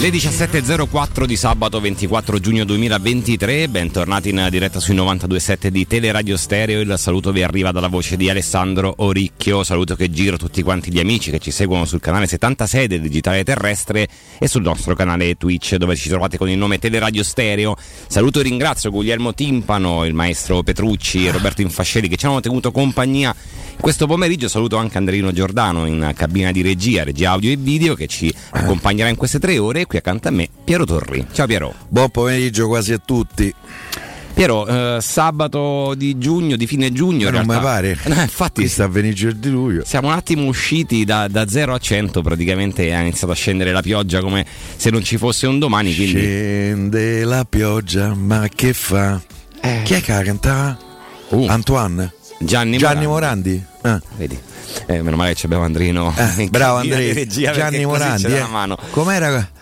[0.00, 6.80] Le 17.04 di sabato 24 giugno 2023, bentornati in diretta sui 92.7 di Teleradio Stereo.
[6.80, 9.62] Il saluto vi arriva dalla voce di Alessandro Oricchio.
[9.62, 13.44] Saluto che giro tutti quanti gli amici che ci seguono sul canale 76 del Digitale
[13.44, 14.08] Terrestre
[14.38, 17.76] e sul nostro canale Twitch dove ci trovate con il nome Teleradio Stereo.
[18.08, 22.72] Saluto e ringrazio Guglielmo Timpano, il maestro Petrucci e Roberto Infascelli che ci hanno tenuto
[22.72, 23.36] compagnia
[23.78, 24.48] questo pomeriggio.
[24.48, 29.10] Saluto anche Andrino Giordano in cabina di regia, regia audio e video che ci accompagnerà
[29.10, 31.26] in queste tre ore qui accanto a me Piero Torri.
[31.32, 31.74] Ciao Piero.
[31.88, 33.52] Buon pomeriggio quasi a tutti.
[34.32, 37.28] Piero, eh, sabato di giugno, di fine giugno.
[37.28, 37.98] Ma non mi pare.
[38.06, 39.82] Eh, infatti, sta a venire di luglio.
[39.84, 43.82] Siamo un attimo usciti da, da 0 a 100, praticamente ha iniziato a scendere la
[43.82, 45.92] pioggia come se non ci fosse un domani.
[45.92, 46.20] Quindi...
[46.20, 49.20] Scende la pioggia, ma che fa?
[49.60, 49.82] Eh.
[49.82, 50.78] Chi è che la cantava?
[51.30, 51.46] Uh.
[51.48, 52.12] Antoine?
[52.38, 53.50] Gianni, Gianni Morandi.
[53.50, 53.64] Morandi.
[53.82, 54.00] Ah.
[54.16, 54.38] Vedi.
[54.86, 56.14] Eh, meno male che abbiamo Andrino.
[56.16, 57.26] Eh, bravo Andrea.
[57.26, 58.32] Gianni Morandi.
[58.32, 58.76] Eh.
[58.90, 59.58] Com'era?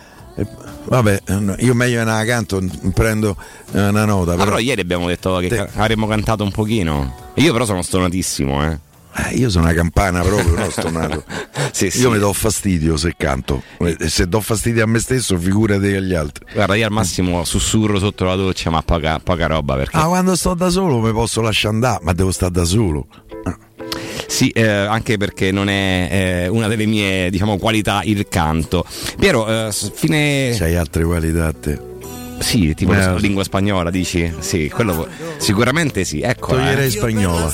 [0.89, 1.23] Vabbè,
[1.59, 2.63] io meglio una canto,
[2.95, 3.37] prendo
[3.73, 4.33] una nota.
[4.33, 5.69] Però, però ieri abbiamo detto che te...
[5.75, 7.15] avremmo cantato un pochino.
[7.35, 8.87] Io però sono stonatissimo, eh.
[9.15, 11.25] Eh, io sono una campana proprio, non stonato.
[11.73, 12.07] sì, io sì.
[12.09, 13.63] mi do fastidio se canto.
[13.79, 16.47] E se do fastidio a me stesso, figurati agli altri.
[16.53, 19.75] Guarda, io al massimo sussurro sotto la doccia, ma poca, poca roba.
[19.75, 19.97] Perché...
[19.97, 23.07] Ah, quando sto da solo mi posso lasciare andare, ma devo stare da solo.
[24.27, 28.85] Sì, eh, anche perché non è eh, una delle mie diciamo, qualità il canto.
[29.19, 30.55] Piero, eh, fine.
[30.57, 31.89] C'hai altre qualità a te.
[32.39, 33.21] Sì, tipo la eh.
[33.21, 34.33] lingua spagnola, dici?
[34.39, 35.07] Sì, quello
[35.39, 36.21] sicuramente sì.
[36.21, 36.55] Ecco.
[36.55, 36.91] Toglierei eh.
[36.91, 37.51] spagnola.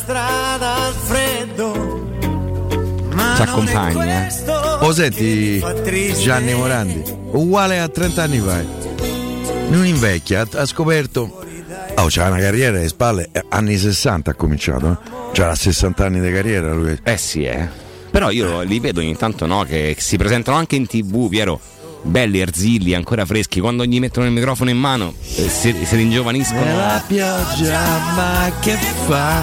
[3.37, 4.29] Ci accompagna.
[4.81, 5.63] Oh, senti
[6.21, 8.63] Gianni Morandi, uguale a 30 anni fa.
[9.69, 11.44] Non invecchia, ha scoperto.
[11.97, 14.93] Oh, c'ha una carriera alle spalle, eh, anni 60 ha cominciato.
[14.93, 15.33] Eh?
[15.33, 16.99] Già a 60 anni di carriera lui.
[17.03, 17.69] Eh sì, eh.
[18.11, 21.61] Però io li vedo ogni tanto no, che si presentano anche in tv, Piero.
[22.03, 23.61] Belli, arzilli, ancora freschi.
[23.61, 26.65] Quando gli mettono il microfono in mano eh, si, si ringiovaniscono.
[26.65, 27.81] La pioggia,
[28.15, 29.43] ma che fa?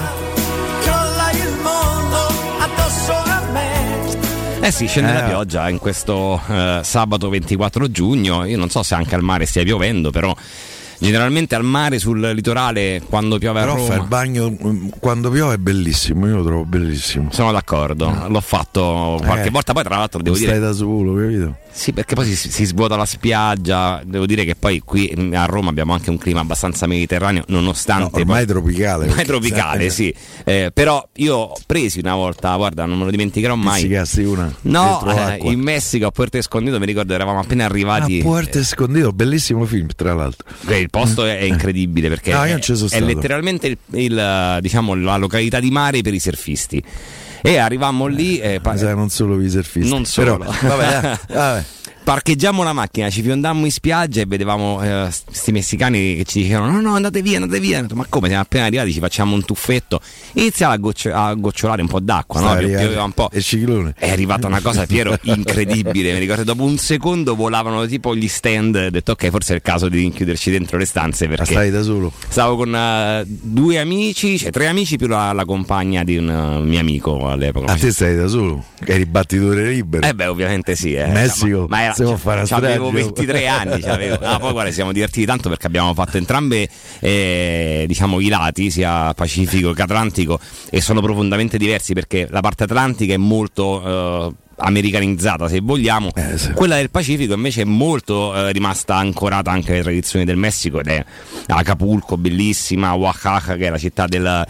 [0.82, 2.28] Crolla il mondo
[2.60, 4.68] addosso a me.
[4.68, 5.14] Eh sì, scende eh.
[5.16, 8.46] la pioggia in questo eh, sabato 24 giugno.
[8.46, 10.36] Io non so se anche al mare stia piovendo, però
[11.02, 13.96] generalmente al mare sul litorale quando piove Però a Roma.
[13.96, 17.30] il bagno mm, quando piove è bellissimo, io lo trovo bellissimo.
[17.32, 18.30] Sono d'accordo, no.
[18.30, 20.60] l'ho fatto qualche eh, volta, poi tra l'altro devo stai dire...
[20.60, 21.58] Stai da solo, capito?
[21.74, 24.02] Sì, perché poi si, si, svuota la spiaggia.
[24.06, 28.18] Devo dire che poi qui a Roma abbiamo anche un clima abbastanza mediterraneo, nonostante.
[28.18, 29.08] No, ormai poi, tropicale.
[29.08, 30.14] Ormai tropicale, sì.
[30.44, 33.82] Eh, però io ho presi una volta, guarda, non me lo dimenticherò mai.
[33.82, 34.54] Pizzicasti una.
[34.62, 38.20] No, eh, in Messico a Puerto Escondido, mi ricordo, eravamo appena arrivati.
[38.20, 40.48] A Puerto Escondido, bellissimo film, tra l'altro.
[40.68, 45.60] il posto è, è incredibile perché no, è, è, letteralmente il, il, diciamo, la località
[45.60, 46.84] di mare per i surfisti.
[47.42, 48.40] E arrivammo lì.
[48.40, 49.90] Eh, pa- non solo i surfisti.
[49.90, 50.38] Non solo.
[50.38, 51.64] Però, vabbè, vabbè
[52.04, 56.72] parcheggiammo la macchina, ci fiondammo in spiaggia e vedevamo questi eh, messicani che ci dicevano:
[56.72, 57.86] No, no, andate via, andate via.
[57.94, 58.92] Ma come siamo appena arrivati?
[58.92, 60.02] Ci facciamo un tuffetto.
[60.34, 62.56] Iniziava a, goccio- a gocciolare un po' d'acqua, no?
[62.58, 63.30] Pioveva un po'.
[63.40, 63.94] Ciclone.
[63.98, 66.14] È arrivata una cosa, Piero, incredibile.
[66.14, 68.76] Mi ricordo, dopo un secondo volavano tipo gli stand.
[68.76, 71.28] Ho detto, ok, forse è il caso di rinchiuderci dentro le stanze.
[71.28, 72.12] Perché stai da solo.
[72.28, 76.64] Stavo con uh, due amici, cioè tre amici più la, la compagna di un uh,
[76.64, 77.72] mio amico all'epoca.
[77.72, 78.64] A te stai da solo?
[78.86, 80.06] Eri battitore libero?
[80.06, 80.94] Eh beh, ovviamente sì.
[80.94, 81.08] Eh.
[81.08, 81.68] Messico.
[81.70, 83.82] Ma, ma era, si può fare cioè, avevo 23 anni.
[83.82, 86.70] Cioè no, poi guarda, siamo divertiti tanto perché abbiamo fatto entrambe
[87.00, 92.64] eh, diciamo, i lati, sia Pacifico che Atlantico, e sono profondamente diversi perché la parte
[92.64, 94.30] atlantica è molto.
[94.30, 96.52] Eh, americanizzata se vogliamo eh, sì.
[96.52, 100.88] quella del Pacifico invece è molto eh, rimasta ancorata anche alle tradizioni del Messico ed
[100.88, 101.06] è
[101.48, 104.46] Acapulco bellissima Oaxaca che è la città del,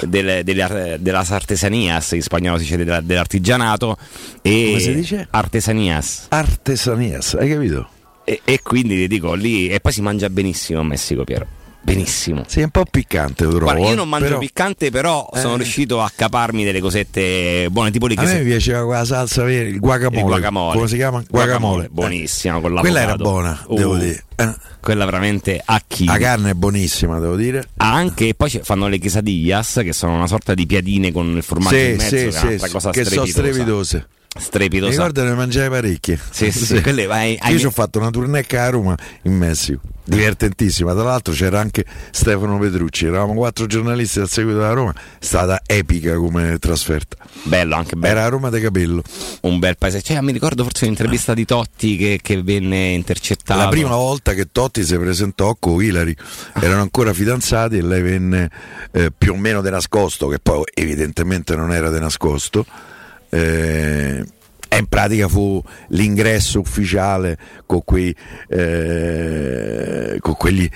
[0.00, 3.96] del, delle, della artesanias in spagnolo si dice della, dell'artigianato
[4.40, 5.28] e come si dice?
[5.30, 7.88] artesanias artesanias hai capito?
[8.24, 12.44] E, e quindi ti dico lì e poi si mangia benissimo in Messico Piero benissimo.
[12.46, 13.64] Sì, è un po' piccante, lo trovo.
[13.64, 14.38] Guarda, io non mangio però...
[14.38, 15.40] piccante, però eh.
[15.40, 19.68] sono riuscito a caparmi delle cosette buone, tipo le A me piaceva quella salsa vera,
[19.68, 20.20] il guacamole.
[20.20, 20.74] Il guacamole.
[20.74, 21.22] Come si chiama?
[21.28, 21.88] Guacamole.
[21.88, 21.88] guacamole.
[21.90, 24.24] Buonissima con la Quella era buona, uh, devo dire.
[24.36, 24.54] Eh.
[24.80, 26.04] Quella veramente a chi.
[26.04, 27.64] La carne è buonissima, devo dire.
[27.76, 31.90] Anche poi fanno le quesadillas, che sono una sorta di piadine con il formaggio sì,
[31.90, 34.06] in mezzo, sì, che, sì, è cosa che sono strepitose
[34.38, 34.90] strepitosa.
[34.90, 36.18] Mi ricordo ne mangiai parecchie.
[36.30, 36.80] Sì, sì, sì.
[36.80, 40.92] Quelle, vai, Io ci ho fatto una turnecca a Roma in Messico, divertentissima.
[40.92, 45.60] Tra l'altro c'era anche Stefano Petrucci, eravamo quattro giornalisti al seguito da Roma, è stata
[45.66, 47.16] epica come trasferta.
[47.44, 48.12] Bello, anche bello.
[48.14, 49.02] Era a Roma de Capello.
[49.42, 50.00] Un bel paese.
[50.00, 53.64] Cioè, mi ricordo forse un'intervista di Totti che, che venne intercettata.
[53.64, 56.14] La prima volta che Totti si presentò con Hilary,
[56.54, 58.50] erano ancora fidanzati e lei venne
[58.92, 62.64] eh, più o meno de nascosto, che poi evidentemente non era de nascosto
[63.34, 64.24] eh,
[64.92, 68.14] pratica fu l'ingresso ufficiale con, quei,
[68.48, 70.68] eh, con quegli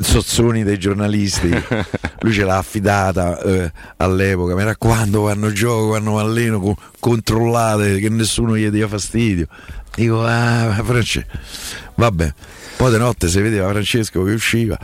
[0.00, 1.50] sozzoni dei giornalisti.
[2.20, 4.54] Lui ce l'ha affidata eh, all'epoca.
[4.54, 9.46] Mi raccomando, quando gioco, quando alleno, co- controllate che nessuno gli dia fastidio.
[9.94, 11.28] Dico, ah, Francesco,
[12.00, 12.34] vabbè.
[12.76, 14.78] Poi di notte si vedeva Francesco che usciva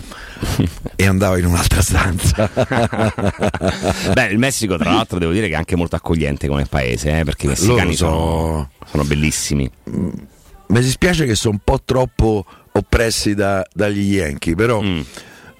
[0.94, 2.50] e andava in un'altra stanza.
[4.12, 7.24] Beh, il Messico, tra l'altro, devo dire che è anche molto accogliente come paese, eh,
[7.24, 8.06] perché i messicani so...
[8.06, 9.70] sono, sono, bellissimi.
[9.84, 15.00] Mi dispiace che sono un po' troppo oppressi da, dagli Yankee, però mm.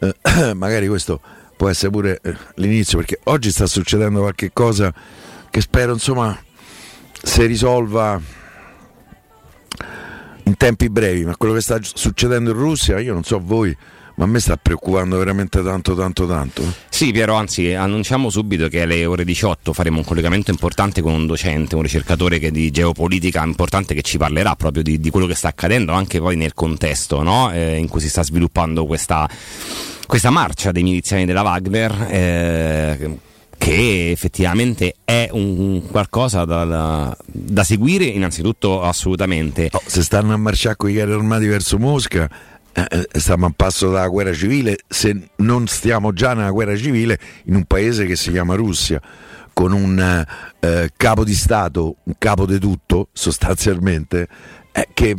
[0.00, 1.20] eh, magari questo
[1.56, 4.93] può essere pure eh, l'inizio, perché oggi sta succedendo qualche cosa
[5.49, 6.38] che spero insomma
[7.23, 8.20] si risolva
[10.46, 13.76] in tempi brevi, ma quello che sta succedendo in Russia, io non so voi,
[14.14, 16.62] ma a me sta preoccupando veramente tanto, tanto, tanto.
[16.88, 21.26] Sì, Piero, anzi, annunciamo subito che alle ore 18 faremo un collegamento importante con un
[21.26, 25.48] docente, un ricercatore di geopolitica importante che ci parlerà proprio di, di, quello che sta
[25.48, 27.52] accadendo anche poi nel contesto no?
[27.52, 29.28] eh, in cui si sta sviluppando questa,
[30.06, 32.06] questa marcia dei miliziani della Wagner.
[32.08, 33.19] Eh,
[33.58, 39.69] che effettivamente è un qualcosa da, da, da seguire innanzitutto assolutamente.
[39.73, 42.29] Oh, se stanno a marciare con i carri armati verso Mosca,
[42.73, 47.19] eh, eh, stiamo a passo dalla guerra civile, se non stiamo già nella guerra civile
[47.44, 49.00] in un paese che si chiama Russia
[49.53, 50.25] con un
[50.61, 54.29] eh, capo di Stato, un capo di tutto sostanzialmente,
[54.70, 55.17] eh, che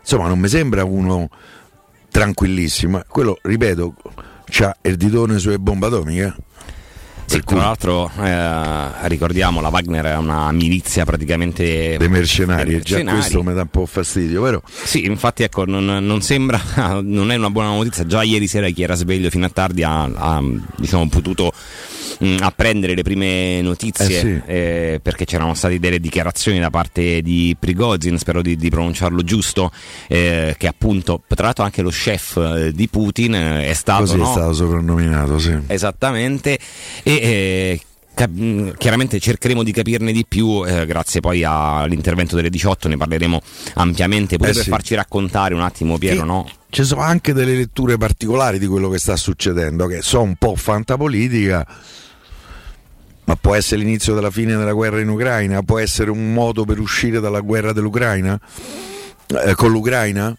[0.00, 1.28] insomma non mi sembra uno
[2.08, 3.02] tranquillissimo.
[3.08, 3.94] Quello, ripeto,
[4.60, 6.34] ha il ditone sulle bombe atomiche.
[7.30, 13.04] Sì, tra l'altro eh, ricordiamo la Wagner è una milizia praticamente dei mercenari, e già
[13.04, 14.62] questo mi dà un po' fastidio, vero?
[14.66, 16.60] Sì, infatti ecco, non, non, sembra,
[17.00, 20.02] non è una buona notizia, già ieri sera chi era sveglio fino a tardi ha,
[20.02, 20.42] ha
[20.76, 21.52] diciamo, potuto
[22.20, 24.40] mh, mm, apprendere le prime notizie eh sì.
[24.46, 29.70] eh, perché c'erano state delle dichiarazioni da parte di Prigozhin, spero di, di pronunciarlo giusto,
[30.08, 34.16] eh, che appunto tra l'altro anche lo chef eh, di Putin eh, è stato, Così
[34.16, 34.28] no?
[34.28, 35.56] è stato soprannominato, sì.
[35.66, 36.58] Esattamente.
[37.02, 37.80] E, eh,
[38.28, 43.40] Mm, chiaramente cercheremo di capirne di più eh, grazie poi all'intervento delle 18 ne parleremo
[43.74, 44.68] ampiamente pure eh per sì.
[44.68, 46.46] farci raccontare un attimo Piero no?
[46.68, 50.54] ci sono anche delle letture particolari di quello che sta succedendo che sono un po'
[50.54, 51.66] fantapolitica
[53.30, 56.80] ma può essere l'inizio della fine della guerra in Ucraina può essere un modo per
[56.80, 58.38] uscire dalla guerra dell'Ucraina
[59.44, 60.36] eh, con l'Ucraina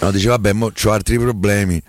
[0.00, 1.82] no, dice vabbè mo ho altri problemi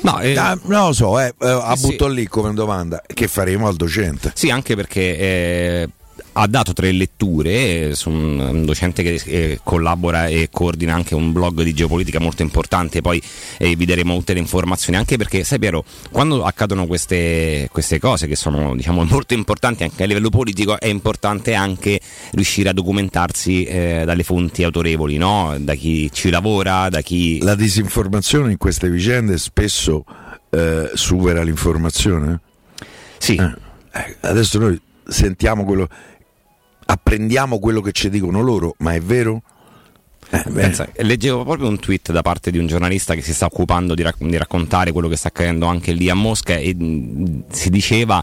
[0.00, 2.14] No, eh, ah, non lo so, eh, eh, la butto sì.
[2.14, 3.02] lì come domanda.
[3.06, 4.32] Che faremo al docente?
[4.34, 5.88] Sì, anche perché eh,
[6.36, 11.62] ha dato tre letture, un, un docente che eh, collabora e coordina anche un blog
[11.62, 13.22] di geopolitica molto importante, poi
[13.58, 18.26] eh, vi daremo tutte le informazioni, anche perché sai Piero, quando accadono queste, queste cose
[18.26, 22.00] che sono diciamo, molto importanti anche a livello politico, è importante anche
[22.32, 25.54] riuscire a documentarsi eh, dalle fonti autorevoli, no?
[25.58, 27.38] da chi ci lavora, da chi...
[27.42, 30.04] La disinformazione in queste vicende spesso
[30.50, 32.40] eh, supera l'informazione?
[33.18, 33.36] Sì.
[33.36, 33.54] Eh,
[33.92, 35.88] eh, adesso noi sentiamo quello
[36.86, 39.42] apprendiamo quello che ci dicono loro, ma è vero?
[40.30, 43.94] Eh, Pensa, leggevo proprio un tweet da parte di un giornalista che si sta occupando
[43.94, 47.70] di, rac- di raccontare quello che sta accadendo anche lì a Mosca e mh, si
[47.70, 48.22] diceva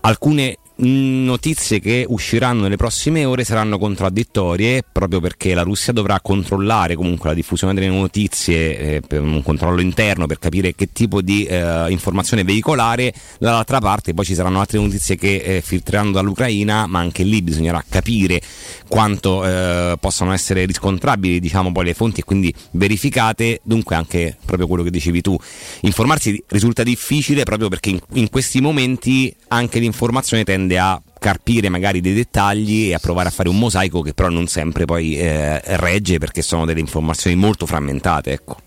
[0.00, 6.94] alcune notizie che usciranno nelle prossime ore saranno contraddittorie proprio perché la Russia dovrà controllare
[6.94, 11.44] comunque la diffusione delle notizie eh, per un controllo interno per capire che tipo di
[11.44, 13.12] eh, informazione veicolare.
[13.38, 17.84] Dall'altra parte poi ci saranno altre notizie che eh, filtreranno dall'Ucraina ma anche lì bisognerà
[17.88, 18.40] capire
[18.86, 23.60] quanto eh, possano essere riscontrabili diciamo poi le fonti e quindi verificate.
[23.64, 25.36] Dunque anche proprio quello che dicevi tu.
[25.80, 31.70] Informarsi risulta difficile proprio perché in, in questi momenti anche l'informazione tende tende a carpire
[31.70, 35.18] magari dei dettagli e a provare a fare un mosaico che però non sempre poi
[35.18, 38.32] eh, regge perché sono delle informazioni molto frammentate.
[38.32, 38.58] Ecco.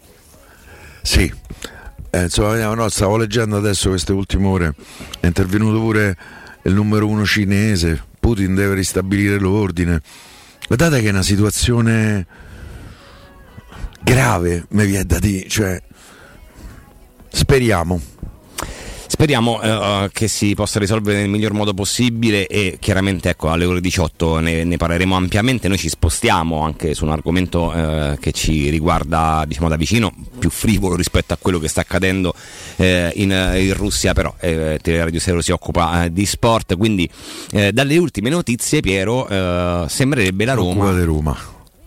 [1.03, 1.31] Sì,
[2.10, 4.74] eh, insomma, no, stavo leggendo adesso queste ultime ore,
[5.20, 6.17] è intervenuto pure
[6.63, 10.01] il numero uno cinese, Putin deve ristabilire l'ordine.
[10.67, 12.25] Guardate che è una situazione
[14.01, 15.81] grave, mi viene da dire, cioè,
[17.29, 18.00] speriamo.
[19.12, 23.82] Speriamo eh, che si possa risolvere nel miglior modo possibile e chiaramente ecco, alle ore
[23.82, 25.68] 18 ne, ne, parleremo ampiamente.
[25.68, 30.50] Noi ci spostiamo anche su un argomento eh, che ci riguarda diciamo, da vicino, più
[30.50, 32.34] frivolo rispetto a quello che sta accadendo
[32.77, 37.08] eh, in, in, Russia, però eh, Teleradio Stereo si occupa eh, di sport, quindi
[37.51, 39.27] eh, dalle ultime notizie Piero
[39.89, 41.03] sembrerebbe la Roma.
[41.03, 41.38] Roma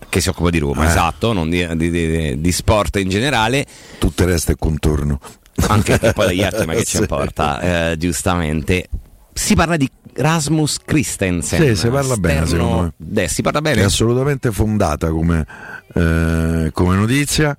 [0.07, 0.89] che si occupa di Roma, eh.
[0.89, 3.65] esatto, non di, di, di, di, sport in generale.
[3.97, 5.19] Tutto il resto è contorno
[5.67, 8.89] anche che poi dagli altri ma che ci importa eh, giustamente
[9.33, 11.59] si parla di Rasmus Christensen.
[11.61, 13.23] Sì, si parla bene, secondo me.
[13.23, 13.81] Eh, si parla bene.
[13.81, 15.45] È assolutamente fondata come,
[15.93, 17.55] eh, come notizia.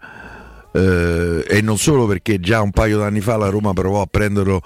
[0.73, 4.63] Eh, e non solo perché già un paio d'anni fa la Roma provò a prenderlo,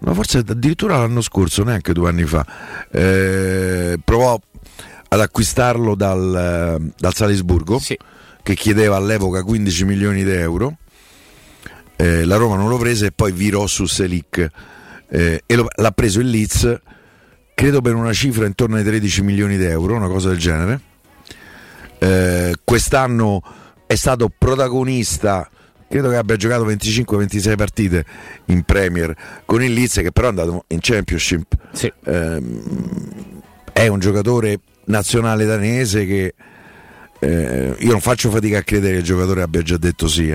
[0.00, 2.46] ma forse addirittura l'anno scorso, neanche due anni fa,
[2.90, 4.38] eh, provò
[5.08, 7.98] ad acquistarlo dal, dal Salisburgo, sì.
[8.42, 10.76] che chiedeva all'epoca 15 milioni di euro.
[12.00, 14.48] Eh, la Roma non lo prese e poi virò su Selic
[15.08, 16.80] eh, e lo, l'ha preso il Leeds
[17.58, 20.80] credo per una cifra intorno ai 13 milioni di euro, una cosa del genere.
[21.98, 23.42] Eh, quest'anno
[23.84, 25.50] è stato protagonista,
[25.88, 28.04] credo che abbia giocato 25-26 partite
[28.44, 29.12] in Premier
[29.44, 31.56] con il Leeds che però è andato in Championship.
[31.72, 31.92] Sì.
[32.04, 32.42] Eh,
[33.72, 36.34] è un giocatore nazionale danese che
[37.18, 40.32] eh, io non faccio fatica a credere che il giocatore abbia già detto sì.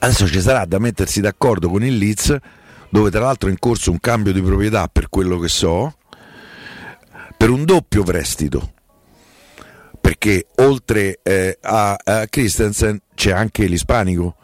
[0.00, 0.06] Eh.
[0.06, 2.36] Adesso ci sarà da mettersi d'accordo con il Leeds
[2.90, 5.96] dove tra l'altro è in corso un cambio di proprietà per quello che so,
[7.36, 8.72] per un doppio prestito.
[10.00, 14.36] Perché oltre eh, a, a, Christensen c'è anche l'ispanico,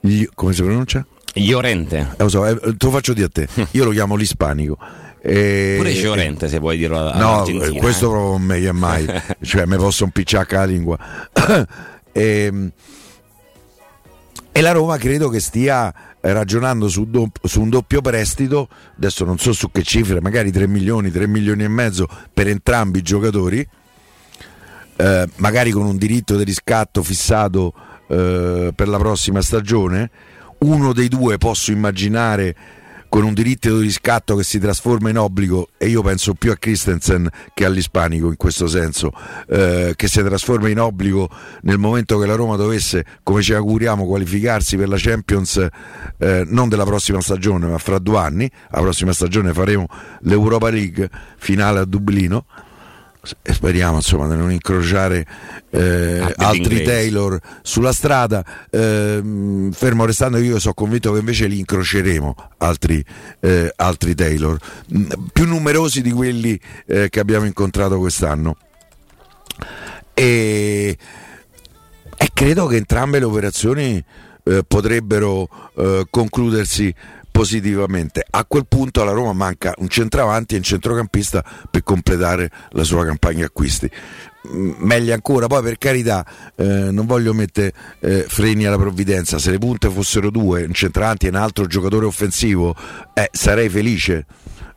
[0.00, 1.06] Gli, come si pronuncia?
[1.34, 1.98] Llorente.
[1.98, 4.78] Eh, lo so, eh, te lo faccio dire a te, io lo chiamo l'ispanico.
[5.22, 7.46] E, Pure Llorente, se vuoi dirlo No,
[7.78, 9.06] questo proprio meglio mai,
[9.42, 10.98] cioè mi posso impicciare la lingua.
[12.12, 12.72] e, ehm,
[14.56, 19.36] e la Roma credo che stia ragionando su, do, su, un doppio prestito, adesso non
[19.36, 23.68] so su che cifre, magari 3 milioni, 3 milioni e mezzo per entrambi i giocatori,
[24.96, 27.74] eh, magari con un diritto di riscatto fissato
[28.08, 30.10] eh, per la prossima stagione.
[30.60, 32.56] Uno dei due posso immaginare
[33.08, 36.56] con un diritto di riscatto che si trasforma in obbligo e io penso più a
[36.56, 39.12] Christensen che all'ispanico in questo senso
[39.48, 41.28] eh, che si trasforma in obbligo
[41.62, 45.66] nel momento che la Roma dovesse come ci auguriamo qualificarsi per la Champions
[46.18, 48.50] eh, non della prossima stagione ma fra due anni.
[48.70, 49.86] La prossima stagione faremo
[50.20, 52.46] l'Europa League finale a Dublino
[53.42, 55.26] speriamo insomma di non incrociare
[55.70, 58.44] eh, altri Taylor sulla strada.
[58.70, 63.04] Eh, fermo restando io sono convinto che invece li incroceremo altri,
[63.40, 64.58] eh, altri Taylor.
[64.94, 68.56] Mm, più numerosi di quelli eh, che abbiamo incontrato quest'anno.
[70.14, 70.96] E,
[72.16, 74.04] e credo che entrambe le operazioni
[74.48, 76.94] eh, potrebbero eh, concludersi
[77.36, 78.24] positivamente.
[78.30, 83.04] A quel punto alla Roma manca un centravanti e un centrocampista per completare la sua
[83.04, 83.90] campagna acquisti.
[84.78, 86.24] Meglio ancora, poi per carità,
[86.54, 89.38] eh, non voglio mettere eh, freni alla provvidenza.
[89.38, 92.74] Se le punte fossero due, un centravanti e un altro giocatore offensivo,
[93.12, 94.24] eh, sarei felice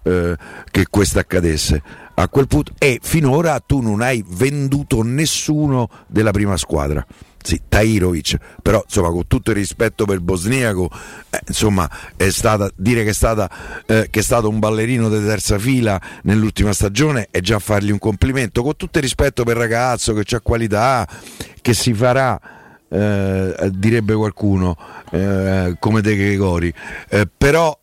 [0.04, 0.36] eh,
[0.70, 1.82] che questo accadesse.
[2.16, 7.06] A quel punto, e finora tu non hai venduto nessuno della prima squadra
[7.42, 10.90] sì, Tairovic, però insomma con tutto il rispetto per il bosniaco,
[11.30, 13.50] eh, insomma è stata, dire che è, stata,
[13.86, 17.98] eh, che è stato un ballerino di terza fila nell'ultima stagione è già fargli un
[17.98, 21.08] complimento, con tutto il rispetto per il ragazzo che ha qualità,
[21.62, 22.40] che si farà,
[22.90, 24.76] eh, direbbe qualcuno,
[25.12, 26.74] eh, come De Gregori,
[27.10, 27.78] eh, però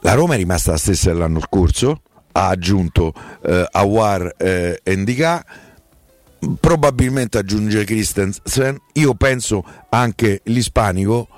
[0.00, 3.12] la Roma è rimasta la stessa dell'anno scorso, ha aggiunto
[3.44, 5.44] eh, Awar e Ndika
[6.58, 11.28] probabilmente aggiunge Christensen, io penso anche l'ispanico,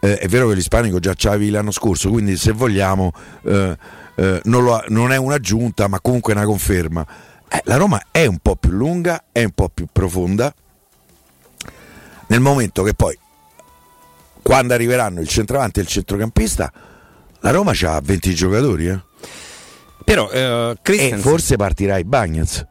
[0.00, 3.12] eh, è vero che l'ispanico già c'avevi l'anno scorso, quindi se vogliamo
[3.44, 3.76] eh,
[4.16, 7.06] eh, non, lo, non, è un'aggiunta ma comunque una conferma.
[7.48, 10.52] Eh, la Roma è un po' più lunga, è un po' più profonda,
[12.26, 13.18] nel momento che poi
[14.42, 16.72] quando arriveranno il centravanti e il centrocampista,
[17.40, 18.88] la Roma ha 20 giocatori.
[18.88, 19.00] Eh.
[20.04, 20.76] Però, eh.
[20.82, 22.66] E forse partirà i Bagnets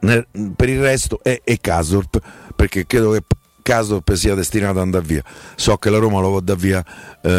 [0.00, 2.18] per il resto è, è Casdorp
[2.54, 3.22] perché credo che
[3.62, 5.22] Casdorp sia destinato ad andare via.
[5.56, 6.84] So che la Roma lo può dare via
[7.20, 7.30] eh,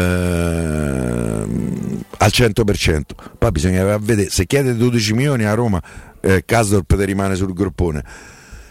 [2.18, 3.02] al 100%
[3.38, 5.82] poi bisogna vedere se chiede 12 milioni a Roma
[6.20, 8.04] eh, Casdorp te rimane sul groppone.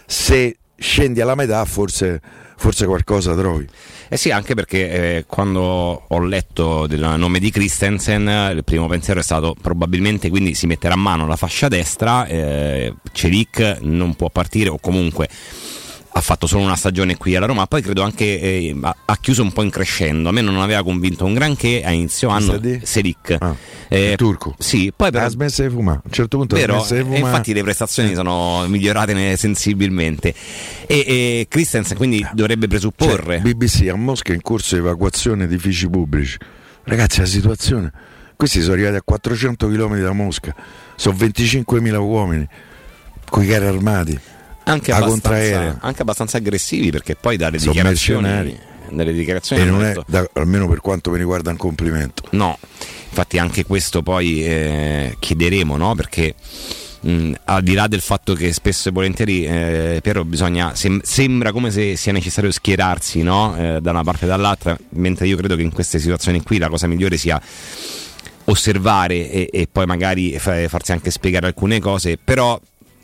[0.06, 2.20] Se scendi alla metà forse,
[2.58, 3.66] forse qualcosa trovi.
[4.08, 5.60] Eh sì, anche perché eh, quando
[6.08, 10.94] ho letto del nome di Christensen, il primo pensiero è stato probabilmente quindi si metterà
[10.94, 15.28] a mano la fascia destra, eh, Celic non può partire o comunque
[16.10, 19.52] ha fatto solo una stagione qui alla Roma, poi credo anche eh, ha chiuso un
[19.52, 20.28] po' in crescendo.
[20.28, 23.36] A me non aveva convinto un granché a inizio anno Selic.
[23.38, 23.54] Ah,
[23.88, 24.54] eh, turco.
[24.58, 25.98] Sì, poi però, ha smesso di fumare.
[25.98, 27.18] A un certo punto di fumare.
[27.18, 30.34] infatti le prestazioni sono migliorate sensibilmente.
[30.86, 33.40] E, e Christensen quindi dovrebbe presupporre.
[33.40, 36.36] Cioè, BBC a Mosca in corso di evacuazione di edifici pubblici.
[36.84, 37.92] Ragazzi, la situazione.
[38.34, 40.54] Questi sono arrivati a 400 km da Mosca,
[40.94, 42.48] sono 25.000 uomini
[43.28, 44.18] con i carri armati
[44.70, 48.56] anche abbastanza, anche abbastanza, aggressivi perché poi dalle dichiarazioni,
[48.90, 52.58] dalle dichiarazioni e non è da, almeno per quanto mi riguarda un complimento no
[53.08, 55.94] infatti anche questo poi eh, chiederemo, no?
[55.94, 56.34] perché
[57.00, 61.52] mh, al di là del fatto che spesso e volentieri eh, Piero bisogna sem- sembra
[61.52, 63.56] come se sia necessario schierarsi no?
[63.56, 66.68] eh, da una parte e dall'altra mentre io credo che in queste situazioni qui la
[66.68, 67.40] cosa migliore sia
[68.44, 72.58] osservare e, e poi magari fa- farsi anche spiegare alcune cose però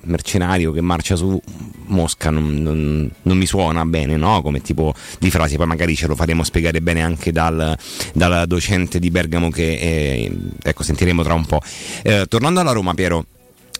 [0.06, 1.40] mercenario che marcia su
[1.86, 4.42] Mosca non, non, non, mi suona bene no?
[4.42, 7.76] come tipo di frase poi magari ce lo faremo spiegare bene anche dal,
[8.12, 11.60] dal docente di Bergamo che eh, ecco sentiremo tra un po'
[12.02, 13.26] eh, tornando alla Roma Piero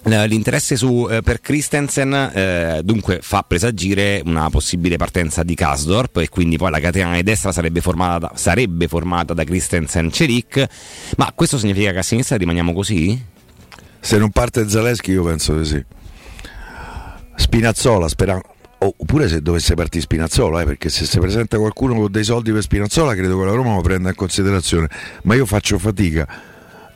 [0.06, 6.28] L'interesse su, eh, per Christensen eh, dunque fa presagire una possibile partenza di Kasdorp e
[6.28, 10.66] quindi poi la catena di destra sarebbe formata, sarebbe formata da Christensen Ceric,
[11.16, 13.18] ma questo significa che a sinistra rimaniamo così?
[13.98, 15.82] Se non parte Zaleschi io penso di sì.
[17.36, 22.24] Spinazzola, sperando oppure se dovesse partire Spinazzola, eh, perché se si presenta qualcuno con dei
[22.24, 24.88] soldi per Spinazzola credo che la Roma lo prenda in considerazione,
[25.22, 26.26] ma io faccio fatica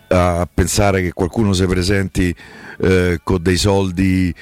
[0.09, 2.35] a pensare che qualcuno si presenti
[2.81, 4.35] eh, con dei soldi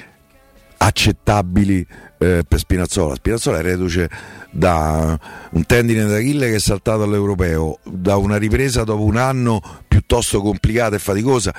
[0.77, 1.85] accettabili
[2.19, 3.15] eh, per Spinazzola.
[3.15, 4.09] Spinazzola è reduce
[4.51, 5.19] da
[5.51, 10.95] un tendine d'Achille che è saltato all'europeo, da una ripresa dopo un anno piuttosto complicata
[10.95, 11.53] e faticosa.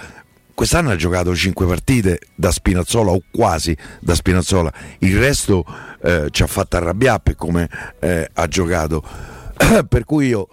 [0.58, 5.64] Quest'anno ha giocato 5 partite da Spinazzola o quasi da Spinazzola, il resto
[6.02, 9.04] eh, ci ha fatto arrabbiare per come eh, ha giocato.
[9.88, 10.48] per cui io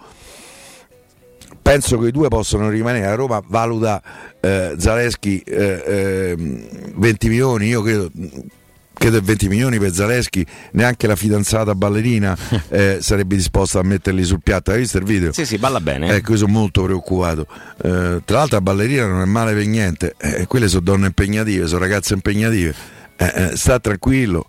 [1.60, 3.06] penso che i due possono rimanere.
[3.06, 4.00] La Roma valuta
[4.38, 8.08] eh, Zaleschi eh, 20 milioni, io credo
[8.98, 12.36] credo 20 milioni per Zaleschi, neanche la fidanzata ballerina
[12.68, 14.70] eh, sarebbe disposta a metterli sul piatto.
[14.70, 15.32] Hai visto il video?
[15.32, 16.08] Sì, sì, balla bene.
[16.08, 17.46] Ecco, io sono molto preoccupato.
[17.82, 21.66] Eh, tra l'altro la ballerina non è male per niente, eh, quelle sono donne impegnative,
[21.66, 22.74] sono ragazze impegnative.
[23.16, 24.46] Eh, eh, sta tranquillo.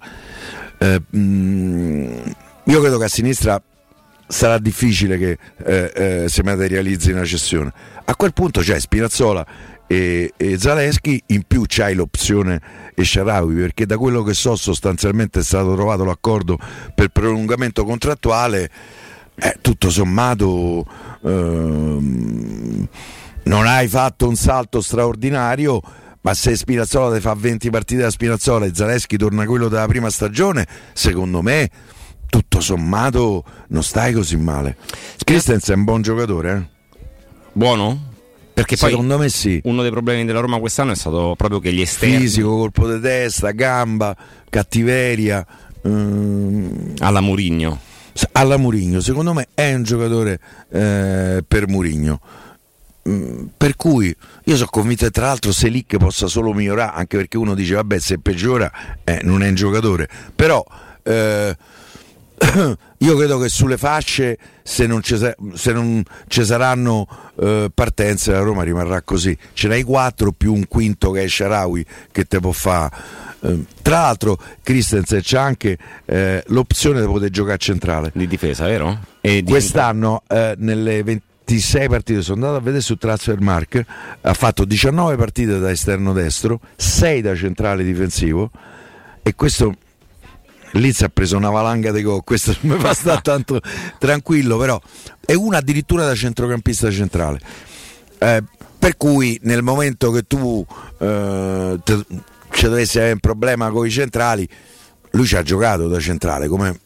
[0.80, 2.18] Mh, mm,
[2.66, 3.62] io credo che a sinistra
[4.28, 7.72] sarà difficile che eh, eh, si materializzi una cessione.
[8.06, 9.46] A quel punto c'è Spinazzola
[9.88, 12.62] e, e Zaleschi, in più c'hai l'opzione
[12.94, 16.60] Esciaraui perché da quello che so sostanzialmente è stato trovato l'accordo
[16.94, 18.70] per prolungamento contrattuale.
[19.40, 20.84] Eh, tutto sommato
[21.24, 22.88] ehm,
[23.44, 25.80] non hai fatto un salto straordinario
[26.22, 30.10] ma se Spinazzola ti fa 20 partite da Spinazzola e Zaleschi torna quello della prima
[30.10, 31.70] stagione secondo me
[32.30, 34.76] tutto sommato non stai così male.
[35.24, 37.00] Christensen è un buon giocatore, eh?
[37.54, 38.16] Buono?
[38.58, 39.62] Perché secondo me sì.
[39.66, 42.18] Uno dei problemi della Roma quest'anno è stato proprio che gli esterni.
[42.18, 44.18] Fisico, colpo di testa, gamba,
[44.50, 45.46] cattiveria.
[45.84, 46.94] Um...
[46.98, 47.80] Alla Murigno.
[48.32, 50.40] Alla Murigno, secondo me è un giocatore
[50.72, 52.20] eh, per Murigno.
[53.08, 54.08] Mm, per cui
[54.46, 58.00] io sono convinto che tra l'altro Selic possa solo migliorare, anche perché uno dice vabbè
[58.00, 58.72] se peggiora
[59.04, 60.10] eh, non è un giocatore.
[60.36, 60.66] Però
[61.04, 61.56] eh,
[62.98, 67.08] io credo che sulle fasce se non ci, se non ci saranno
[67.40, 71.86] eh, partenze la Roma rimarrà così ce n'hai quattro più un quinto che è Sharawi
[72.12, 72.92] che te può fare
[73.42, 79.00] eh, tra l'altro Christensen c'ha anche eh, l'opzione di poter giocare centrale di difesa vero?
[79.20, 83.86] E quest'anno eh, nelle 26 partite sono andato a vedere su Transfermark
[84.22, 88.52] ha fatto 19 partite da esterno destro 6 da centrale difensivo
[89.24, 89.74] e questo
[90.72, 93.60] Liz ha preso una valanga di gol, questo mi fa stare tanto
[93.98, 94.80] tranquillo, però
[95.26, 97.40] è una addirittura da centrocampista centrale.
[98.20, 98.44] Eh,
[98.80, 100.66] per cui nel momento che tu
[101.00, 101.80] eh,
[102.52, 104.48] ci dovessi avere un problema con i centrali,
[105.12, 106.80] lui ci ha giocato da centrale, come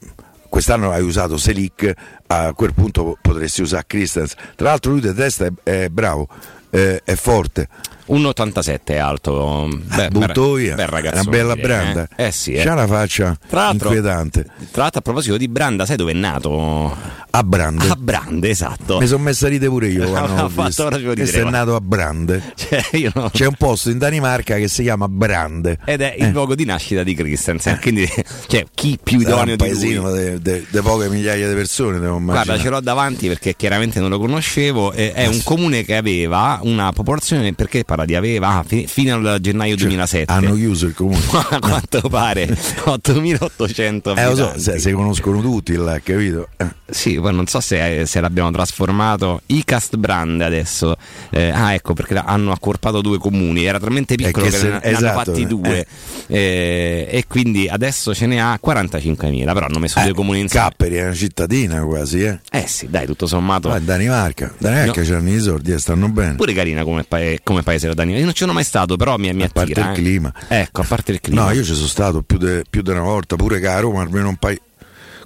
[0.49, 1.93] quest'anno hai usato Selic,
[2.27, 4.37] a quel punto potresti usare Christensen.
[4.55, 6.27] Tra l'altro lui di testa è, è bravo,
[6.69, 7.67] è, è forte.
[8.11, 9.69] 1,87 è alto.
[9.95, 10.75] Beh, butto via.
[10.75, 11.21] Bel ragazzo.
[11.21, 12.07] Una bella branda.
[12.15, 12.53] Eh, eh sì.
[12.53, 12.63] Eh.
[12.63, 14.45] C'ha una faccia tra inquietante.
[14.71, 17.19] Tra l'altro, a proposito di Branda, sai dove è nato?
[17.33, 17.87] A Brande.
[17.87, 18.99] A Brande, esatto.
[18.99, 20.09] Mi sono messa a ridere pure io.
[20.11, 22.53] Ho fatto proprio Questo è nato a Brande.
[22.71, 23.29] Cioè, no...
[23.31, 25.79] C'è un posto in Danimarca che si chiama Brande.
[25.85, 26.31] Ed è il eh.
[26.31, 27.79] luogo di nascita di Christensen.
[27.81, 28.07] Quindi,
[28.47, 29.95] cioè, chi più idoneo di lui?
[29.95, 32.45] un paesino di poche migliaia di persone, devo immaginare.
[32.45, 34.91] Guarda, ce l'ho davanti perché chiaramente non lo conoscevo.
[34.91, 39.75] È un comune che aveva una popolazione, perché parla di aveva, ah, fino al gennaio
[39.75, 40.31] cioè, 2007.
[40.31, 41.19] Hanno chiuso il comune.
[41.51, 42.47] A quanto pare
[42.83, 46.49] 8800 eh, lo so, se, se, conoscono tutti là, capito?
[46.57, 46.67] Eh.
[46.89, 49.41] Sì, poi non so se, se, l'abbiamo trasformato.
[49.45, 50.95] ICAST Brand adesso.
[51.29, 53.65] Eh, ah, ecco, perché hanno accorpato due comuni.
[53.65, 55.87] Era talmente piccolo che, che se, ne, esatto, hanno fatti due.
[56.27, 56.37] Eh.
[56.37, 57.07] eh.
[57.09, 59.53] e quindi adesso ce ne ha 45.000.
[59.53, 60.67] Però hanno messo due eh, comuni insieme.
[60.69, 62.39] Capperi è una cittadina quasi, eh?
[62.51, 63.69] Eh sì, dai, tutto sommato.
[63.69, 64.53] Ma Danimarca.
[64.57, 65.07] Danimarca no.
[65.07, 66.35] c'hanno i sordi e stanno bene.
[66.35, 68.19] Pure carina come, pa- come paese la Danimarca.
[68.19, 69.61] Io non ci sono mai stato, però mi, mi a attira.
[69.61, 70.33] A parte il clima.
[70.47, 71.45] Ecco, a parte il clima.
[71.45, 74.59] No, io ci sono stato più di una volta, pure a Roma almeno un paio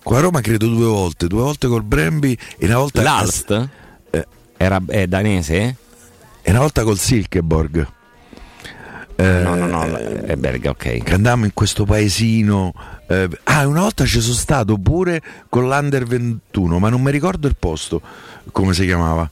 [0.06, 3.02] Qua a Roma credo due volte, due volte col Brembi e una volta...
[3.02, 3.70] L'Alst?
[4.12, 4.28] Eh.
[4.56, 5.78] Era, è danese?
[6.48, 7.88] e una volta col Silkeborg.
[9.16, 11.02] Eh, no, no, no, è belga, ok.
[11.02, 12.72] Che andammo in questo paesino.
[13.08, 17.48] Eh, ah, una volta ci sono stato pure con l'Under 21, ma non mi ricordo
[17.48, 18.00] il posto,
[18.52, 19.28] come si chiamava.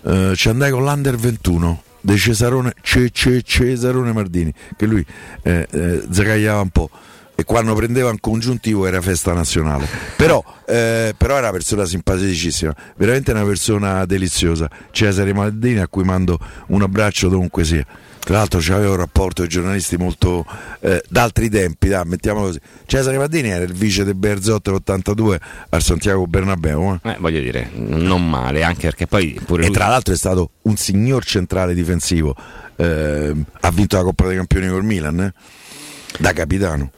[0.00, 5.04] Eh, ci andai con l'Under 21 di Cesarone, C- C- Cesarone Mardini, che lui
[5.42, 6.90] eh, eh, zagagliava un po'
[7.34, 9.86] e quando prendeva un congiuntivo era festa nazionale.
[10.16, 14.70] Però, eh, però, era una persona simpaticissima, veramente una persona deliziosa.
[14.90, 16.38] Cesare Maldini a cui mando
[16.68, 17.84] un abbraccio dovunque sia.
[18.26, 20.44] Tra l'altro c'aveva un rapporto ai giornalisti molto
[20.80, 22.58] eh, d'altri tempi, da, mettiamolo così.
[22.84, 25.36] Cesare Maldini era il vice del Berzotto l'82
[25.68, 26.98] al Santiago Bernabeu.
[27.04, 27.10] Eh?
[27.10, 29.74] Eh, voglio dire, non male, anche perché poi pure E lui...
[29.76, 32.34] tra l'altro è stato un signor centrale difensivo.
[32.74, 35.32] eh, ha vinto la Coppa dei Campioni col Milan, eh?
[36.18, 36.90] da capitano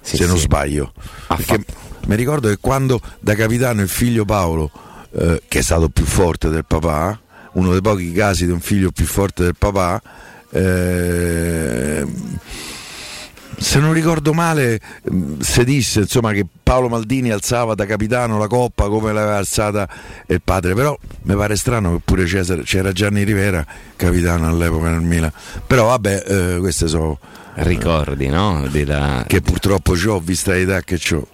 [0.00, 0.42] Sì, se non sì.
[0.42, 0.92] sbaglio.
[1.26, 1.74] Perché fatto-
[2.06, 4.70] mi ricordo che quando da capitano il figlio Paolo,
[5.10, 7.20] eh, che è stato più forte del papà,
[7.54, 10.00] uno dei pochi casi di un figlio più forte del papà,
[10.56, 12.06] eh,
[13.58, 18.46] se non ricordo male, mh, si disse insomma, che Paolo Maldini alzava da capitano la
[18.48, 19.88] coppa come l'aveva alzata
[20.26, 23.64] il padre, però mi pare strano che pure Cesare, c'era Gianni Rivera,
[23.96, 25.32] capitano all'epoca nel Milan.
[25.66, 27.18] Però vabbè, eh, queste sono
[27.58, 28.66] Ricordi, no?
[28.70, 31.26] Della- che purtroppo ho vista l'età che ho.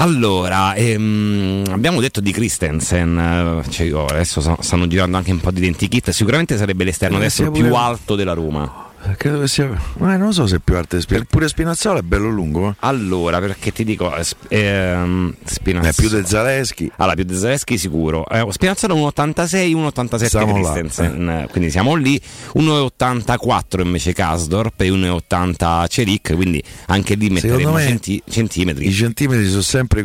[0.00, 5.40] Allora, ehm, abbiamo detto di Christensen, eh, cioè, oh, adesso sta- stanno girando anche un
[5.40, 8.89] po' di identikit, sicuramente sarebbe l'esterno destro più alto della Roma.
[9.16, 9.70] Credo che sia.
[9.98, 11.30] Ma non so se è più alto di Spinazzola.
[11.30, 12.70] Pure Spinazzola è bello lungo.
[12.70, 12.74] Eh?
[12.80, 15.90] Allora, perché ti dico, eh, ehm, Spinazzola...
[15.90, 16.90] È più del Zaleschi.
[16.96, 18.26] Allora, più di Zaleschi sicuro.
[18.28, 22.20] Eh, Spinazzola 1,86, 1,87 Siamo là, Christensen, quindi siamo lì.
[22.54, 28.86] 1,84 invece Kasdorp e 1,80 Ceric, quindi anche lì metteremo me centi- centimetri.
[28.86, 30.04] I centimetri sono sempre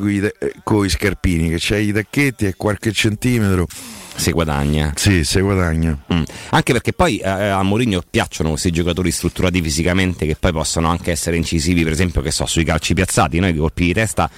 [0.64, 3.68] con i scarpini, che c'hai i tacchetti e qualche centimetro.
[4.15, 4.93] Si guadagna.
[4.95, 5.97] Sì, si guadagna.
[6.13, 6.23] Mm.
[6.49, 11.12] Anche perché poi eh, a Mourinho piacciono questi giocatori strutturati fisicamente che poi possono anche
[11.12, 13.47] essere incisivi, per esempio, che so, sui calci piazzati, no?
[13.47, 14.30] i colpi di testa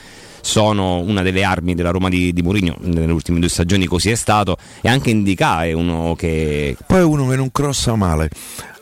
[0.41, 4.15] sono una delle armi della Roma di, di Mourinho, nelle ultime due stagioni così è
[4.15, 8.29] stato, e anche Indica è uno che Poi è uno che non crossa male.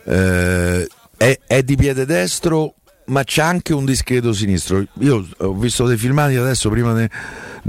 [0.06, 2.76] Eh, è, è di piede destro,
[3.06, 4.84] ma c'ha anche un discreto sinistro.
[5.00, 7.08] Io ho visto dei filmati adesso prima di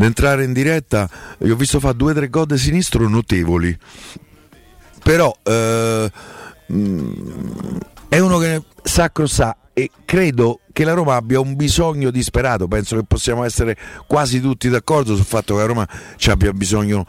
[0.05, 3.77] entrare in diretta, gli ho visto fare due o tre gol di sinistro notevoli.
[5.03, 6.11] Però eh,
[6.73, 12.67] mm, è uno che sa crossare e credo che la Roma abbia un bisogno disperato.
[12.67, 17.07] Penso che possiamo essere quasi tutti d'accordo sul fatto che la Roma ci abbia bisogno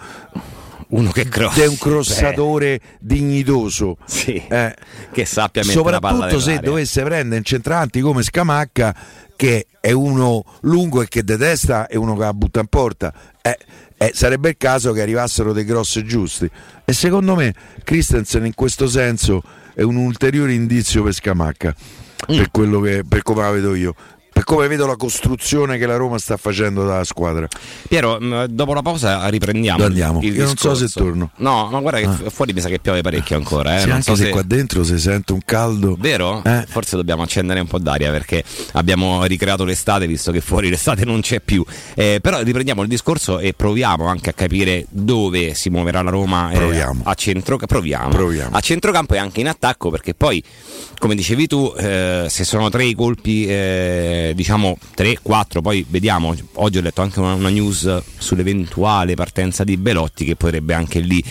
[0.89, 1.61] uno che crossa.
[1.61, 3.97] di un crossatore dignitoso.
[4.05, 4.73] Sì, Eh,
[5.11, 8.95] che sappia mettere soprattutto se dovesse prendere centranti come Scamacca
[9.35, 13.57] che è uno lungo e che detesta e uno che la butta in porta eh,
[13.97, 16.49] eh, sarebbe il caso che arrivassero dei grossi giusti
[16.83, 19.43] e secondo me Christensen in questo senso
[19.75, 21.75] è un ulteriore indizio per Scamacca
[22.31, 22.35] Mm.
[22.35, 23.93] per quello che per come la vedo io
[24.37, 27.47] per come vedo la costruzione che la Roma sta facendo dalla squadra
[27.87, 29.83] Piero, mh, dopo la pausa riprendiamo.
[29.83, 30.21] Andiamo.
[30.21, 30.87] Io non so discorso.
[30.87, 31.31] se torno.
[31.37, 33.77] No, ma guarda che f- fuori mi sa che piove parecchio ancora.
[33.77, 33.79] Eh.
[33.79, 36.43] Sì, non anche so se se qua dentro si sente un caldo Vero?
[36.43, 36.65] Eh.
[36.67, 41.21] Forse dobbiamo accendere un po' d'aria perché abbiamo ricreato l'estate visto che fuori l'estate non
[41.21, 41.65] c'è più.
[41.95, 46.51] Eh, però riprendiamo il discorso e proviamo anche a capire dove si muoverà la Roma
[46.51, 47.01] eh, Proviamo.
[47.05, 47.65] a centrocampo.
[47.73, 48.09] Proviamo.
[48.09, 48.55] Proviamo.
[48.55, 50.43] A centrocampo e anche in attacco perché poi,
[50.99, 53.45] come dicevi tu, eh, se sono tre i colpi,
[54.29, 56.35] eh, diciamo 3, 4, poi vediamo.
[56.53, 61.23] Oggi ho letto anche una, una news sull'eventuale partenza di Belotti che potrebbe anche lì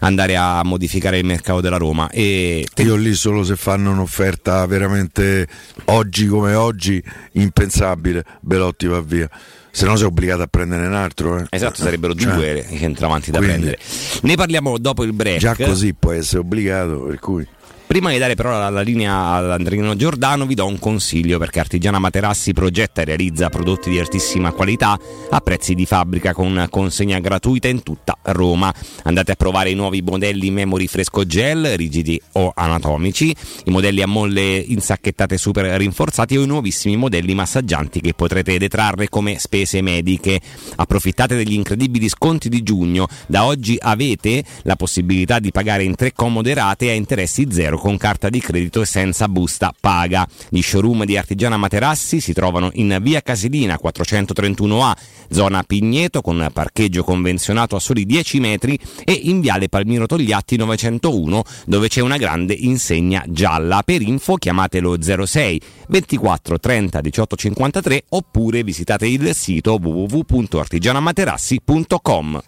[0.00, 2.08] andare a modificare il mercato della Roma.
[2.10, 5.46] E Io lì solo se fanno un'offerta veramente
[5.86, 9.28] oggi come oggi impensabile, Belotti va via.
[9.72, 11.38] Se no sei obbligato a prendere un altro.
[11.38, 11.46] eh.
[11.50, 13.78] Esatto, sarebbero Cioè, due i centravanti da quindi- prendere.
[14.22, 15.38] Ne parliamo dopo il break.
[15.38, 17.46] Già così può essere obbligato, per cui
[17.90, 22.52] Prima di dare però la, linea all'Andrino Giordano, vi do un consiglio perché Artigiana Materassi
[22.52, 24.96] progetta e realizza prodotti di altissima qualità
[25.28, 28.72] a prezzi di fabbrica con consegna gratuita in tutta Roma.
[29.02, 34.06] Andate a provare i nuovi modelli Memory Fresco Gel, rigidi o anatomici, i modelli a
[34.06, 40.40] molle insacchettate super rinforzati o i nuovissimi modelli massaggianti che potrete detrarre come spese mediche.
[40.76, 43.08] Approfittate degli incredibili sconti di giugno.
[43.26, 47.96] Da oggi avete la possibilità di pagare in tre comode rate a interessi zero con
[47.96, 50.24] carta di credito e senza busta paga.
[50.48, 54.92] Gli showroom di Artigiana Materassi si trovano in via Casilina 431A,
[55.30, 61.42] zona Pigneto con parcheggio convenzionato a soli 10 metri e in viale Palmiro Togliatti 901
[61.66, 63.82] dove c'è una grande insegna gialla.
[63.82, 72.40] Per info chiamate lo 06 24 30 18 53 oppure visitate il sito www.artigianamaterassi.com.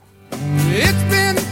[0.70, 1.51] It's been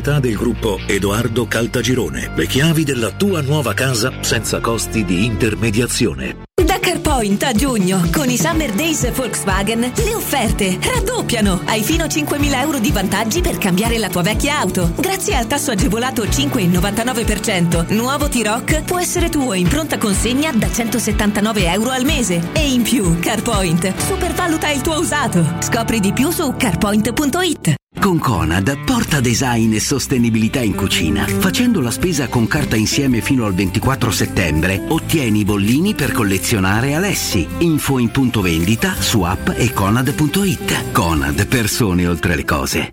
[0.00, 2.32] del gruppo Edoardo Caltagirone.
[2.34, 6.44] Le chiavi della tua nuova casa senza costi di intermediazione.
[6.64, 11.60] Da CarPoint a giugno, con i Summer Days Volkswagen, le offerte raddoppiano.
[11.66, 14.92] Hai fino a 5.000 euro di vantaggi per cambiare la tua vecchia auto.
[14.96, 21.70] Grazie al tasso agevolato 5,99%, nuovo T-Rock può essere tuo in pronta consegna da 179
[21.70, 22.40] euro al mese.
[22.54, 25.56] E in più, CarPoint supervaluta il tuo usato.
[25.60, 27.80] Scopri di più su carpoint.it.
[28.00, 31.26] Con Conad porta design e sostenibilità in cucina.
[31.26, 36.94] Facendo la spesa con carta insieme fino al 24 settembre, ottieni i bollini per collezionare
[36.94, 37.46] Alessi.
[37.58, 40.90] Info in punto vendita su app e conad.it.
[40.90, 42.92] Conad, persone oltre le cose.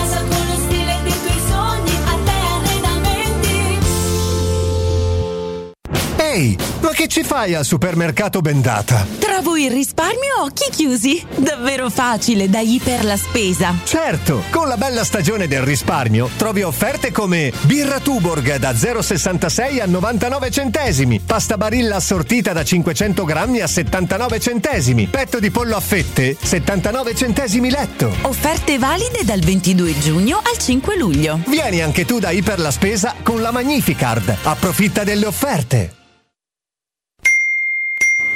[6.33, 9.05] Ehi, ma che ci fai al supermercato Bendata?
[9.19, 11.21] Trovo il risparmio a occhi chiusi.
[11.35, 13.75] Davvero facile da Iper la spesa.
[13.83, 19.85] Certo, con la bella stagione del risparmio trovi offerte come birra Tuborg da 0,66 a
[19.85, 25.81] 99 centesimi, pasta barilla assortita da 500 grammi a 79 centesimi, petto di pollo a
[25.81, 28.09] fette 79 centesimi letto.
[28.21, 31.41] Offerte valide dal 22 giugno al 5 luglio.
[31.47, 34.33] Vieni anche tu da Iper la spesa con la Magnificard.
[34.43, 35.99] Approfitta delle offerte.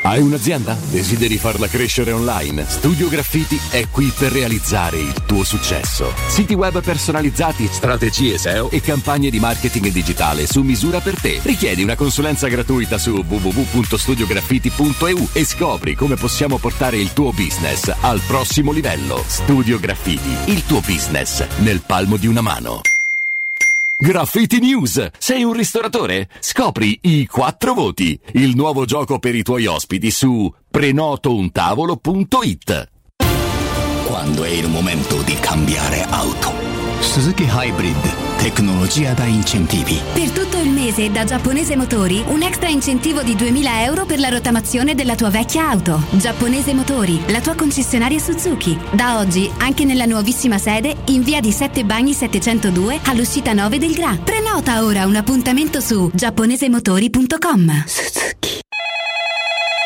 [0.05, 0.77] Hai un'azienda?
[0.91, 2.63] Desideri farla crescere online?
[2.67, 6.13] Studio Graffiti è qui per realizzare il tuo successo.
[6.27, 11.39] Siti web personalizzati, strategie SEO e campagne di marketing digitale su misura per te.
[11.41, 18.21] Richiedi una consulenza gratuita su www.studiograffiti.eu e scopri come possiamo portare il tuo business al
[18.27, 19.23] prossimo livello.
[19.25, 22.81] Studio Graffiti, il tuo business nel palmo di una mano.
[23.97, 25.07] Graffiti News!
[25.17, 26.27] Sei un ristoratore?
[26.41, 32.89] Scopri i quattro voti, il nuovo gioco per i tuoi ospiti su prenotountavolo.it.
[34.05, 36.64] Quando è il momento di cambiare auto.
[36.99, 39.99] Suzuki Hybrid, tecnologia da incentivi.
[40.13, 44.29] Per tutto il mese da Giapponese Motori un extra incentivo di 2000 euro per la
[44.29, 46.01] rottamazione della tua vecchia auto.
[46.11, 48.77] Giapponese Motori, la tua concessionaria Suzuki.
[48.91, 53.93] Da oggi anche nella nuovissima sede in via di Sette Bagni 702 all'uscita 9 del
[53.93, 54.17] Gra.
[54.21, 57.83] Prenota ora un appuntamento su giapponesemotori.com.
[57.85, 58.64] Suzuki.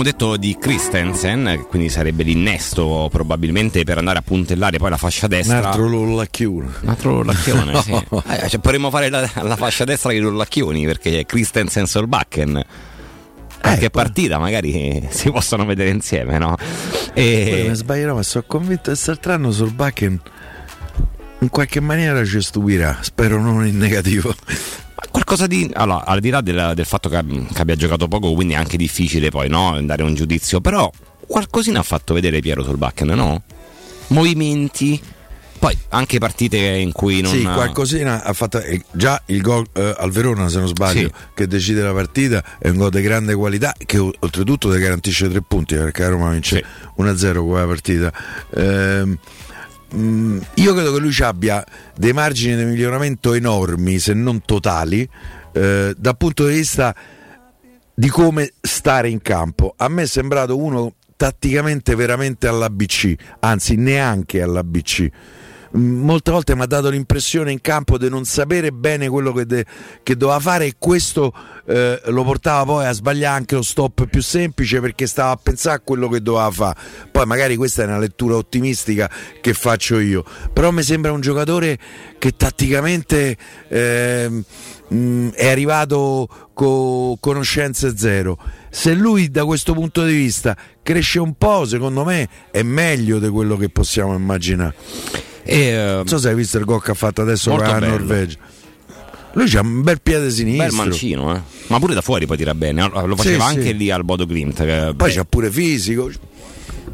[0.00, 5.26] Abbiamo detto di Christensen, quindi sarebbe l'innesto probabilmente per andare a puntellare poi la fascia
[5.26, 5.68] Un destra.
[5.68, 6.70] altro lullacchione.
[6.80, 7.90] Un altro lullacchione, sì.
[8.26, 12.64] Eh, cioè, potremmo fare la, la fascia destra dei lullacchioni perché Christensen Solbakken.
[13.60, 16.56] Qualche partita magari si possono vedere insieme, no?
[16.56, 17.66] Poi E...
[17.68, 20.18] mi sbaglierò, ma sono convinto che quest'altro sul Bakken
[21.40, 22.98] in qualche maniera ci stupirà.
[23.00, 24.34] Spero non in negativo.
[25.10, 25.70] Qualcosa di.
[25.74, 27.22] Allora, al di là del, del fatto che,
[27.52, 30.60] che abbia giocato poco, quindi è anche difficile poi no, dare un giudizio.
[30.60, 30.90] Però
[31.26, 33.42] qualcosina ha fatto vedere Piero Solbakken, no?
[34.08, 35.00] Movimenti.
[35.60, 37.32] Poi anche partite in cui non.
[37.32, 38.60] Sì, qualcosina ha fatto.
[38.60, 41.12] eh, Già il gol eh, al Verona, se non sbaglio, Sì.
[41.34, 45.42] che decide la partita, è un gol di grande qualità che oltretutto ti garantisce tre
[45.42, 46.64] punti perché la Roma vince
[46.96, 48.10] 1-0 quella partita.
[48.56, 49.18] Ehm,
[49.94, 51.64] mm, io credo che lui abbia
[51.96, 55.08] dei margini di miglioramento enormi, se non totali,
[55.52, 56.94] eh, dal punto di vista
[57.94, 59.74] di come stare in campo.
[59.76, 65.10] A me è sembrato uno tatticamente veramente all'ABC, anzi neanche all'ABC.
[65.72, 69.64] Molte volte mi ha dato l'impressione in campo di non sapere bene quello che, de-
[70.02, 71.32] che doveva fare e questo
[71.66, 75.76] eh, lo portava poi a sbagliare anche lo stop più semplice perché stava a pensare
[75.76, 76.76] a quello che doveva fare.
[77.12, 79.08] Poi magari questa è una lettura ottimistica
[79.40, 81.78] che faccio io, però mi sembra un giocatore
[82.18, 83.36] che tatticamente
[83.72, 88.36] mm, è arrivato con conoscenze zero.
[88.70, 93.28] Se lui da questo punto di vista cresce un po', secondo me è meglio di
[93.28, 95.29] quello che possiamo immaginare.
[95.44, 97.78] Non so se hai visto il gol che ha fatto adesso con la.
[97.78, 98.38] Norvegia.
[99.34, 100.66] Lui c'ha un bel piede sinistro.
[100.66, 101.40] Bel mancino, eh.
[101.68, 102.82] Ma pure da fuori poi tira bene.
[103.06, 103.76] Lo faceva Sì, anche sì.
[103.76, 104.64] lì al Bodo Glimt.
[104.64, 106.10] che- Poi c'ha pure fisico.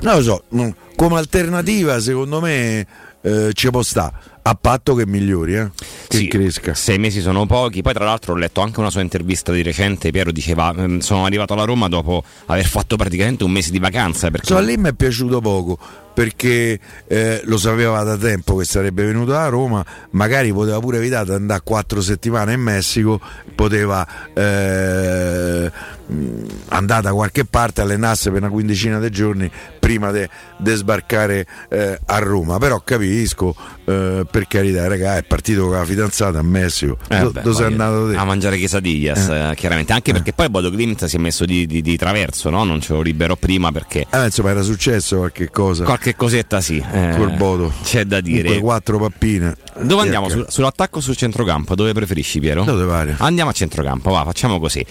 [0.03, 2.87] Non lo so, mm, come alternativa secondo me
[3.23, 5.71] eh, ci può sta, a patto che migliori, eh?
[6.07, 6.75] che Sì, cresca.
[6.75, 7.81] Sei mesi sono pochi.
[7.81, 10.11] Poi, tra l'altro, ho letto anche una sua intervista di recente.
[10.11, 14.31] Piero diceva: "Ehm, Sono arrivato alla Roma dopo aver fatto praticamente un mese di vacanza.
[14.31, 15.79] Perché So, lì mi è piaciuto poco
[16.17, 21.27] perché eh, lo sapeva da tempo che sarebbe venuto a Roma, magari poteva pure evitare
[21.27, 23.21] di andare quattro settimane in Messico,
[23.55, 25.71] poteva eh,
[26.07, 31.99] mh, andare da qualche parte, allenarsi per una quindicina di giorni prima di sbarcare eh,
[32.07, 32.57] a Roma.
[32.57, 36.97] Però capisco, eh, per carità, raga, è partito con la fidanzata a Messico.
[37.09, 38.17] Eh, Do- beh, dove sei andato te?
[38.17, 39.93] A mangiare quesadillas, eh, chiaramente.
[39.93, 42.65] Anche perché poi Bodo Glimt si è messo di, di- di traverso, no?
[42.65, 44.07] Non ce lo liberò prima perché.
[44.13, 45.85] Insomma, era successo qualche cosa.
[45.85, 46.77] Qualche cosetta sì.
[46.93, 47.73] eh, Col Bodo.
[47.83, 48.45] C'è da dire.
[48.45, 49.57] Quelle quattro pappine.
[49.81, 50.29] Dove andiamo?
[50.29, 51.75] Sul- sull'attacco o sul centrocampo?
[51.75, 52.65] Dove preferisci, Piero?
[52.65, 53.17] Dove pare.
[53.19, 54.85] Andiamo a centrocampo, va, facciamo così.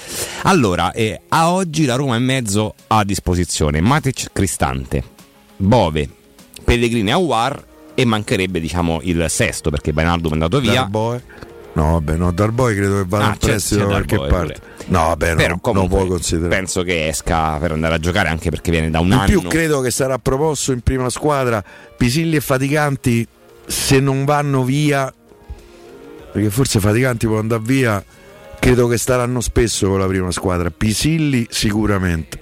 [0.44, 5.04] Allora, eh, a oggi la Roma è in mezzo a disposizione Matic Cristante,
[5.58, 6.10] Bove,
[6.64, 7.64] Pellegrini Awar
[7.96, 10.74] e mancherebbe, diciamo, il sesto perché Bainaldo è andato via.
[10.82, 11.24] Darboe.
[11.74, 14.62] No, vabbè, no, Darboy credo che vada Ah, in prestito da qualche Darboe parte.
[14.88, 16.56] No, vabbè, no, Però non comunque puoi considerare.
[16.56, 19.26] penso che esca per andare a giocare anche perché viene da un In anno.
[19.26, 21.64] più credo che sarà proposto in prima squadra
[21.98, 23.28] Pisilli e Faticanti
[23.66, 25.12] se non vanno via
[26.32, 28.04] perché forse Faticanti può andare via
[28.60, 30.70] credo che staranno spesso con la prima squadra.
[30.70, 32.40] Pisilli sicuramente.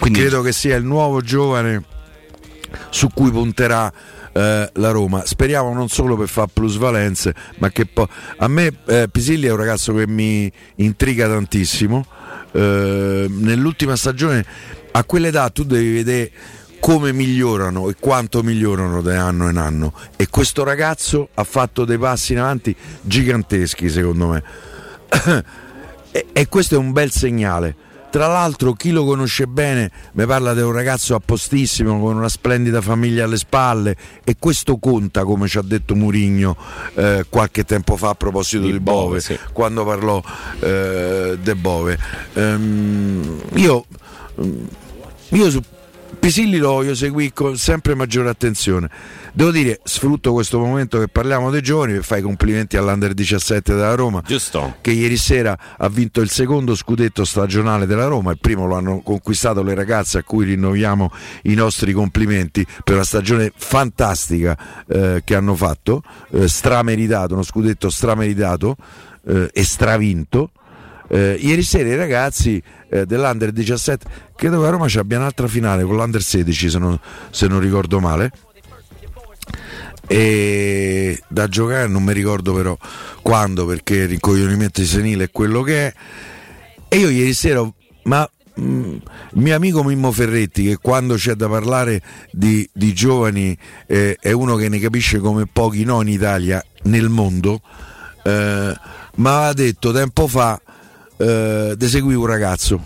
[0.00, 1.82] Credo che sia il nuovo giovane
[2.90, 3.92] su cui punterà
[4.32, 5.24] eh, la Roma.
[5.24, 8.06] Speriamo non solo per fare plusvalenze, ma che poi
[8.38, 12.06] a me eh, Pisilli è un ragazzo che mi intriga tantissimo.
[12.52, 14.44] Eh, nell'ultima stagione
[14.92, 16.30] a quell'età tu devi vedere
[16.80, 21.98] come migliorano e quanto migliorano da anno in anno e questo ragazzo ha fatto dei
[21.98, 24.42] passi in avanti giganteschi secondo me
[26.10, 27.76] e, e questo è un bel segnale
[28.10, 32.80] tra l'altro chi lo conosce bene mi parla di un ragazzo appostissimo con una splendida
[32.80, 36.56] famiglia alle spalle e questo conta come ci ha detto Murigno
[36.94, 40.22] eh, qualche tempo fa a proposito di, Bove, quando parlò
[40.60, 41.98] eh, de Bove.
[42.34, 43.84] Ehm, io,
[45.28, 45.62] io su
[46.18, 48.90] Pisilli lo seguire con sempre maggiore attenzione.
[49.32, 53.74] Devo dire, sfrutto questo momento che parliamo dei giovani per fare i complimenti all'Under 17
[53.74, 54.22] della Roma.
[54.26, 54.76] Giusto.
[54.80, 58.32] Che ieri sera ha vinto il secondo scudetto stagionale della Roma.
[58.32, 61.12] Il primo lo hanno conquistato le ragazze a cui rinnoviamo
[61.44, 67.88] i nostri complimenti per una stagione fantastica eh, che hanno fatto, eh, strameritato, uno scudetto
[67.88, 68.76] strameritato
[69.26, 70.50] eh, e stravinto.
[71.08, 74.06] Eh, ieri sera i ragazzi eh, dell'Under 17,
[74.36, 76.98] credo che a Roma ci abbia un'altra finale con l'Under 16 se non,
[77.30, 78.30] se non ricordo male.
[80.12, 82.76] E da giocare non mi ricordo però
[83.22, 85.94] quando perché il ricoglionimento senile è quello che è.
[86.88, 87.64] E io ieri sera,
[88.02, 88.28] ma
[88.60, 89.02] mm, il
[89.40, 92.02] mio amico Mimmo Ferretti, che quando c'è da parlare
[92.32, 93.56] di, di giovani
[93.86, 97.60] eh, è uno che ne capisce come pochi no in Italia, nel mondo,
[98.24, 98.74] eh,
[99.14, 100.60] mi aveva detto tempo fa
[101.18, 102.84] eh, di seguire un ragazzo.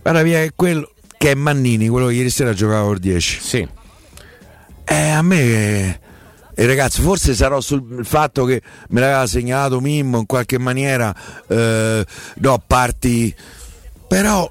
[0.00, 3.40] Guarda via è quello che è Mannini, quello che ieri sera giocava al 10.
[3.40, 3.80] Sì.
[4.92, 6.00] Eh, a me eh,
[6.54, 11.14] eh, ragazzi, forse sarò sul fatto che me l'aveva segnalato Mimmo in qualche maniera,
[11.48, 13.34] eh, no, parti,
[14.06, 14.46] però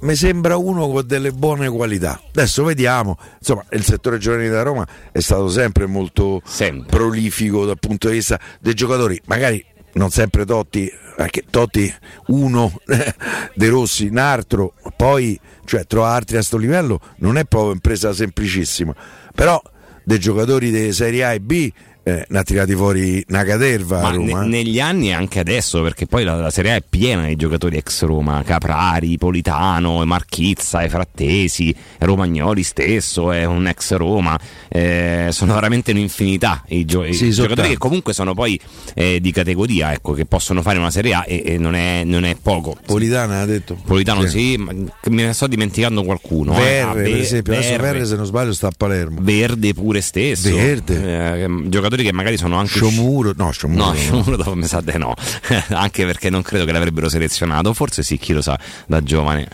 [0.00, 2.18] mi sembra uno con delle buone qualità.
[2.28, 6.40] Adesso vediamo, insomma, il settore giovanile da Roma è stato sempre molto
[6.86, 11.94] prolifico dal punto di vista dei giocatori, magari non sempre Totti, perché Totti
[12.28, 12.72] uno,
[13.54, 18.12] De Rossi un altro, poi cioè trovare altri a sto livello non è proprio impresa
[18.12, 18.94] semplicissima,
[19.34, 19.60] però
[20.04, 21.70] dei giocatori di Serie A e B
[22.04, 24.42] eh, ne ha tirati fuori una caterva a Ma Roma.
[24.42, 27.36] ne- negli anni e anche adesso, perché poi la, la Serie A è piena di
[27.36, 34.38] giocatori ex Roma, Caprari, Politano, Marchizza, i Frattesi, Romagnoli stesso è un ex Roma,
[34.68, 38.58] eh, sono veramente un'infinità i, gio- i Sì, sono giocatori che comunque sono poi
[38.94, 42.24] eh, di categoria, ecco, che possono fare una Serie A e, e non, è, non
[42.24, 42.76] è poco.
[42.84, 43.76] Politano ha detto.
[43.84, 44.90] Politano sì, ma me
[45.24, 46.54] ne sto dimenticando qualcuno.
[46.56, 46.60] eh.
[46.60, 47.82] Verre, Ah, per esempio, adesso Verre.
[47.92, 49.18] Verre se non sbaglio sta a Palermo.
[49.20, 50.54] Verde pure stesso.
[50.54, 51.42] Verde.
[51.42, 51.48] Eh,
[51.92, 52.72] giocatori che magari sono anche.
[52.72, 53.84] Sciomuro, no, Sciomuro.
[53.84, 53.94] No.
[53.94, 55.14] Sciomuro dopo mi sa di no.
[55.70, 57.72] anche perché non credo che l'avrebbero selezionato.
[57.74, 59.48] Forse sì, chi lo sa, da giovane.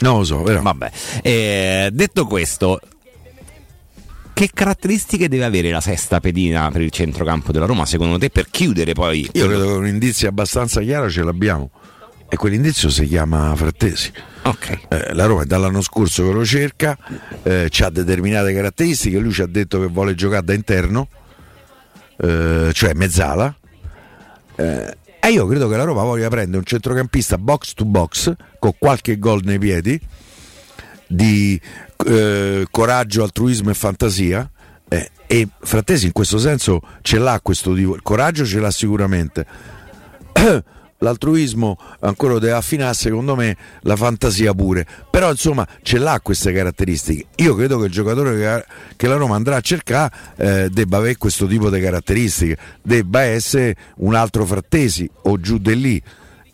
[0.00, 0.62] Non lo so, vero?
[0.62, 0.90] Vabbè.
[1.22, 2.80] Eh, detto questo.
[4.32, 8.48] Che caratteristiche deve avere la sesta pedina per il centrocampo della Roma, secondo te, per
[8.48, 9.28] chiudere poi?
[9.32, 11.70] Io credo che un indizio abbastanza chiaro ce l'abbiamo.
[12.26, 14.10] E quell'indizio si chiama Frattesi.
[14.88, 16.96] Eh, la Roma è dall'anno scorso che lo cerca,
[17.42, 21.08] eh, ha determinate caratteristiche, lui ci ha detto che vuole giocare da interno,
[22.20, 23.54] eh, cioè mezzala.
[24.56, 28.72] Eh, e io credo che la Roma voglia prendere un centrocampista box to box con
[28.78, 30.00] qualche gol nei piedi,
[31.06, 31.60] di
[32.06, 34.50] eh, coraggio, altruismo e fantasia.
[34.88, 39.46] eh, e Frattesi in questo senso ce l'ha questo tipo, il coraggio ce l'ha sicuramente.
[41.02, 44.86] L'altruismo ancora deve affinare, secondo me, la fantasia pure.
[45.10, 47.26] Però insomma ce l'ha queste caratteristiche.
[47.36, 48.64] Io credo che il giocatore che,
[48.96, 53.76] che la Roma andrà a cercare eh, debba avere questo tipo di caratteristiche, debba essere
[53.96, 56.02] un altro Frattesi o giù di lì.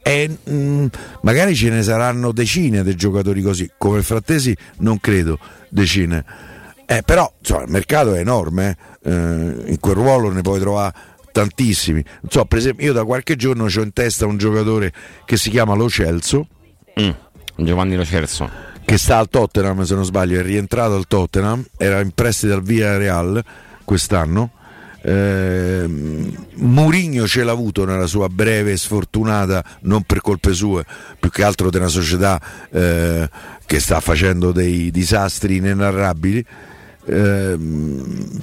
[0.01, 0.87] E mm,
[1.23, 6.25] magari ce ne saranno decine di giocatori così, come Frattesi non credo, decine.
[6.87, 9.13] Eh, però insomma, il mercato è enorme, eh.
[9.13, 10.93] Eh, in quel ruolo ne puoi trovare
[11.37, 12.03] tantissimi.
[12.23, 14.91] Non so, per esempio, io da qualche giorno ho in testa un giocatore
[15.27, 16.47] che si chiama Lo Celso.
[17.57, 18.49] Giovanni Lo Celso.
[18.83, 22.63] Che sta al Tottenham, se non sbaglio, è rientrato al Tottenham, era in prestito al
[22.63, 23.45] Via Real
[23.85, 24.53] quest'anno.
[25.03, 25.87] Eh,
[26.55, 30.85] Murigno ce l'ha avuto nella sua breve e sfortunata, non per colpe sue,
[31.21, 33.29] più che altro una società eh,
[33.67, 36.45] che sta facendo dei disastri inenarrabili.
[37.09, 38.43] Ehm,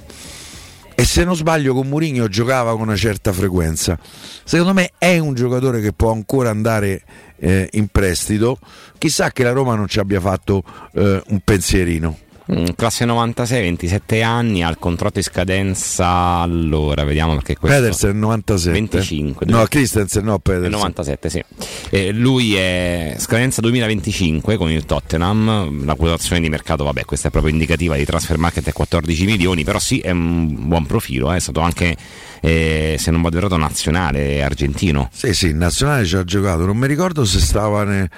[0.96, 3.98] e se non sbaglio con Mourinho giocava con una certa frequenza.
[4.44, 7.02] Secondo me è un giocatore che può ancora andare
[7.38, 8.60] eh, in prestito.
[8.98, 10.64] Chissà che la Roma non ci abbia fatto
[10.94, 12.18] eh, un pensierino.
[12.52, 16.08] Mm, Classe 96, 27 anni, al contratto in scadenza.
[16.42, 17.78] Allora, vediamo perché questo.
[17.80, 18.72] Pedersen 97.
[18.74, 19.46] 25.
[19.50, 20.72] No, Christensen no, Pedersen.
[20.72, 21.44] 97, sì.
[21.90, 25.86] Eh, lui è scadenza 2025 con il Tottenham.
[25.86, 29.64] La quotazione di mercato, vabbè, questa è proprio indicativa di transfer market è 14 milioni,
[29.64, 31.32] però sì, è un buon profilo.
[31.32, 31.96] eh, È stato anche,
[32.42, 35.10] eh, se non vado errato, nazionale argentino.
[35.14, 36.66] Sì, sì, nazionale ci ha giocato.
[36.66, 38.10] Non mi ricordo se stava ne-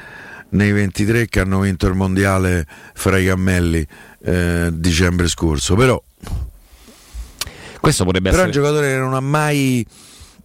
[0.47, 3.85] nei 23 che hanno vinto il mondiale fra i cammelli
[4.25, 5.75] eh, dicembre scorso.
[5.75, 6.01] Però,
[7.79, 9.85] Questo potrebbe però è un essere giocatore che non ha mai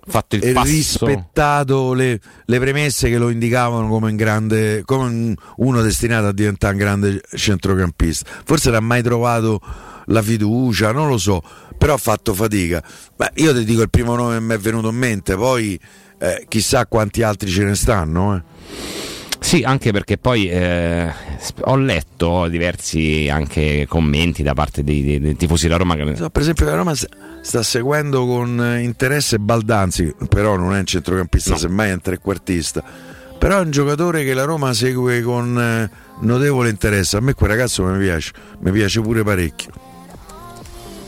[0.07, 0.67] fatto il passo.
[0.69, 6.33] rispettato le, le premesse che lo indicavano come, un grande, come un- uno destinato a
[6.33, 8.29] diventare un grande centrocampista.
[8.45, 9.61] Forse non ha mai trovato
[10.07, 11.41] la fiducia, non lo so,
[11.79, 12.83] però ha fatto fatica.
[13.17, 15.79] Beh, io ti dico il primo nome che mi è venuto in mente, poi
[16.19, 18.37] eh, chissà quanti altri ce ne stanno.
[18.37, 18.43] eh.
[19.41, 21.11] Sì, anche perché poi eh,
[21.63, 26.43] ho letto diversi anche commenti da parte dei, dei- tifosi della Roma che So, per
[26.43, 31.89] esempio la Roma sta seguendo con eh, interesse Baldanzi, però non è un centrocampista, semmai
[31.89, 32.85] è un trequartista.
[33.39, 37.17] Però è un giocatore che la Roma segue con eh, notevole interesse.
[37.17, 39.71] A me quel ragazzo mi piace, mi piace pure parecchio.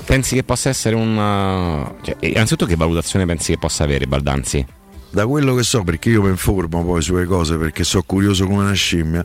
[0.07, 1.16] pensi che possa essere un...
[1.16, 4.66] uh, cioè, innanzitutto che valutazione pensi che possa avere Baldanzi?
[5.13, 8.63] Da quello che so, perché io mi informo poi sulle cose perché sono curioso come
[8.63, 9.25] una scimmia.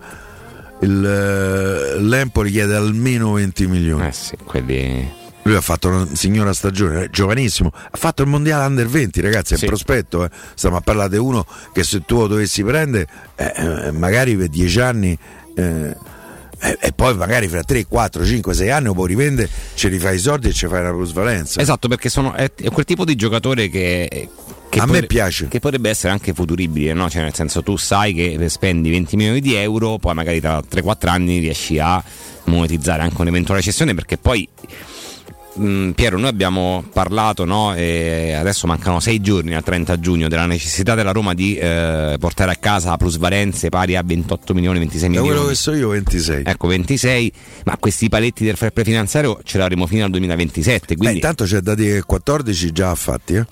[0.82, 4.08] Il, eh, L'Empoli chiede almeno 20 milioni.
[4.08, 5.10] Eh sì, quelli...
[5.44, 9.54] Lui ha fatto una signora stagione, è giovanissimo, ha fatto il mondiale under 20, ragazzi,
[9.54, 9.64] è Sì.
[9.64, 10.26] un prospetto.
[10.26, 10.30] Eh.
[10.56, 14.50] Stiamo a parlare di uno che se tu lo dovessi prendere, eh, eh, magari per
[14.50, 15.18] 10 anni.
[16.60, 20.16] E, e poi magari fra 3, 4, 5, 6 anni lo puoi rivendere, ci rifai
[20.16, 21.62] i soldi e ci fai una plusvalenza.
[21.62, 24.30] Esatto, perché sono, è, è quel tipo di giocatore che...
[24.70, 25.48] che A me piace.
[25.48, 27.10] Che potrebbe essere anche futuribile, no?
[27.10, 31.08] Cioè, nel senso, tu sai che spendi 20 milioni di euro, poi magari tra 3-4
[31.10, 32.04] anni riesci a
[32.46, 34.48] monetizzare anche un'eventuale cessione, perché poi.
[35.58, 37.74] Mh, Piero, noi abbiamo parlato, no?
[37.76, 42.52] E adesso mancano 6 giorni al 30 giugno della necessità della Roma di eh, portare
[42.52, 45.34] a casa plusvalenze pari a 28 milioni, 26 Da milioni.
[45.36, 46.44] quello che so io 26.
[46.46, 47.32] Ecco, 26,
[47.66, 50.86] ma questi paletti del fair play finanziario ce l'avremo fino al 2027.
[50.88, 53.46] Beh, Quindi intanto c'è da dire che 14 già fatti eh?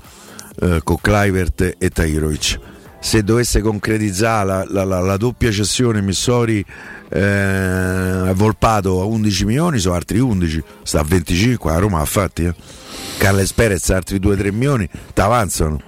[0.62, 2.60] Eh, con Kluivert e Tahirovic.
[3.06, 6.66] Se dovesse concretizzare la, la- la- la doppia cessione Missori
[7.10, 12.46] eh, Volpato a 11 milioni, sono altri 11, sta a 25, a Roma ha fatti.
[12.46, 12.56] Eh?
[13.20, 15.80] Carles Perez altri 2-3 milioni, ti avanzano.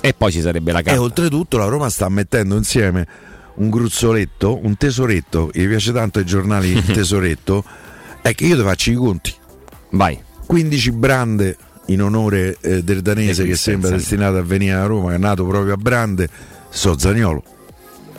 [0.00, 1.00] E poi ci sarebbe la E carta.
[1.02, 3.06] oltretutto la Roma sta mettendo insieme
[3.56, 7.62] un gruzzoletto, un tesoretto, gli piace tanto ai giornali il tesoretto,
[8.22, 9.34] è che io ti faccio i conti.
[9.90, 10.18] Vai.
[10.46, 11.56] 15 brande
[11.88, 15.44] in onore eh, del danese che sembra destinato a venire a Roma, che è nato
[15.46, 16.28] proprio a Brande,
[16.68, 17.42] so Zaniolo.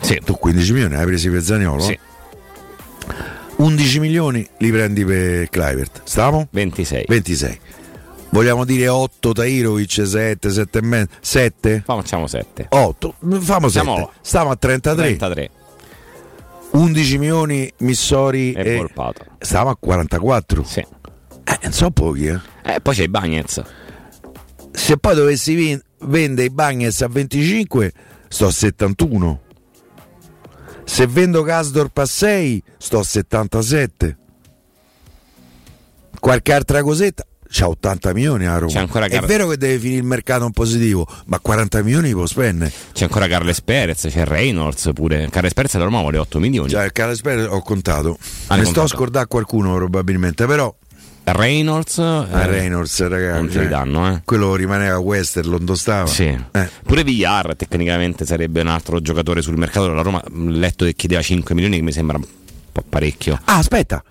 [0.00, 0.20] Sì.
[0.24, 1.82] Tu 15 milioni hai presi per Zaniolo?
[1.82, 1.98] Sì.
[3.56, 6.00] 11 milioni li prendi per Kluivert.
[6.04, 6.48] Stiamo?
[6.50, 7.04] 26.
[7.06, 7.60] 26.
[8.30, 11.82] Vogliamo dire 8 Tairovic, 7, 7 e mezzo, 7?
[11.84, 12.66] Facciamo 7.
[12.70, 13.70] 8, famo 7.
[13.70, 15.16] Siamo- Stiamo a 33.
[15.16, 15.50] 33.
[16.70, 19.24] 11 milioni Missori E e Volpato.
[19.70, 20.62] a 44.
[20.64, 20.86] Sì.
[21.44, 22.38] Eh, non so pochi, eh.
[22.64, 23.62] Eh, poi c'è i Bagnets.
[24.72, 27.92] Se poi dovessi vin- vendere i Bagnets a 25,
[28.28, 29.40] sto a 71.
[30.84, 34.16] Se vendo Casdorp a 6, sto a 77.
[36.18, 38.72] Qualche altra cosetta, c'ha 80 milioni a Roma.
[38.72, 42.12] C'è ancora È vero che deve finire il mercato in positivo, ma 40 milioni li
[42.14, 42.72] può spendere.
[42.92, 45.28] C'è ancora Carles Perez, c'è Reynolds pure.
[45.30, 46.68] Carles Perez da Roma vuole 8 milioni.
[46.68, 48.18] Cioè, il Calespere ho contato.
[48.48, 48.86] Ah, ne l'hai sto a contato.
[48.88, 50.74] scordare qualcuno probabilmente, però
[51.32, 51.98] Reynolds.
[51.98, 53.58] a eh, Reynolds, ragazzi.
[53.58, 54.22] li danno, eh.
[54.24, 56.06] Quello rimaneva a Western, non stava.
[56.06, 56.26] Sì.
[56.26, 56.70] Eh.
[56.84, 60.22] Pure Villar tecnicamente sarebbe un altro giocatore sul mercato della Roma.
[60.28, 62.24] Mh, Letto che chiedeva 5 milioni, che mi sembra un
[62.72, 63.40] po' parecchio.
[63.44, 64.02] Ah, aspetta.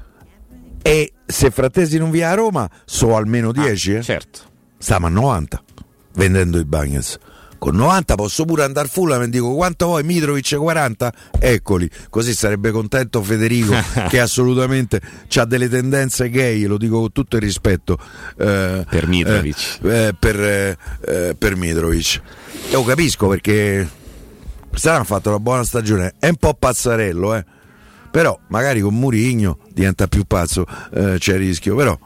[0.81, 4.01] E se Frattesi non via a Roma, so almeno 10, eh?
[4.01, 4.39] Certo.
[4.77, 5.61] Stiamo a 90
[6.13, 7.17] vendendo i Bagnets.
[7.59, 11.13] Con 90 posso pure andare full e dico quanto vuoi Mitrovic 40?
[11.39, 13.73] Eccoli, così sarebbe contento Federico
[14.07, 15.01] che assolutamente
[15.35, 17.97] ha delle tendenze gay, lo dico con tutto il rispetto.
[18.37, 19.79] eh, Per Mitrovic.
[19.83, 22.21] eh, eh, per, eh, eh, per Mitrovic.
[22.71, 23.87] Lo capisco perché
[24.69, 27.45] quest'anno ha fatto una buona stagione, è un po' pazzarello, eh.
[28.09, 31.97] Però magari con Murigno diventa più pazzo, eh, c'è il rischio, però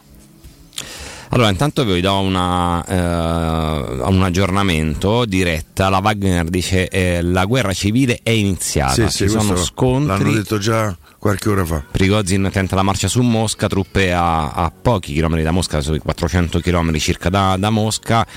[1.33, 5.89] Allora, intanto vi do una, eh, un aggiornamento diretta.
[5.89, 9.09] La Wagner dice eh, la guerra civile è iniziata.
[9.09, 10.23] sì, Ci sì, sono scontri.
[10.25, 11.83] L'hanno detto già qualche ora fa.
[11.91, 16.59] Prigozhin tenta la marcia su Mosca, truppe a, a pochi chilometri da Mosca, sui 400
[16.59, 18.27] chilometri circa da, da Mosca.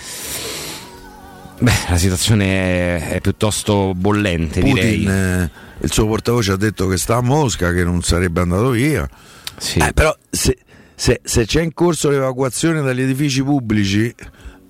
[1.58, 4.96] Beh, la situazione è, è piuttosto bollente, direi.
[4.96, 5.50] Putin, eh,
[5.82, 9.06] il suo portavoce ha detto che sta a Mosca, che non sarebbe andato via.
[9.74, 10.56] Eh, però se,
[10.96, 14.12] se- se c'è in corso l'evacuazione dagli edifici pubblici,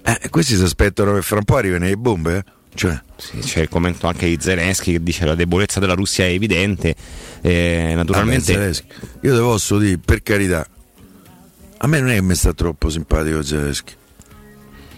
[0.03, 2.37] eh, questi si aspettano che fra un po' arrivino le bombe.
[2.37, 2.45] eh?
[2.75, 6.29] Cioè, Sì, c'è il commento anche di Zelensky che dice la debolezza della Russia è
[6.29, 6.95] evidente.
[7.41, 8.87] Eh, naturalmente, Zelensky.
[9.23, 10.67] io te posso dire, per carità,
[11.79, 13.95] a me non è che mi sta troppo simpatico Zelensky.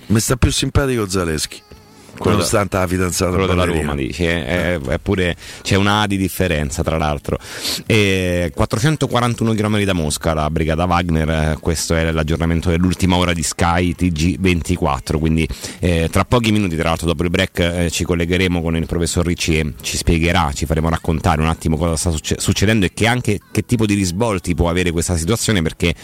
[0.07, 1.61] Mi sta più simpatico Zelensky.
[2.19, 3.65] Quello Nonostante la fidanzata quello della.
[3.65, 7.39] Roma dici, eh, è- è pure, c'è una A di differenza tra l'altro
[7.87, 13.43] E 441 km da Mosca la brigata Wagner eh, questo è l'aggiornamento dell'ultima ora di
[13.43, 15.47] Sky TG24 quindi
[15.79, 19.25] eh, tra pochi minuti tra l'altro dopo il break eh, ci collegheremo con il professor
[19.25, 23.07] Ricci e ci spiegherà ci faremo raccontare un attimo cosa sta succe- succedendo e che
[23.07, 25.95] anche che tipo di risvolti può avere questa situazione perché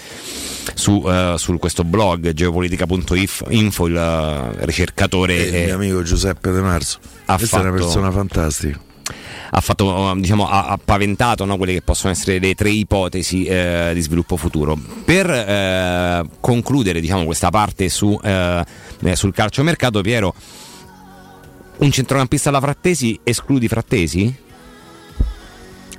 [0.74, 6.98] su, eh, su questo blog geopolitica.info il eh, ricercatore eh, mio amico Giuseppe De Marzo.
[7.26, 8.80] ha Questa è una fatto- persona fantastica.
[9.50, 13.90] ha, fatto, diciamo, ha, ha paventato no, quelle che possono essere le tre ipotesi eh,
[13.94, 14.78] di sviluppo futuro.
[15.04, 18.64] Per eh, concludere diciamo, questa parte su, eh,
[19.02, 20.34] eh, sul calciomercato, Piero,
[21.78, 24.42] un centrocampista alla Frattesi escludi Frattesi?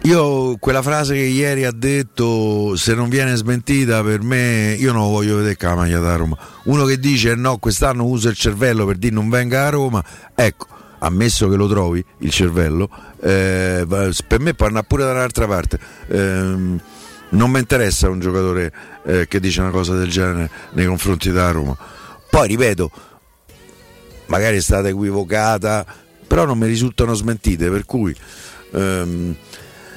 [0.05, 5.09] Io quella frase che ieri ha detto, se non viene smentita per me, io non
[5.09, 6.37] voglio vedere la maglia da Roma.
[6.65, 10.03] Uno che dice no, quest'anno usa il cervello per dire non venga a Roma,
[10.35, 10.67] ecco,
[10.99, 12.87] ammesso che lo trovi il cervello,
[13.19, 13.83] eh,
[14.27, 15.79] per me andare pure dall'altra parte.
[16.09, 16.79] Ehm,
[17.29, 18.71] non mi interessa un giocatore
[19.05, 21.75] eh, che dice una cosa del genere nei confronti della Roma.
[22.29, 22.91] Poi ripeto,
[24.27, 25.83] magari è stata equivocata,
[26.27, 28.15] però non mi risultano smentite, per cui
[28.71, 29.35] ehm,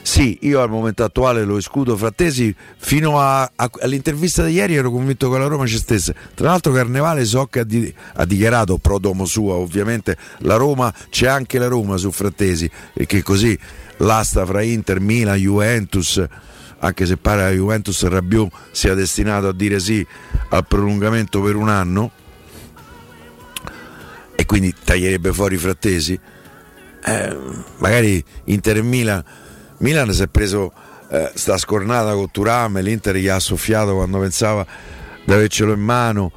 [0.08, 4.90] sì, io al momento attuale lo escludo Frattesi, fino a- a- all'intervista di ieri ero
[4.90, 6.14] convinto che la Roma ci stesse.
[6.34, 10.90] Tra l'altro Carnevale so che ha, di- ha dichiarato, pro domo sua ovviamente, la Roma,
[11.10, 13.56] c'è anche la Roma su Frattesi, e che così
[13.98, 16.24] l'asta fra Inter, Milan, Juventus,
[16.78, 20.06] anche se pare la Juventus Rabiot sia destinato a dire sì
[20.48, 22.12] al prolungamento per un anno
[24.34, 26.18] e quindi taglierebbe fuori i frattesi.
[27.04, 27.36] Eh,
[27.78, 29.24] magari Inter e Milan.
[29.78, 30.72] Milan si è preso
[31.10, 34.66] eh, sta scornata con Turam e l'Inter gli ha soffiato quando pensava
[35.24, 36.30] di avercelo in mano.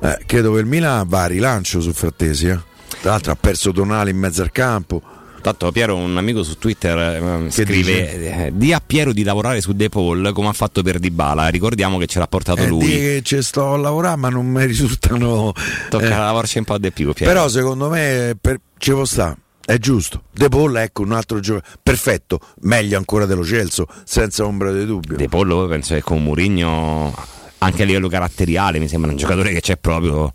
[0.00, 2.48] Eh, credo che il Milan va a rilancio su Frattesi.
[2.48, 2.58] eh.
[3.00, 5.02] Tra l'altro ha perso Tonali in mezzo al campo.
[5.42, 9.72] Tanto Piero, un amico su Twitter, eh, scrive: eh, Di a Piero di lavorare su
[9.72, 11.48] De Paul come ha fatto per Dybala.
[11.48, 12.86] Ricordiamo che ce l'ha portato Eh, lui.
[12.86, 15.52] che ci sto a lavorare, ma non mi risultano.
[15.88, 17.32] Tocca eh, lavorarci un po' di più, Piero.
[17.32, 19.36] Però secondo me per, ci può sta.
[19.72, 20.24] È giusto.
[20.30, 25.16] De Paul, ecco un altro giocatore perfetto, meglio ancora dello Celso, senza ombra di dubbio.
[25.16, 27.14] De Paul penso che con Mourinho
[27.56, 30.30] anche a livello caratteriale mi sembra un giocatore che c'è proprio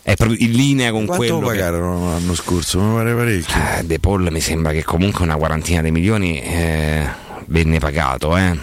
[0.00, 2.80] è proprio in linea con Quanto quello lo che pagarono l'anno scorso?
[2.80, 3.56] Mi pare parecchio.
[3.78, 7.04] Eh, De Paul mi sembra che comunque una quarantina di milioni eh,
[7.46, 8.56] venne pagato eh.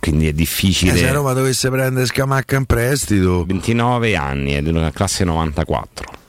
[0.00, 4.90] quindi è difficile Eh, se Roma dovesse prendere Scamacca in prestito 29 anni è della
[4.90, 6.19] classe 94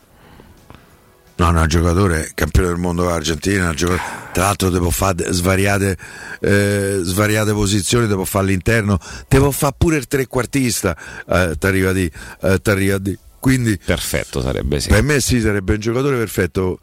[1.42, 5.98] No, no, giocatore campione del mondo dell'Argentina, giocatore- tra l'altro può fare svariate,
[6.40, 10.96] eh, svariate posizioni, può fare all'interno, te può fare pure il trequartista,
[11.28, 12.10] eh, t'arriva di,
[12.42, 13.18] eh, t'arriva di.
[13.40, 14.90] Quindi perfetto sarebbe sì.
[14.90, 16.78] per me sì, sarebbe un giocatore perfetto.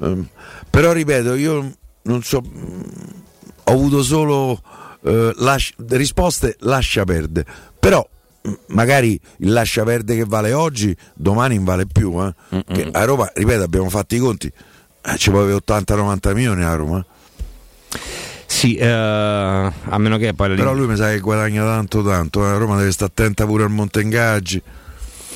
[0.00, 0.26] Ehm,
[0.70, 1.70] però ripeto, io
[2.04, 4.62] non so, ho avuto solo
[5.04, 7.46] eh, lascia- risposte lascia perdere,
[7.78, 8.08] però
[8.68, 12.20] magari il lascia perdere che vale oggi, domani non vale più.
[12.22, 12.64] eh.
[12.66, 14.50] Che a Roma, ripeto, abbiamo fatto i conti,
[15.02, 17.04] eh, ci può avere 80-90 milioni a Roma.
[18.46, 22.50] sì eh, a meno che poi Però lui mi sa che guadagna tanto tanto, eh.
[22.50, 24.00] a Roma deve stare attenta pure al monte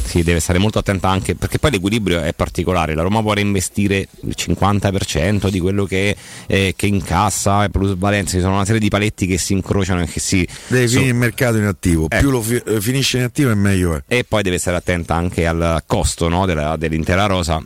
[0.04, 2.94] sì, deve stare molto attenta anche perché poi l'equilibrio è particolare.
[2.94, 6.16] La Roma può reinvestire il 50% di quello che,
[6.46, 8.32] eh, che incassa e plusvalenza.
[8.32, 10.46] Ci sono una serie di paletti che si incrociano e che si.
[10.68, 12.18] Deve so- finire il mercato in attivo, Ecco.
[12.20, 14.02] più lo fi- eh, finisce in attivo e meglio è.
[14.06, 17.62] E poi deve stare attenta anche al costo no, della- dell'intera rosa,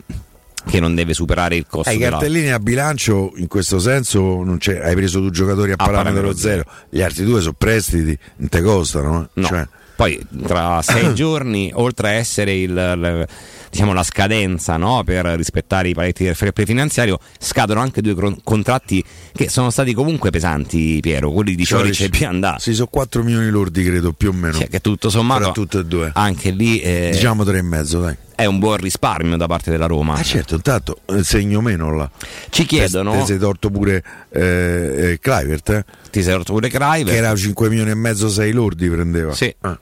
[0.69, 4.43] che non deve superare il costo Eh, I della- cartellini a bilancio in questo senso
[4.43, 8.17] non c'è, hai preso due giocatori a, parametro parametro zero, gli altri due sono prestiti,
[8.37, 9.23] non te costano.
[9.23, 9.27] eh.
[9.39, 9.47] No.
[9.47, 9.67] Cioè,
[9.97, 13.27] Poi tra sei giorni, oltre a essere il, il-
[13.71, 18.13] diciamo, la scadenza no, per rispettare i paletti del fair play finanziario, scadono anche due
[18.15, 22.57] cron- contratti che sono stati comunque pesanti, Piero, quelli di Cioric e Piandà.
[22.59, 24.59] Sì, sono 4 milioni lordi credo più o meno.
[24.59, 26.11] Cioè, che tutto sommato tutte e due.
[26.13, 28.15] anche lì eh, Diciamo tre e mezzo, dai.
[28.37, 30.13] È un buon risparmio da parte della Roma.
[30.13, 32.07] Ah certo, intanto eh, segno meno là.
[32.49, 35.85] Ci chiedono, Te, te sei torto pure eh, eh, Kluivert, eh?
[36.11, 37.09] ti sei rotto pure Kluivert.
[37.09, 39.33] che era 5 milioni e mezzo, 6 lordi prendeva.
[39.33, 39.53] Sì.
[39.61, 39.77] Ah.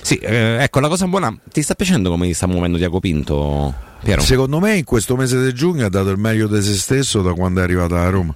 [0.00, 4.22] Sì, eh, ecco la cosa buona, ti sta piacendo come sta muovendo Diaco Pinto, Piero?
[4.22, 7.32] Secondo me in questo mese di giugno ha dato il meglio di se stesso da
[7.32, 8.32] quando è arrivata a Roma.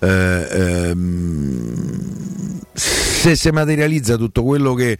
[0.00, 4.98] Eh, ehm, se si materializza tutto quello che,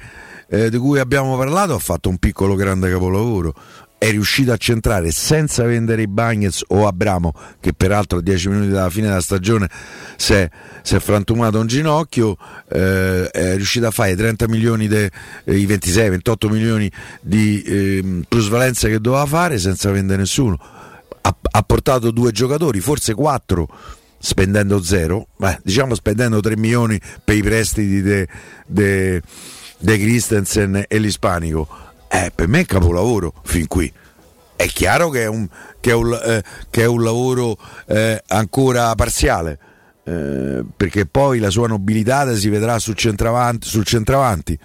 [0.49, 3.55] eh, di cui abbiamo parlato, ha fatto un piccolo grande capolavoro.
[3.99, 8.68] È riuscito a centrare senza vendere i Bagnets o Abramo, che peraltro a 10 minuti
[8.68, 9.68] dalla fine della stagione
[10.16, 10.49] si è,
[10.82, 12.36] si è frantumato un ginocchio.
[12.70, 15.11] eh, è riuscito a fare i 30 milioni, de-
[15.44, 16.90] eh, i 26-28 milioni
[17.20, 20.57] di ehm, plusvalenza che doveva fare senza vendere nessuno.
[21.20, 23.68] Ha, ha portato due giocatori, forse quattro
[24.20, 29.20] spendendo zero, beh, diciamo spendendo 3 milioni per i prestiti de
[29.99, 31.68] Christensen e l'Ispanico,
[32.09, 33.93] eh, per me è capolavoro fin qui.
[34.57, 35.49] È chiaro che è un,
[35.81, 37.57] che è un, eh, che è un lavoro
[37.87, 39.59] eh, ancora parziale,
[40.05, 43.69] eh, perché poi la sua nobilità si vedrà sul centravanti.
[43.69, 44.59] Sul centravanti.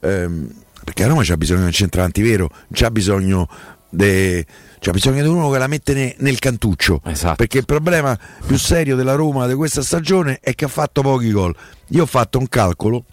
[0.00, 0.50] Ehm,
[0.84, 3.48] perché a Roma c'ha bisogno di un centravanti vero, c'ha bisogno
[3.88, 4.46] de-
[4.80, 7.00] c'ha bisogno di uno che la mette ne- nel cantuccio.
[7.36, 11.30] Perché il problema più serio della Roma di questa stagione è che ha fatto pochi
[11.30, 11.54] gol.
[11.88, 13.04] Io ho fatto un calcolo.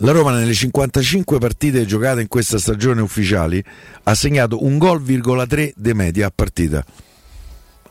[0.00, 3.62] La Roma nelle 55 partite giocate in questa stagione ufficiali
[4.02, 6.84] ha segnato un gol,3 di media a partita.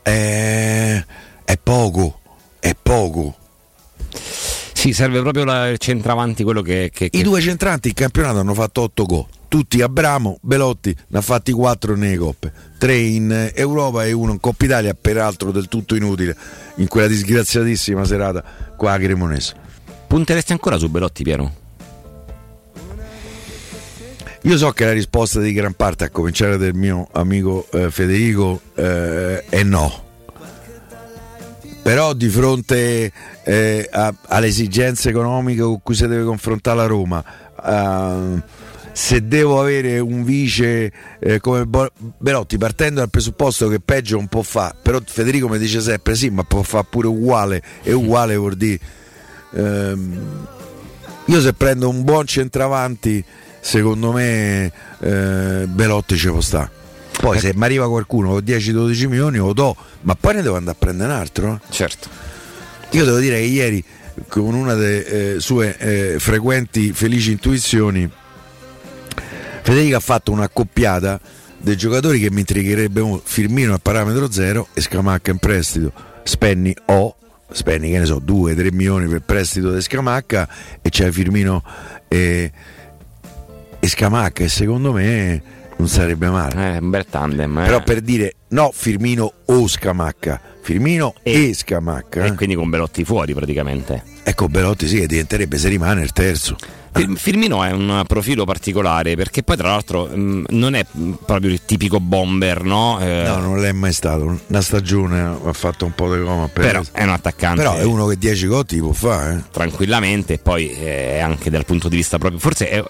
[0.02, 1.04] È,
[1.44, 2.20] è poco,
[2.60, 3.36] è poco.
[4.72, 6.90] Sì, serve proprio la- il centravanti, quello che.
[6.94, 9.26] che- I che- due centranti in campionato hanno fatto 8 gol.
[9.48, 14.32] Tutti Abramo, Belotti ne ha fatti 4 nelle coppe, 3 in eh, Europa e uno
[14.32, 16.36] in Coppa Italia, peraltro del tutto inutile
[16.76, 18.44] in quella disgraziatissima serata
[18.76, 19.54] qua a Cremonese.
[20.06, 21.64] Punteresti ancora su Belotti, Piero?
[24.46, 28.60] Io so che la risposta di gran parte, a cominciare del mio amico eh, Federico,
[28.76, 30.04] eh, è no.
[31.82, 33.10] Però di fronte
[33.42, 37.24] eh, alle esigenze economiche con cui si deve confrontare la Roma,
[37.60, 38.40] ehm,
[38.92, 44.28] se devo avere un vice eh, come Bo- Belotti, partendo dal presupposto che peggio non
[44.28, 48.36] può fare, però Federico mi dice sempre sì, ma può fare pure uguale, e uguale
[48.36, 48.78] vuol dire...
[49.54, 50.46] ehm,
[51.28, 53.24] io se prendo un buon centravanti,
[53.66, 56.70] secondo me eh, Belotti ci può stare.
[57.20, 60.76] Poi se mi arriva qualcuno con 10-12 milioni lo do, ma poi ne devo andare
[60.76, 61.54] a prendere un altro.
[61.54, 61.72] eh.
[61.72, 62.08] Certo.
[62.90, 63.82] Io devo dire che ieri,
[64.28, 68.08] con una delle eh, sue eh, frequenti felici intuizioni,
[69.62, 71.18] Federico ha fatto un'accoppiata
[71.58, 73.24] dei giocatori che mi intrigherebbe molto.
[73.26, 75.92] Firmino a parametro zero e Scamacca in prestito.
[76.22, 77.16] Spenni O,
[77.50, 80.48] Spenni che ne so, 2-3 milioni per prestito di Scamacca
[80.80, 81.64] e c'è Firmino
[82.06, 82.52] e,
[83.80, 85.42] e Scamacca e secondo me
[85.78, 86.74] non sarebbe male.
[86.74, 87.58] Eh, un bel tandem.
[87.58, 87.64] eh.
[87.64, 92.24] Però per dire no Firmino o Scamacca, Firmino e, Scamacca.
[92.24, 94.02] E quindi con Belotti fuori praticamente.
[94.22, 96.56] Ecco Belotti sì che diventerebbe se rimane il terzo.
[96.96, 100.86] Fir- Firmino è un profilo particolare perché poi tra l'altro mh, non è
[101.26, 102.98] proprio il tipico bomber, no?
[103.00, 104.40] Eh, No, non l'è mai stato.
[104.46, 106.48] Una stagione ha fatto un po' di coma.
[106.48, 107.60] per- Però è un attaccante.
[107.60, 109.34] Però è uno che 10 gol ti può fare.
[109.34, 109.42] eh.
[109.50, 112.82] tranquillamente e poi eh, anche dal punto di vista proprio forse è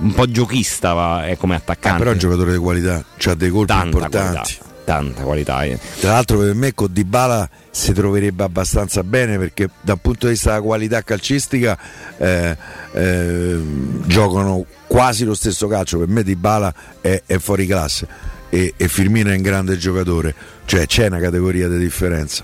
[0.00, 3.34] un po' giochista va, è come Eh, attaccante però è un giocatore di qualità, ha
[3.34, 4.32] dei colpi Tanta importanti.
[4.32, 5.78] qualità, tanta qualità eh.
[6.00, 10.50] Tra l'altro per me con Dybala si troverebbe abbastanza bene perché dal punto di vista
[10.50, 11.78] della qualità calcistica
[12.16, 12.56] eh,
[12.92, 13.60] eh,
[14.06, 15.98] giocano quasi lo stesso calcio.
[15.98, 18.06] Per me Dybala è, è fuori classe
[18.48, 20.34] e, e Firmino è un grande giocatore,
[20.64, 22.42] cioè c'è una categoria di differenza.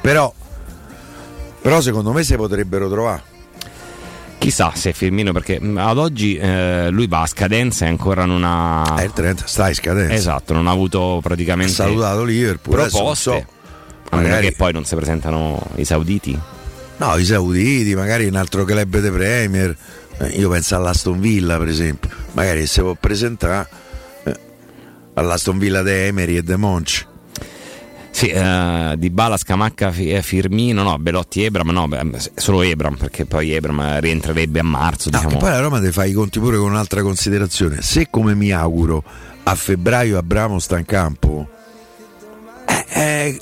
[0.00, 0.32] Però,
[1.60, 3.32] però secondo me si potrebbero trovare.
[4.44, 8.42] Chissà se Firmino perché mh, ad oggi eh, lui va a scadenza e ancora non
[8.44, 10.12] ha È il 30, sta in scadenza.
[10.14, 12.76] esatto non ha avuto Ha praticamente salutato Liverpool.
[12.76, 13.30] proposte so.
[14.10, 16.38] a meno magari- che poi non si presentano i sauditi
[16.96, 19.76] No, i sauditi, magari un altro club de Premier.
[20.18, 22.08] Eh, io penso all'Aston Villa, per esempio.
[22.34, 23.68] Magari se può presentare
[24.22, 24.38] eh,
[25.14, 27.04] all'Aston Villa de Emery e de Monci.
[28.14, 33.26] Sì, eh, Di Bala, Scamacca, eh, Firmino, no, Belotti, Ebram, no, beh, solo Ebram perché
[33.26, 35.10] poi Ebram rientrerebbe a marzo.
[35.10, 35.38] No, diciamo.
[35.38, 37.82] poi la Roma deve fare i conti pure con un'altra considerazione.
[37.82, 39.02] Se come mi auguro
[39.42, 41.48] a febbraio Abramo sta in campo,
[42.68, 43.40] eh, eh,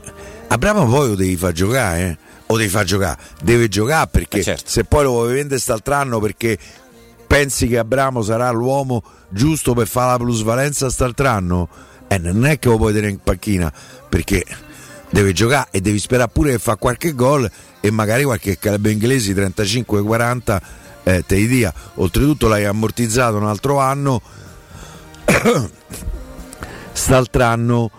[0.49, 2.17] Abramo poi lo devi far giocare, eh.
[2.47, 4.71] O devi far giocare, deve giocare perché Eh, certo.
[4.71, 6.59] se poi lo vuoi vendere quest'altro anno perché
[7.27, 11.69] pensi che Abramo sarà l'uomo giusto per fare la plusvalenza quest'altro anno,
[12.09, 13.71] eh, non è che lo puoi tenere in panchina
[14.13, 14.45] perché
[15.09, 17.51] deve giocare e devi sperare pure che fa qualche gol
[17.81, 20.61] e magari qualche club inglese 35-40
[21.05, 21.73] eh, te li dia.
[21.95, 24.21] Oltretutto l'hai ammortizzato un altro anno.
[26.93, 27.91] St'altro anno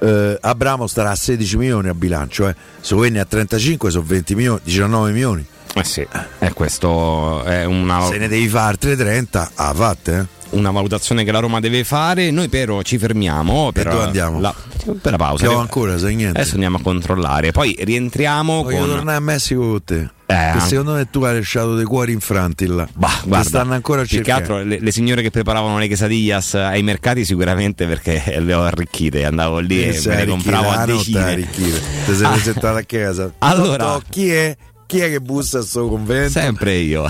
[0.00, 2.54] eh, Abramo starà a 16 milioni a bilancio, eh.
[2.78, 5.46] se venne a 35 sono 20 milioni, 19 milioni.
[5.74, 6.06] Eh sì,
[6.40, 8.02] eh, questo è una.
[8.06, 10.26] Se ne devi fare altre 30, ah fatte, eh.
[10.56, 12.30] una valutazione che la Roma deve fare.
[12.30, 14.38] Noi però ci fermiamo per, dove andiamo?
[14.38, 14.54] La,
[15.00, 15.46] per la pausa.
[15.46, 16.38] Siamo ancora, sai niente.
[16.40, 17.52] Adesso andiamo a controllare.
[17.52, 18.88] Poi rientriamo Voglio con.
[18.88, 20.10] tornare a Messico con te.
[20.26, 22.86] Anche- secondo me tu hai lasciato dei cuori infranti là.
[22.94, 24.40] Bah, guarda, stanno ancora a più che cercare.
[24.40, 29.24] altro le, le signore che preparavano le quesadillas ai mercati sicuramente perché le ho arricchite
[29.26, 31.48] andavo lì e Sei me arricchita, compravo a decine.
[31.50, 32.30] Ti sei Ah.
[32.30, 33.32] presentato a casa.
[33.38, 34.56] Allora- Totò, chi è?
[34.92, 36.32] Chi è che bussa a sto convento?
[36.32, 37.06] sempre io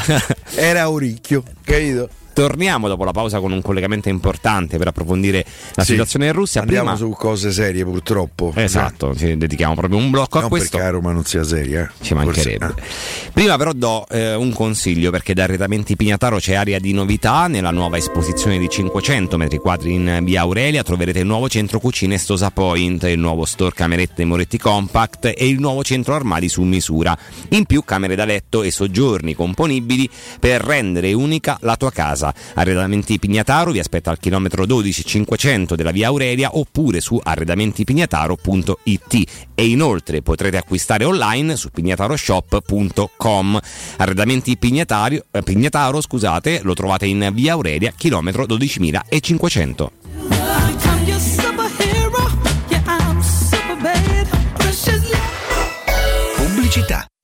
[0.55, 2.09] Era Auricchio, capito?
[2.33, 5.93] Torniamo dopo la pausa con un collegamento importante per approfondire la Sì.
[5.93, 8.53] situazione in Russia Andiamo prima su cose serie purtroppo.
[8.57, 11.83] esatto ci dedichiamo proprio un blocco a Non questo perché a Roma non sia seria.
[11.83, 12.05] eh.
[12.05, 12.67] Ci mancherebbe.
[12.67, 17.47] Forse- Prima però do eh, un consiglio perché da Arredamenti Pignataro c'è area di novità
[17.47, 22.19] nella nuova esposizione di 500 metri quadri in via Aurelia troverete il nuovo centro cucine
[22.19, 27.17] Stosa Point, il nuovo store camerette moretti compact e il nuovo centro armadi su misura.
[27.51, 30.09] In più camere da letto e soggiorni componibili
[30.39, 32.22] per rendere unica la tua casa.
[32.55, 39.23] Arredamenti Pignataro vi aspetta al chilometro 12 500 della via Aurelia oppure su arredamentipignataro.it
[39.55, 43.61] e inoltre potrete acquistare online su pignataroshop.com.
[43.97, 49.93] Arredamenti Pignatario- eh, Pignataro, scusate, lo trovate in via Aurelia, chilometro 12500.
[51.03, 52.23] I'm your superhero.
[52.69, 54.29] Yeah, I'm super bad.
[54.57, 55.03] Precious
[56.37, 57.12] Pubblicità.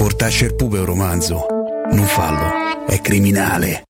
[0.00, 1.44] Portasce il un romanzo.
[1.92, 3.89] Non fallo, è criminale.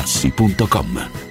[0.01, 1.30] artigianamaterassi.com.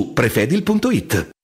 [0.00, 1.14] su prefedil.it.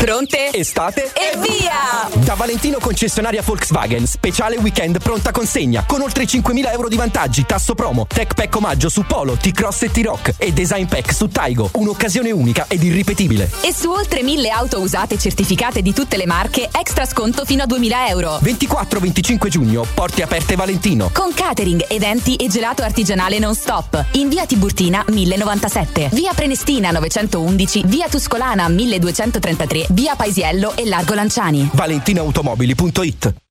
[0.00, 0.48] Pronte?
[0.52, 1.12] Estate?
[1.12, 2.08] E via!
[2.24, 7.74] Da Valentino concessionaria Volkswagen, speciale weekend pronta consegna, con oltre 5.000 euro di vantaggi, tasso
[7.74, 12.30] promo, tech pack omaggio su Polo, T-Cross e T-Rock e design pack su Taigo, un'occasione
[12.30, 13.50] unica ed irripetibile.
[13.60, 17.66] E su oltre 1000 auto usate certificate di tutte le marche, extra sconto fino a
[17.66, 18.38] 2000 euro.
[18.42, 21.10] 24-25 giugno, porte aperte Valentino.
[21.12, 24.02] Con catering, eventi e gelato artigianale non stop.
[24.12, 31.70] In via Tiburtina 1097, via Prenestina 911, via Tuscolana 1233, via Paisiello e Largo Lanciani.
[31.72, 33.49] ValentinoAutomobili.it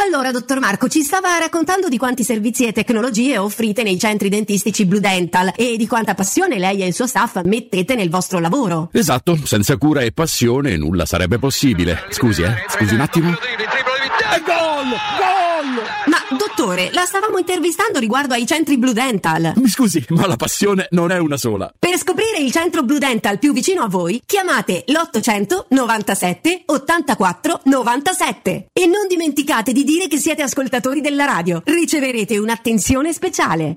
[0.00, 4.86] Allora, dottor Marco, ci stava raccontando di quanti servizi e tecnologie offrite nei centri dentistici
[4.86, 8.90] Blue Dental e di quanta passione lei e il suo staff mettete nel vostro lavoro.
[8.92, 12.04] Esatto, senza cura e passione nulla sarebbe possibile.
[12.10, 13.30] Scusi, eh, scusi un attimo.
[13.30, 14.88] E gol!
[15.18, 15.97] Gol!
[16.36, 19.54] Dottore, la stavamo intervistando riguardo ai centri Blue Dental.
[19.56, 21.72] Mi scusi, ma la passione non è una sola.
[21.78, 28.66] Per scoprire il centro Blue Dental più vicino a voi, chiamate l'800 97 84 97
[28.74, 31.62] e non dimenticate di dire che siete ascoltatori della radio.
[31.64, 33.76] Riceverete un'attenzione speciale.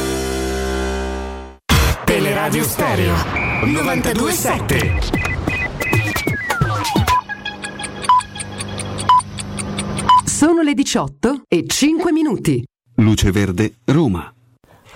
[2.51, 3.15] Teleradio Stereo
[3.63, 4.99] 927.
[10.25, 12.61] Sono le 18 e 5 minuti.
[12.95, 14.33] Luce Verde, Roma.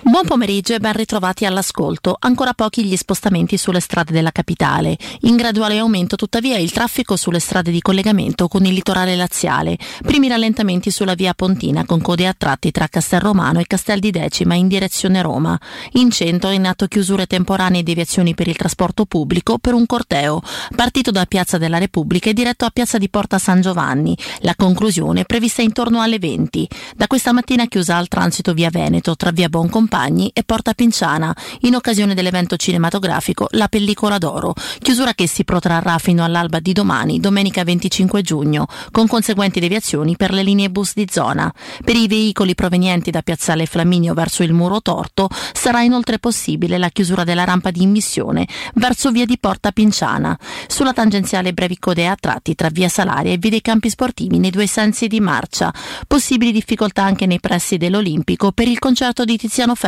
[0.08, 2.14] Buon pomeriggio e ben ritrovati all'ascolto.
[2.20, 4.96] Ancora pochi gli spostamenti sulle strade della capitale.
[5.22, 9.76] In graduale aumento tuttavia il traffico sulle strade di collegamento con il litorale laziale.
[10.02, 14.54] Primi rallentamenti sulla via Pontina con code a tratti tra Castelromano e Castel di Decima
[14.54, 15.58] in direzione Roma.
[15.94, 20.40] In centro in atto chiusure temporanee e deviazioni per il trasporto pubblico per un corteo
[20.76, 24.16] partito da Piazza della Repubblica e diretto a Piazza di Porta San Giovanni.
[24.42, 26.68] La conclusione è prevista intorno alle 20.
[26.94, 29.48] Da questa mattina chiusa al transito via Veneto tra via
[29.96, 35.96] Boncompagni e Porta Pinciana in occasione dell'evento cinematografico La pellicola d'oro, chiusura che si protrarrà
[35.98, 41.06] fino all'alba di domani, domenica 25 giugno, con conseguenti deviazioni per le linee bus di
[41.10, 41.52] zona.
[41.82, 46.90] Per i veicoli provenienti da Piazzale Flaminio verso il Muro Torto sarà inoltre possibile la
[46.90, 50.38] chiusura della rampa di immissione verso via di Porta Pinciana.
[50.66, 54.50] Sulla tangenziale brevi code a tratti tra via Salaria e via dei campi sportivi nei
[54.50, 55.72] due sensi di marcia.
[56.06, 59.85] Possibili difficoltà anche nei pressi dell'Olimpico per il concerto di Tiziano Ferro,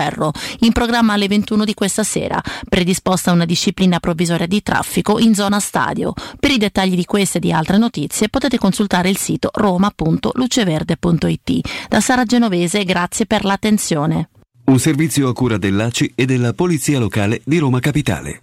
[0.61, 5.61] in programma alle 21 di questa sera, predisposta una disciplina provvisoria di traffico in zona
[5.61, 6.12] stadio.
[6.38, 11.86] Per i dettagli di queste e di altre notizie potete consultare il sito roma.luceverde.it.
[11.88, 14.28] Da Sara Genovese, grazie per l'attenzione.
[14.66, 18.42] Un servizio a cura dell'ACI e della Polizia Locale di Roma Capitale.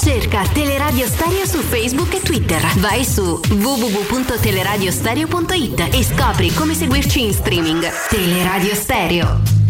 [0.00, 2.64] Cerca Teleradio Stereo su Facebook e Twitter.
[2.76, 7.84] Vai su www.teleradiostereo.it e scopri come seguirci in streaming.
[8.08, 9.65] Teleradio Stereo.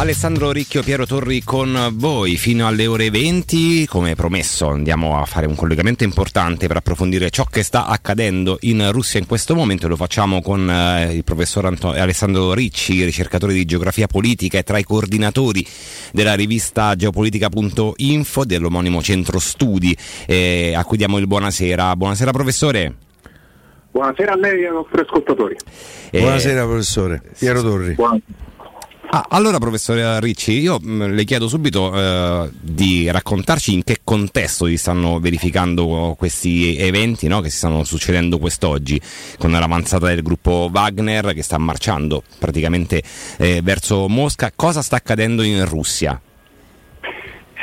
[0.00, 3.86] Alessandro Ricchio, Piero Torri con voi fino alle ore 20.
[3.86, 8.92] Come promesso andiamo a fare un collegamento importante per approfondire ciò che sta accadendo in
[8.92, 9.88] Russia in questo momento.
[9.88, 14.78] Lo facciamo con eh, il professor Anto- Alessandro Ricci, ricercatore di geografia politica e tra
[14.78, 15.66] i coordinatori
[16.12, 19.94] della rivista geopolitica.info dell'omonimo centro studi
[20.26, 21.94] eh, a cui diamo il buonasera.
[21.94, 22.94] Buonasera professore.
[23.90, 25.56] Buonasera a lei e ai nostri ascoltatori.
[26.10, 27.96] Eh, Buonasera professore, Piero Torri.
[29.12, 34.66] Ah, allora, professore Ricci, io mh, le chiedo subito eh, di raccontarci in che contesto
[34.66, 39.00] si stanno verificando questi eventi no, che si stanno succedendo quest'oggi,
[39.36, 43.02] con l'avanzata del gruppo Wagner che sta marciando praticamente
[43.38, 44.52] eh, verso Mosca.
[44.54, 46.20] Cosa sta accadendo in Russia?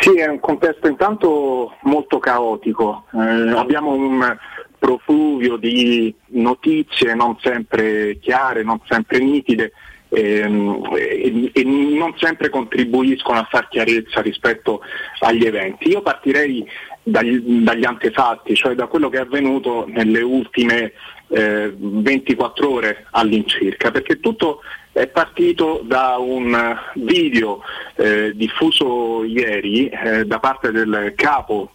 [0.01, 3.05] Sì, è un contesto intanto molto caotico.
[3.13, 4.37] Eh, abbiamo un
[4.77, 9.71] profluvio di notizie non sempre chiare, non sempre nitide
[10.09, 14.81] ehm, e, e non sempre contribuiscono a far chiarezza rispetto
[15.19, 15.89] agli eventi.
[15.89, 16.65] Io partirei
[17.03, 20.93] dagli, dagli antefatti, cioè da quello che è avvenuto nelle ultime
[21.29, 27.61] eh, 24 ore all'incirca, perché tutto è partito da un video
[27.95, 31.71] eh, diffuso ieri eh, da parte del capo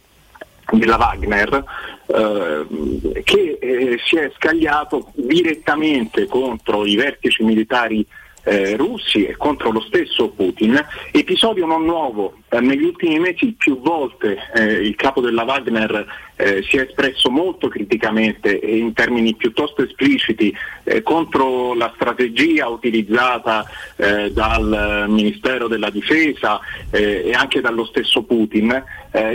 [0.70, 1.64] della Wagner
[2.07, 8.05] eh, che eh, si è scagliato direttamente contro i vertici militari
[8.45, 10.84] eh, russi e contro lo stesso Putin.
[11.11, 16.63] Episodio non nuovo, eh, negli ultimi mesi più volte eh, il capo della Wagner eh,
[16.63, 23.65] si è espresso molto criticamente e in termini piuttosto espliciti eh, contro la strategia utilizzata
[23.97, 28.83] eh, dal Ministero della Difesa e anche dallo stesso Putin,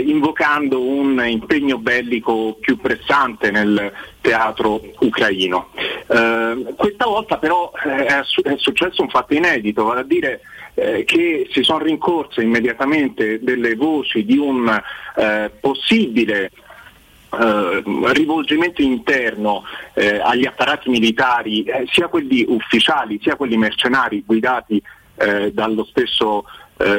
[0.04, 5.70] invocando un impegno bellico più pressante nel teatro ucraino.
[6.76, 10.40] questa volta però è, è successo un fatto inedito, vale a dire
[10.78, 14.68] eh, che si sono rincorse immediatamente delle voci di un
[15.16, 16.50] eh, possibile
[17.30, 19.64] eh, rivolgimento interno
[19.94, 24.80] eh, agli apparati militari, eh, sia quelli ufficiali sia quelli mercenari guidati
[25.18, 26.44] dallo stesso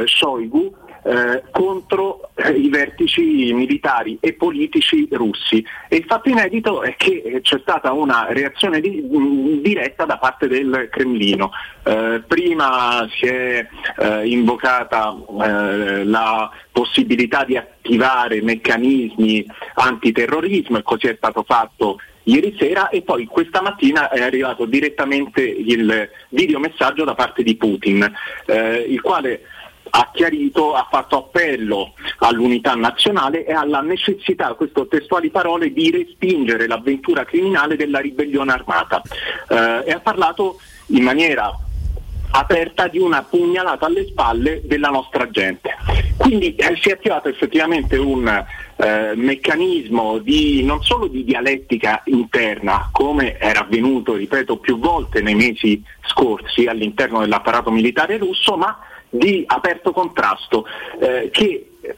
[0.03, 0.75] Shoigu,
[1.09, 5.65] eh, contro i vertici militari e politici russi.
[5.87, 10.17] E il fatto inedito è che c'è stata una reazione di, mh, mm, diretta da
[10.17, 11.49] parte del Cremlino.
[11.83, 19.43] Eh, prima si è eh, invocata eh, la possibilità di attivare meccanismi
[19.73, 25.41] antiterrorismo e così è stato fatto ieri sera e poi questa mattina è arrivato direttamente
[25.41, 28.07] il videomessaggio da parte di Putin,
[28.45, 29.41] eh, il quale
[29.89, 36.67] ha chiarito, ha fatto appello all'unità nazionale e alla necessità, queste testuali parole, di respingere
[36.67, 39.01] l'avventura criminale della ribellione armata
[39.49, 41.51] eh, e ha parlato in maniera
[42.31, 45.75] aperta di una pugnalata alle spalle della nostra gente.
[46.17, 52.89] Quindi eh, si è attivato effettivamente un eh, meccanismo di, non solo di dialettica interna,
[52.91, 58.77] come era avvenuto, ripeto, più volte nei mesi scorsi all'interno dell'apparato militare russo, ma
[59.09, 60.65] di aperto contrasto
[60.99, 61.95] eh, che eh,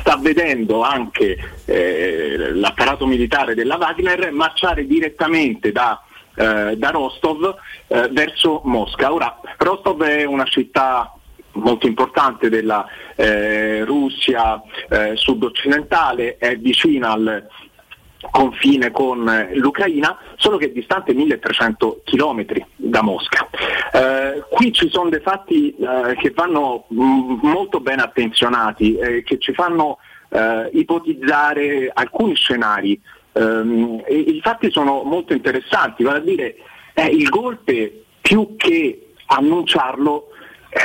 [0.00, 6.02] sta vedendo anche eh, l'apparato militare della Wagner marciare direttamente da,
[6.34, 7.54] eh, da Rostov
[7.86, 9.12] eh, verso Mosca.
[9.12, 11.14] Ora, Rostov è una città
[11.54, 14.62] molto importante della eh, Russia
[15.14, 17.46] sud-occidentale, è vicina al,
[18.30, 22.44] confine con eh, l'Ucraina, solo che è distante 1300 km
[22.76, 23.48] da Mosca.
[23.92, 29.22] Eh, qui ci sono dei fatti eh, che vanno mh, mm, molto ben attenzionati, eh,
[29.22, 29.98] che ci fanno
[30.28, 33.00] eh, ipotizzare alcuni scenari.
[33.32, 36.56] Ehm, I fatti sono molto interessanti, vale a dire
[36.94, 40.28] eh, il golpe più che annunciarlo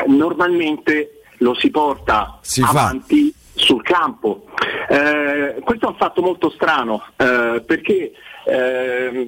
[0.07, 4.45] normalmente lo si porta si avanti fa sul campo.
[4.89, 8.13] Eh, questo è un fatto molto strano eh, perché
[8.45, 9.27] eh,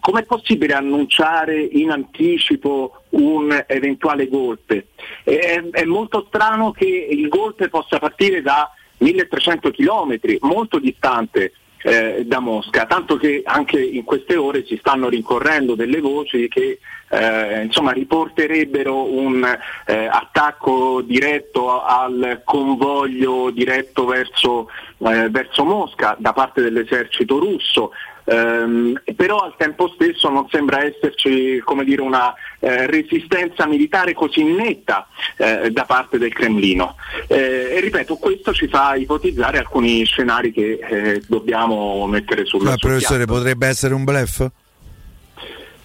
[0.00, 4.88] com'è possibile annunciare in anticipo un eventuale golpe?
[5.22, 11.52] È, è molto strano che il golpe possa partire da 1300 km, molto distante
[11.82, 16.78] eh, da Mosca, tanto che anche in queste ore si stanno rincorrendo delle voci che
[17.10, 19.44] eh, insomma, riporterebbero un
[19.86, 27.90] eh, attacco diretto al convoglio diretto verso, eh, verso Mosca da parte dell'esercito russo.
[28.22, 35.08] Um, però al tempo stesso non sembra esserci dire, una eh, resistenza militare così netta
[35.36, 36.94] eh, da parte del Cremlino.
[37.26, 42.76] Eh, e ripeto, questo ci fa ipotizzare alcuni scenari che eh, dobbiamo mettere sulla Ma
[42.76, 43.38] professore, piatto.
[43.38, 44.48] potrebbe essere un blef?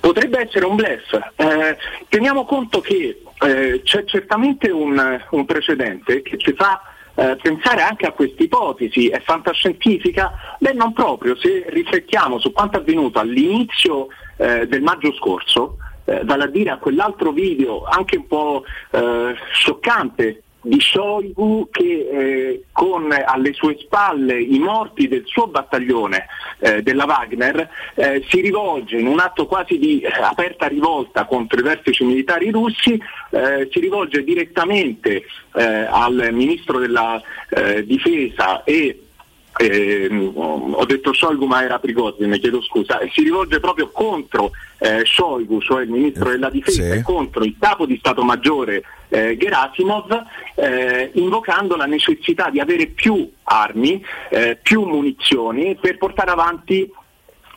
[0.05, 1.19] Potrebbe essere un blef.
[1.35, 1.77] Eh,
[2.09, 6.79] teniamo conto che eh, c'è certamente un, un precedente che ci fa
[7.15, 10.57] eh, pensare anche a questa ipotesi è fantascientifica?
[10.59, 16.43] Beh, non proprio, se riflettiamo su quanto avvenuto all'inizio eh, del maggio scorso, eh, vale
[16.43, 23.11] a dire a quell'altro video anche un po' eh, scioccante di Shoigu che eh, con
[23.11, 26.25] alle sue spalle i morti del suo battaglione
[26.59, 31.59] eh, della Wagner eh, si rivolge in un atto quasi di eh, aperta rivolta contro
[31.59, 32.99] i vertici militari russi,
[33.29, 37.21] eh, si rivolge direttamente eh, al ministro della
[37.85, 39.04] difesa e
[39.57, 45.03] eh, ho detto Shoigu ma era Prigozhin, ne chiedo scusa, si rivolge proprio contro eh,
[45.05, 46.89] Shoigu, cioè il ministro della difesa, sì.
[46.89, 50.23] e contro il capo di Stato Maggiore eh, Gerasimov,
[50.55, 56.91] eh, invocando la necessità di avere più armi, eh, più munizioni per portare avanti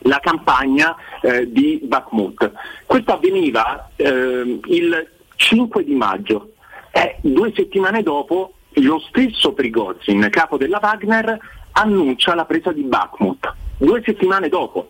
[0.03, 2.51] la campagna eh, di Bakhmut.
[2.85, 6.53] Questo avveniva ehm, il 5 di maggio
[6.91, 11.37] e due settimane dopo lo stesso Prigozhin, capo della Wagner,
[11.71, 14.89] annuncia la presa di Bakhmut, due settimane dopo.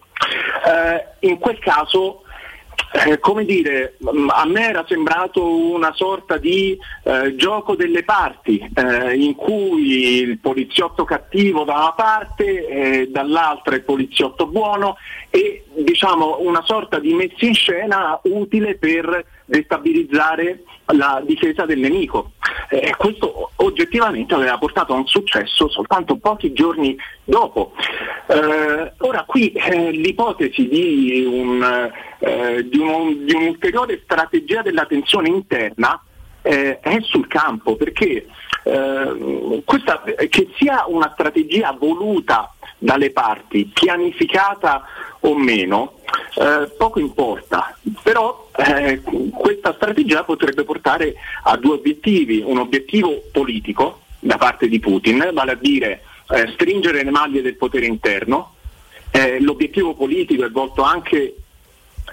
[0.65, 2.23] Eh, in quel caso
[2.91, 8.57] eh, come dire, mm, a me era sembrato una sorta di eh, gioco delle parti,
[8.73, 14.97] eh, in cui il poliziotto cattivo da una parte, e dall'altra il poliziotto buono
[15.29, 20.63] e diciamo una sorta di messa in scena utile per destabilizzare
[20.93, 22.31] la difesa del nemico.
[22.69, 27.73] Eh, questo oggettivamente aveva portato a un successo soltanto pochi giorni dopo.
[28.27, 35.29] Eh, ora qui eh, l'ipotesi di, un, eh, di, un, di, un'ulteriore strategia della tensione
[35.29, 36.01] interna
[36.49, 38.25] eh, è sul campo perché
[38.63, 44.83] eh, questa, che sia una strategia voluta dalle parti, pianificata
[45.19, 45.99] o meno,
[46.35, 48.99] eh, poco importa, però eh,
[49.31, 51.13] questa strategia potrebbe portare
[51.43, 57.03] a due obiettivi, un obiettivo politico da parte di Putin, vale a dire eh, stringere
[57.03, 58.55] le maglie del potere interno,
[59.11, 61.38] eh, l'obiettivo politico è volto anche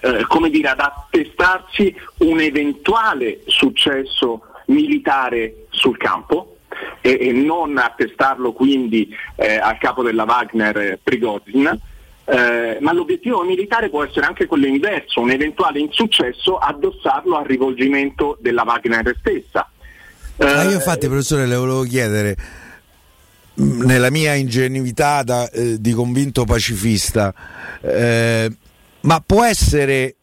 [0.07, 6.59] eh, come dire, ad attestarsi un eventuale successo militare sul campo
[7.01, 11.81] e, e non attestarlo quindi eh, al capo della Wagner eh, Prigozhin.
[12.29, 18.37] Eh, ma l'obiettivo militare può essere anche quello inverso, un eventuale insuccesso addossarlo al rivolgimento
[18.41, 19.69] della Wagner stessa.
[20.39, 22.37] Ah, io infatti professore le volevo chiedere,
[23.55, 27.33] nella mia ingenuità da, eh, di convinto pacifista,
[27.81, 28.51] eh,
[29.07, 30.17] ma può essere,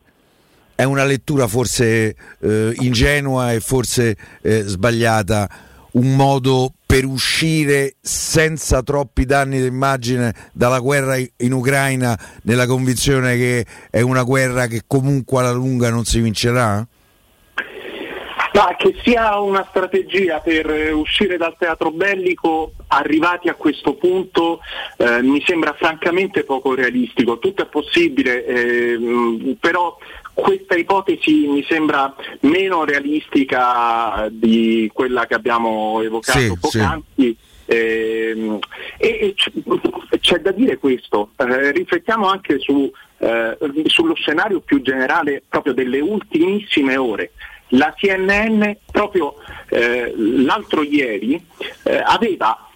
[0.75, 5.49] è una lettura forse eh, ingenua e forse eh, sbagliata,
[5.91, 13.65] un modo per uscire senza troppi danni d'immagine dalla guerra in Ucraina nella convinzione che
[13.89, 16.85] è una guerra che comunque alla lunga non si vincerà?
[18.53, 24.59] Ma che sia una strategia per uscire dal teatro bellico arrivati a questo punto
[24.97, 27.39] eh, mi sembra francamente poco realistico.
[27.39, 29.97] Tutto è possibile, eh, però
[30.33, 37.05] questa ipotesi mi sembra meno realistica di quella che abbiamo evocato sì, poc'anzi.
[37.15, 37.37] Sì.
[37.65, 38.59] Eh,
[38.97, 39.35] e,
[40.09, 45.73] e c'è da dire questo, eh, riflettiamo anche su, eh, sullo scenario più generale proprio
[45.73, 47.31] delle ultimissime ore.
[47.75, 49.35] La CNN proprio
[49.69, 51.43] eh, l'altro ieri
[51.83, 52.69] eh, aveva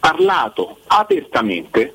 [0.00, 1.94] parlato apertamente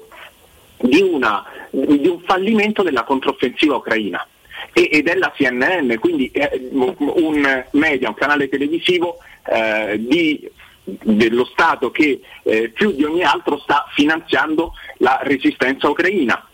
[0.78, 4.26] di, una, di un fallimento della controffensiva ucraina
[4.72, 6.32] ed è CNN, quindi
[6.72, 10.50] un media, un canale televisivo eh, di,
[10.84, 16.46] dello Stato che eh, più di ogni altro sta finanziando la resistenza ucraina.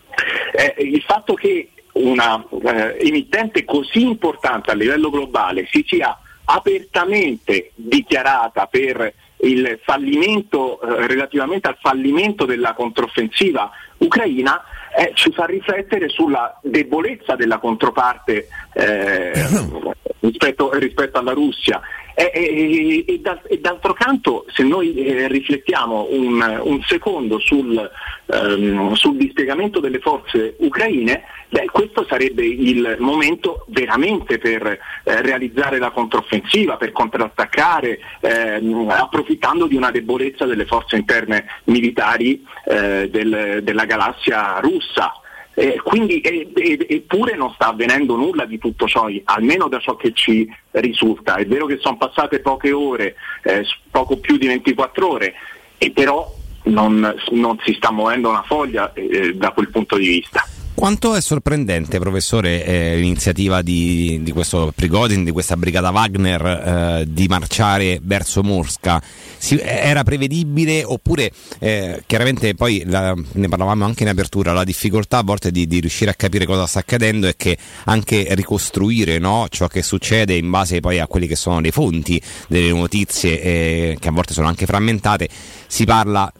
[0.52, 7.72] Eh, il fatto che una eh, emittente così importante a livello globale si sia apertamente
[7.74, 9.12] dichiarata per
[9.42, 14.62] il fallimento, eh, relativamente al fallimento della controffensiva ucraina
[14.94, 19.32] eh, ci fa riflettere sulla debolezza della controparte eh,
[20.20, 21.80] rispetto, rispetto, alla Russia.
[22.14, 27.90] E, e, e, e, d'altro canto, se noi eh, riflettiamo un, un secondo sul,
[28.26, 34.78] um, sul, dispiegamento delle forze ucraine, beh, questo sarebbe il momento veramente per eh,
[35.22, 43.08] realizzare la controffensiva, per contrattaccare, ehm, approfittando di una debolezza delle forze interne militari eh,
[43.10, 45.14] del, della galassia russa.
[45.54, 50.48] Eh, quindi, eppure non sta avvenendo nulla di tutto ciò, almeno da ciò che ci
[50.70, 51.34] risulta.
[51.34, 55.34] È vero che sono passate poche ore, eh, poco più di 24 ore,
[55.76, 56.32] e però
[56.64, 60.42] non, non si sta muovendo una foglia eh, da quel punto di vista.
[60.74, 67.04] Quanto è sorprendente, professore, eh, l'iniziativa di, di, questo Prigozhin, di questa brigata Wagner eh,
[67.06, 69.00] di marciare verso Mosca?
[69.38, 71.30] Si, era prevedibile oppure
[71.60, 75.78] eh, chiaramente poi la, ne parlavamo anche in apertura, la difficoltà a volte di, di,
[75.78, 80.50] riuscire a capire cosa sta accadendo è che anche ricostruire no, ciò che succede in
[80.50, 84.48] base poi a quelle che sono le fonti delle notizie eh, che a volte sono
[84.48, 85.28] anche frammentate,
[85.66, 86.32] si parla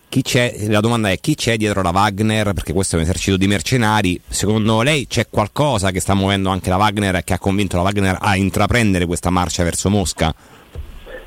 [0.68, 4.20] la domanda è chi c'è dietro la Wagner, perché questo è un esercito di mercenari,
[4.28, 7.82] secondo lei c'è qualcosa che sta muovendo anche la Wagner e che ha convinto la
[7.82, 10.34] Wagner a intraprendere questa marcia verso Mosca?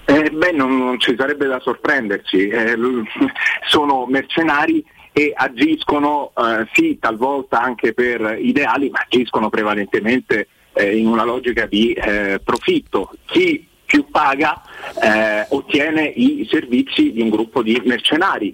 [0.05, 2.75] Eh, beh, non, non, ci sarebbe da sorprenderci, eh,
[3.67, 11.07] sono mercenari e agiscono eh, sì talvolta anche per ideali, ma agiscono prevalentemente eh, in
[11.07, 13.09] una logica di eh, profitto.
[13.25, 14.61] Chi più paga
[15.01, 18.53] eh, ottiene i servizi di un gruppo di mercenari.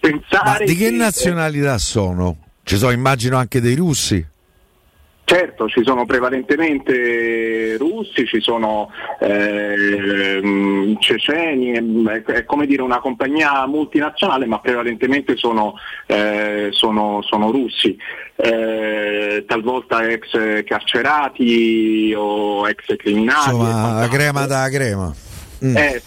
[0.00, 2.36] Pensare Ma di che nazionalità sono?
[2.62, 4.32] Ci sono immagino anche dei russi?
[5.26, 8.90] Certo, ci sono prevalentemente russi, ci sono
[9.20, 15.76] eh, ceceni, è, è, come dire una compagnia multinazionale ma prevalentemente sono,
[16.06, 17.96] eh, sono, sono russi,
[18.36, 23.54] eh, talvolta ex carcerati o ex criminali.
[23.56, 25.14] Insomma, la crema da crema.
[25.64, 25.76] Mm.
[25.76, 26.02] Eh,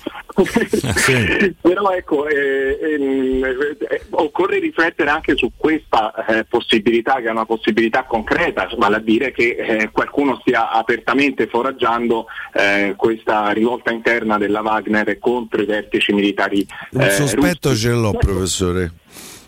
[0.45, 1.55] sì.
[1.61, 3.43] Però ecco, eh, ehm,
[3.89, 8.99] eh, occorre riflettere anche su questa eh, possibilità, che è una possibilità concreta, vale a
[8.99, 15.65] dire che eh, qualcuno stia apertamente foraggiando eh, questa rivolta interna della Wagner contro i
[15.65, 16.65] vertici militari.
[16.91, 17.81] Un sospetto russi.
[17.81, 18.91] ce l'ho, professore.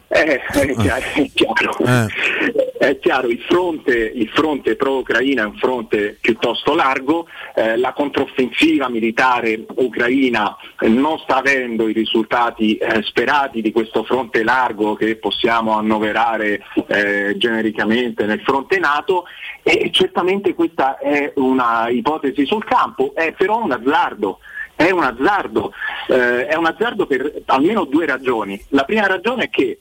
[0.07, 1.77] Eh, è chiaro, è chiaro.
[1.85, 2.68] Eh.
[2.79, 8.87] È chiaro il, fronte, il fronte, pro-Ucraina è un fronte piuttosto largo, eh, la controffensiva
[8.87, 15.73] militare ucraina non sta avendo i risultati eh, sperati di questo fronte largo che possiamo
[15.73, 19.25] annoverare eh, genericamente nel fronte NATO.
[19.61, 24.39] E certamente questa è una ipotesi sul campo, è però un azzardo
[24.73, 25.73] è un azzardo,
[26.07, 28.57] eh, è un azzardo per almeno due ragioni.
[28.69, 29.77] La prima ragione è che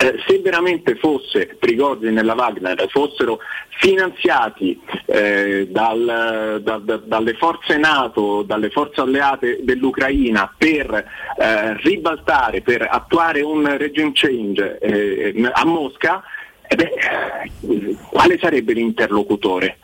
[0.00, 3.40] eh, se veramente fosse Prigozhin e la Wagner fossero
[3.80, 11.04] finanziati eh, dal, da, da, dalle forze NATO, dalle forze alleate dell'Ucraina per
[11.36, 16.22] eh, ribaltare, per attuare un regime change eh, a Mosca,
[16.68, 19.78] eh beh, quale sarebbe l'interlocutore?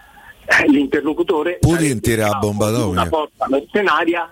[0.66, 4.30] L'interlocutore Putin tira a bomba una forza mercenaria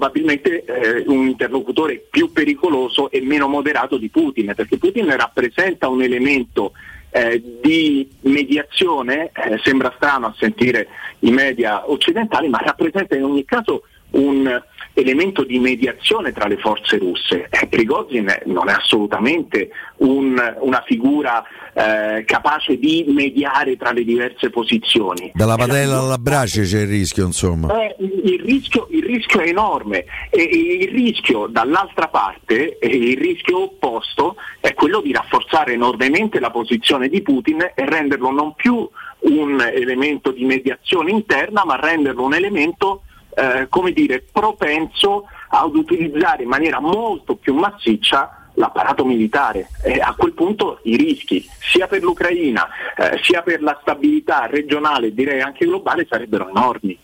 [0.00, 6.00] probabilmente eh, un interlocutore più pericoloso e meno moderato di Putin, perché Putin rappresenta un
[6.00, 6.72] elemento
[7.10, 10.88] eh, di mediazione, eh, sembra strano a sentire
[11.20, 13.82] i media occidentali, ma rappresenta in ogni caso
[14.12, 14.62] un
[14.94, 17.48] elemento di mediazione tra le forze russe.
[17.50, 24.50] Eh, Prigozhin non è assolutamente un, una figura eh, capace di mediare tra le diverse
[24.50, 25.30] posizioni.
[25.34, 27.82] Dalla padella alla brace c'è il rischio, insomma.
[27.82, 33.62] Eh, il, rischio, il, rischio, è enorme e, e il rischio dall'altra parte, il rischio
[33.62, 38.88] opposto, è quello di rafforzare enormemente la posizione di Putin e renderlo non più
[39.20, 43.02] un elemento di mediazione interna, ma renderlo un elemento
[43.34, 50.14] eh, come dire, propenso ad utilizzare in maniera molto più massiccia l'apparato militare e a
[50.16, 55.64] quel punto i rischi sia per l'Ucraina eh, sia per la stabilità regionale direi anche
[55.64, 56.98] globale sarebbero enormi.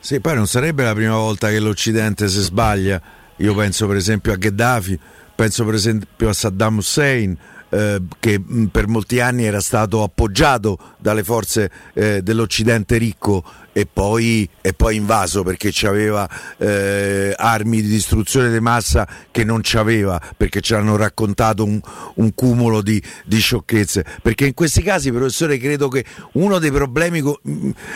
[0.00, 3.00] Sì, poi non sarebbe la prima volta che l'Occidente si sbaglia,
[3.36, 4.98] io penso per esempio a Gheddafi,
[5.34, 7.36] penso per esempio a Saddam Hussein,
[7.70, 13.86] eh, che mh, per molti anni era stato appoggiato dalle forze eh, dell'Occidente ricco e
[13.86, 16.28] poi, e poi invaso perché aveva
[16.58, 21.80] eh, armi di distruzione di massa che non c'aveva perché ci hanno raccontato un,
[22.14, 24.04] un cumulo di, di, sciocchezze.
[24.22, 27.36] Perché in questi casi, professore, credo che uno dei problemi con,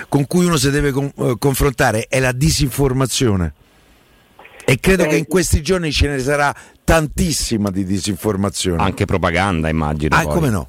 [0.09, 3.55] con cui uno si deve con, eh, confrontare è la disinformazione.
[4.67, 8.83] E credo che in questi giorni ce ne sarà tantissima di disinformazione.
[8.83, 10.15] Anche propaganda, immagino.
[10.17, 10.35] Ah, poi.
[10.35, 10.69] come no?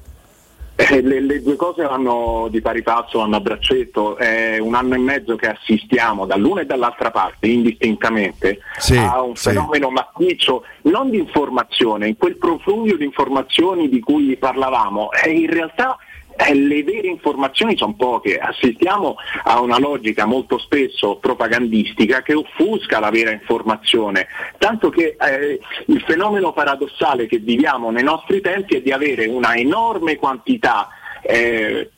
[0.78, 4.16] Eh, le, le, due cose vanno di pari passo, vanno a braccetto.
[4.16, 9.36] È un anno e mezzo che assistiamo dall'una e dall'altra parte, indistintamente, sì, a un
[9.36, 9.48] sì.
[9.48, 15.12] fenomeno massiccio, non di informazione, in quel profluvio di informazioni di cui parlavamo.
[15.12, 15.96] È in realtà
[16.36, 23.00] eh, le vere informazioni sono poche, assistiamo a una logica molto spesso propagandistica che offusca
[23.00, 24.26] la vera informazione,
[24.58, 29.54] tanto che eh, il fenomeno paradossale che viviamo nei nostri tempi è di avere una
[29.54, 30.88] enorme quantità
[31.22, 31.90] eh,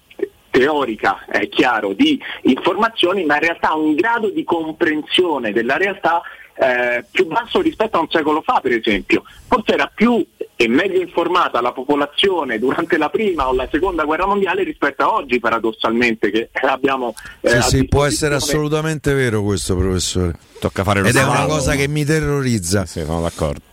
[0.51, 6.23] teorica, è chiaro, di informazioni, ma in realtà un grado di comprensione della realtà
[6.55, 9.23] eh, più basso rispetto a un secolo fa, per esempio.
[9.47, 10.25] Forse era più
[10.61, 15.13] e meglio informata la popolazione durante la prima o la seconda guerra mondiale rispetto a
[15.15, 17.15] oggi, paradossalmente, che abbiamo.
[17.43, 20.35] Eh, sì, sì, può essere assolutamente vero questo, professore.
[20.59, 22.87] Tocca fare lo Ed è una cosa che mi terrorizza.
[22.87, 23.68] Sì, sono d'accordo.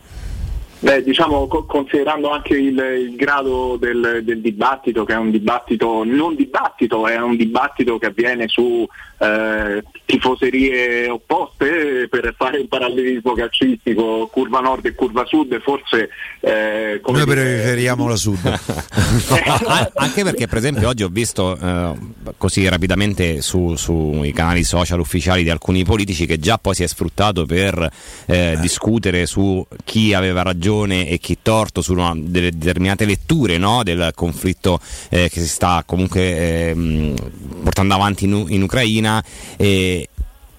[0.78, 6.04] Beh, diciamo, co- considerando anche il, il grado del, del, dibattito, che è un dibattito
[6.04, 8.86] non dibattito, è un dibattito che avviene su
[9.18, 16.10] eh, tifoserie opposte, per fare un parallelismo calcistico, curva nord e curva sud, forse...
[16.40, 18.38] Eh, Noi preferiamo la sud.
[19.94, 21.94] anche perché, per esempio, oggi ho visto eh,
[22.36, 26.86] così rapidamente sui su canali social ufficiali di alcuni politici che già poi si è
[26.86, 27.90] sfruttato per
[28.26, 28.58] eh, eh.
[28.60, 33.82] discutere su chi aveva ragione ragione e chi torto su una, delle determinate letture no?
[33.84, 34.80] del conflitto
[35.10, 37.14] eh, che si sta comunque eh,
[37.62, 39.22] portando avanti in, in Ucraina.
[39.56, 40.08] Eh,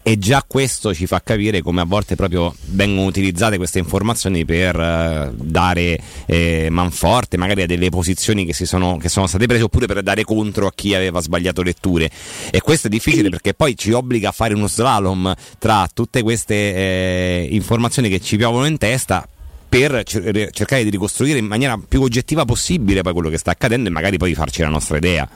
[0.02, 4.80] e già questo ci fa capire come a volte proprio vengono utilizzate queste informazioni per
[4.80, 9.86] eh, dare eh, manforte magari a delle posizioni che, sono, che sono state prese oppure
[9.86, 12.10] per dare contro a chi aveva sbagliato letture
[12.50, 16.56] e questo è difficile perché poi ci obbliga a fare uno slalom tra tutte queste
[16.56, 19.28] eh, informazioni che ci piovono in testa
[19.68, 23.92] per cercare di ricostruire in maniera più oggettiva possibile poi quello che sta accadendo e
[23.92, 25.28] magari poi farci la nostra idea.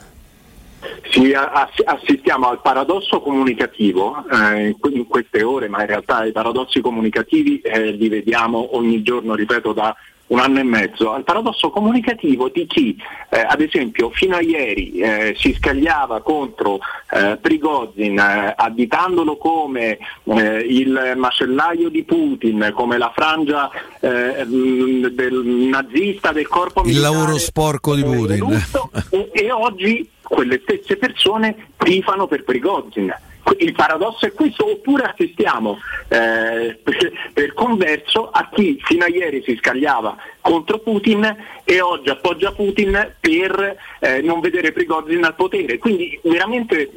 [1.10, 7.60] Sì, assistiamo al paradosso comunicativo eh, in queste ore, ma in realtà i paradossi comunicativi
[7.60, 9.94] eh, li vediamo ogni giorno, ripeto, da
[10.32, 12.96] un anno e mezzo, al paradosso comunicativo di chi,
[13.28, 16.80] eh, ad esempio, fino a ieri eh, si scagliava contro
[17.10, 25.34] eh, Prigozhin, eh, additandolo come eh, il macellaio di Putin, come la frangia eh, del
[25.44, 27.06] nazista del corpo militare.
[27.06, 28.38] Il lavoro sporco di Putin.
[28.38, 33.14] Russo, e, e oggi quelle stesse persone tifano per Prigozhin.
[33.58, 35.78] Il paradosso è questo, oppure assistiamo
[36.08, 42.08] eh, per, per, converso a chi fino a ieri si scagliava contro Putin e oggi
[42.08, 45.78] appoggia Putin per eh, non vedere Prigozhin al potere.
[45.78, 46.90] Quindi veramente eh,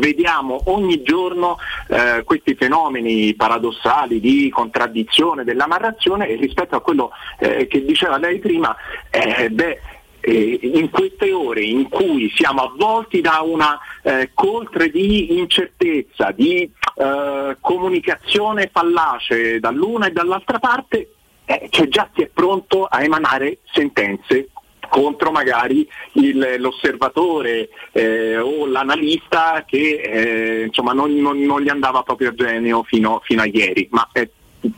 [0.00, 1.58] vediamo ogni giorno
[1.88, 8.16] eh, questi fenomeni paradossali di contraddizione della narrazione e rispetto a quello eh, che diceva
[8.18, 8.74] lei prima,
[9.10, 9.80] eh, beh,
[10.22, 16.70] eh, in queste ore in cui siamo avvolti da una eh, coltre di incertezza, di
[16.94, 23.58] eh, comunicazione fallace dall'una e dall'altra parte, eh, che già si è pronto a emanare
[23.72, 24.48] sentenze
[24.88, 32.02] contro magari il, l'osservatore eh, o l'analista che eh, insomma non, non, non, gli andava
[32.02, 34.28] proprio a genio fino, fino a ieri, ma è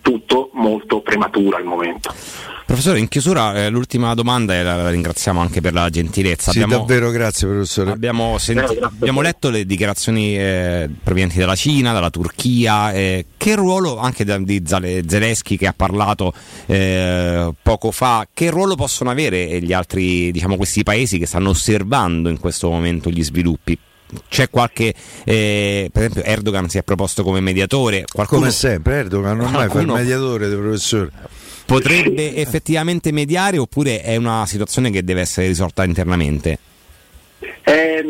[0.01, 2.13] tutto molto prematuro al momento.
[2.67, 6.51] Professore, in chiusura eh, l'ultima domanda e la, la, ringraziamo anche per la gentilezza.
[6.51, 7.91] Sì, abbiamo, davvero grazie professore.
[7.91, 13.99] Abbiamo, senti, abbiamo letto le dichiarazioni eh, provenienti dalla Cina, dalla Turchia, eh, che ruolo
[13.99, 16.33] anche da, di Zelensky che ha parlato
[16.65, 22.31] eh, poco fa, che ruolo possono avere gli altri, diciamo questi paesi che stanno osservando
[22.31, 23.79] in questo momento gli sviluppi?
[24.29, 29.37] C'è qualche eh, per esempio Erdogan si è proposto come mediatore qualcuno, come sempre Erdogan
[29.37, 31.11] non mai fa il mediatore professore
[31.67, 36.59] potrebbe effettivamente mediare oppure è una situazione che deve essere risolta internamente?
[37.67, 38.05] Eh,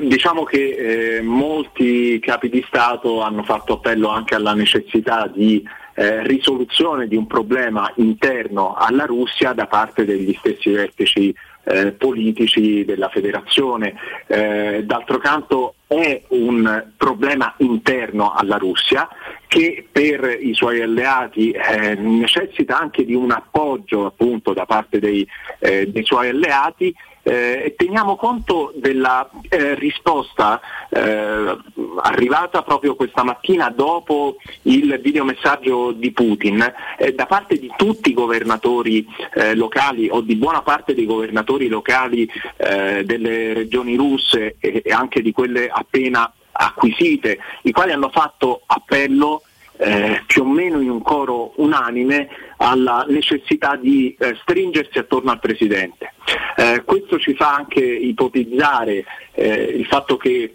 [0.00, 5.64] diciamo che eh, molti capi di Stato hanno fatto appello anche alla necessità di
[5.94, 11.34] eh, risoluzione di un problema interno alla Russia da parte degli stessi vertici
[11.64, 13.94] eh, politici della federazione.
[14.26, 19.08] Eh, d'altro canto è un problema interno alla Russia
[19.46, 25.26] che per i suoi alleati eh, necessita anche di un appoggio appunto da parte dei,
[25.58, 31.56] eh, dei suoi alleati eh, teniamo conto della eh, risposta eh,
[32.02, 38.14] arrivata proprio questa mattina dopo il videomessaggio di Putin eh, da parte di tutti i
[38.14, 44.82] governatori eh, locali o di buona parte dei governatori locali eh, delle regioni russe e,
[44.84, 49.42] e anche di quelle appena acquisite, i quali hanno fatto appello
[49.76, 52.28] eh, più o meno in un coro unanime
[52.58, 56.12] alla necessità di eh, stringersi attorno al Presidente.
[56.56, 60.54] Eh, questo ci fa anche ipotizzare eh, il fatto che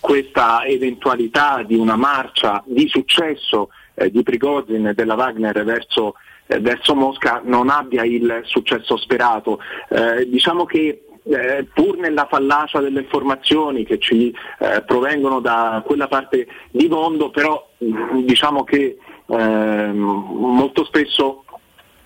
[0.00, 6.14] questa eventualità di una marcia di successo eh, di Prigozhin e della Wagner verso,
[6.46, 9.58] eh, verso, Mosca non abbia il successo sperato.
[10.26, 16.46] diciamo che eh, pur nella fallacia delle informazioni che ci eh, provengono da quella parte
[16.70, 21.44] di mondo, però diciamo che eh, molto spesso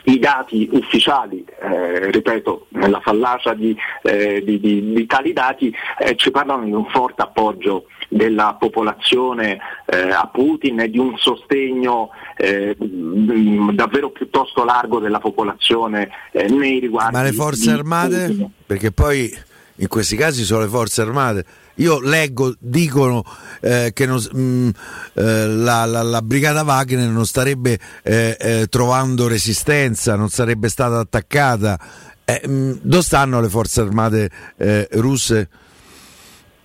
[0.05, 6.16] i dati ufficiali, eh, ripeto, nella fallacia di, eh, di, di, di tali dati, eh,
[6.16, 12.11] ci parlano di un forte appoggio della popolazione eh, a Putin e di un sostegno
[12.37, 17.15] eh, davvero piuttosto largo della popolazione eh, nei riguardi.
[17.15, 18.27] Ma le forze armate?
[18.27, 18.51] Putin.
[18.66, 19.33] Perché poi
[19.77, 21.45] in questi casi sono le forze armate
[21.83, 23.25] io leggo, dicono
[23.61, 24.69] eh, che non, mh, mm,
[25.15, 30.99] eh, la, la, la, brigata Wagner non starebbe eh, eh, trovando resistenza, non sarebbe stata
[31.01, 31.79] attaccata.
[31.81, 35.49] mh, eh, mm, dove stanno le forze armate eh, russe?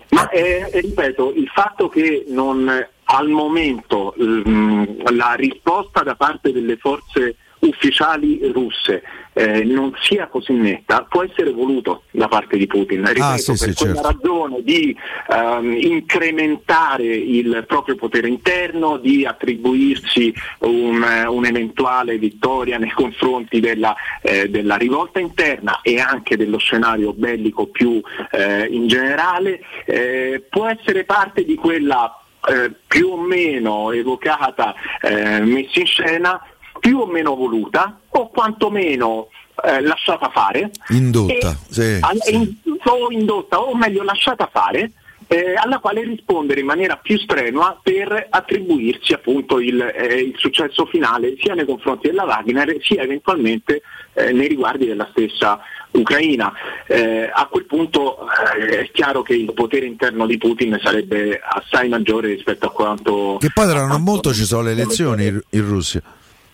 [0.10, 2.70] Ma ripeto, il fatto che non,
[3.04, 4.84] al momento mh, mm,
[5.16, 9.02] la risposta da parte delle forze ufficiali russe
[9.38, 13.06] eh, non sia così netta può essere voluto da parte di Putin.
[13.06, 14.10] Ripeto, ah, sì, per sì, quella certo.
[14.10, 14.98] ragione di
[15.28, 24.50] um, incrementare il proprio potere interno, di attribuirsi un, un'eventuale vittoria nei confronti della, eh,
[24.50, 28.02] della, rivolta interna e anche dello scenario bellico più
[28.32, 35.40] eh, in generale, eh, può essere parte di quella eh, più o meno evocata, eh,
[35.42, 36.42] messa in scena,
[36.80, 39.28] più o meno voluta o quantomeno
[39.64, 40.72] eh, lasciata fare.
[40.90, 42.34] Indotta, e- sì, al- sì.
[42.36, 44.92] in- o indotta o meglio lasciata fare.
[45.30, 50.86] eh, alla quale rispondere in maniera più strenua per attribuirsi appunto il, eh, il successo
[50.86, 53.82] finale sia nei confronti della Wagner sia eventualmente
[54.14, 55.60] eh, nei riguardi della stessa
[55.92, 56.54] Ucraina.
[56.88, 58.20] Eh, a quel punto
[58.58, 63.36] eh, è chiaro che il potere interno di Putin sarebbe assai maggiore rispetto a quanto
[63.42, 66.02] Che poi tra non molto ci sono le elezioni in, in Russia.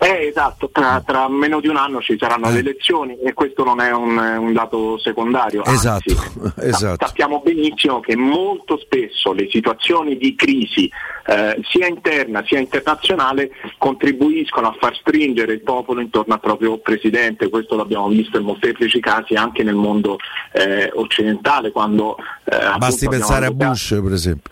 [0.04, 2.54] Eh, esatto, tra, tra meno di un anno ci saranno Eh.
[2.54, 5.62] le elezioni e questo non è un, un dato secondario.
[5.64, 7.06] anzi, Esatto, esatto.
[7.06, 10.90] sappiamo benissimo che molto spesso le situazioni di crisi,
[11.26, 17.50] eh, sia interna sia internazionale, contribuiscono a far stringere il popolo intorno al proprio presidente.
[17.50, 20.18] Questo l'abbiamo visto in molteplici casi anche nel mondo
[20.52, 24.52] eh, occidentale, quando eh, Basti pensare a Bush, per esempio.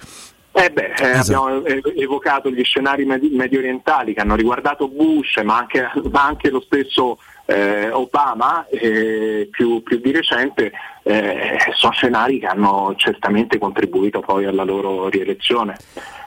[0.54, 1.46] Eh beh, eh, Esatto.
[1.46, 1.66] abbiamo
[1.96, 6.62] evocato gli scenari medi- medio orientali che hanno riguardato Bush, ma anche, ma anche lo
[6.62, 10.72] stesso eh, Obama, eh, più, più di recente,
[11.04, 15.78] eh, sono scenari che hanno certamente contribuito poi alla loro rielezione.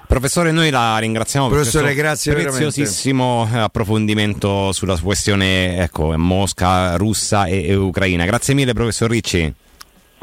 [0.06, 2.64] Professore, noi la ringraziamo Professore, per questo grazie veramente.
[2.64, 8.24] preziosissimo eh, approfondimento sulla questione ecco, Mosca, Russa e, e Ucraina.
[8.24, 9.54] Grazie mille, professor Ricci.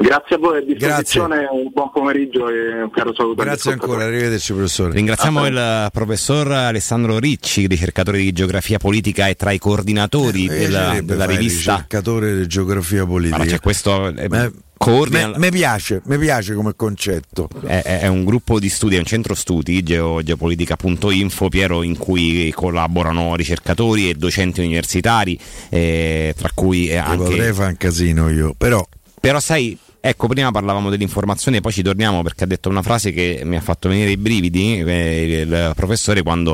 [0.02, 3.42] Grazie a voi, a disposizione, un buon pomeriggio e un caro saluto.
[3.42, 4.92] Grazie ancora, arrivederci professore.
[4.94, 10.48] Ringraziamo il eh, professor Alessandro Ricci, ricercatore di geografia politica e tra i coordinatori Mi
[10.48, 11.74] della, della rivista.
[11.74, 13.36] ricercatore di geografia politica.
[13.36, 17.48] Allora, c'è questo eh, Eh, coordina- Mi piace, mi piace come concetto.
[17.64, 22.50] È, è un gruppo di studi, è un centro studi, geo- geopolitica.info, Piero, in cui
[22.54, 25.38] collaborano ricercatori e docenti universitari,
[25.68, 27.16] eh, tra cui eh, anche...
[27.18, 28.84] Potrei fare un casino io, però
[29.20, 33.42] Però sai, ecco, prima parlavamo dell'informazione, poi ci torniamo perché ha detto una frase che
[33.44, 36.52] mi ha fatto venire i brividi, eh, il professore, quando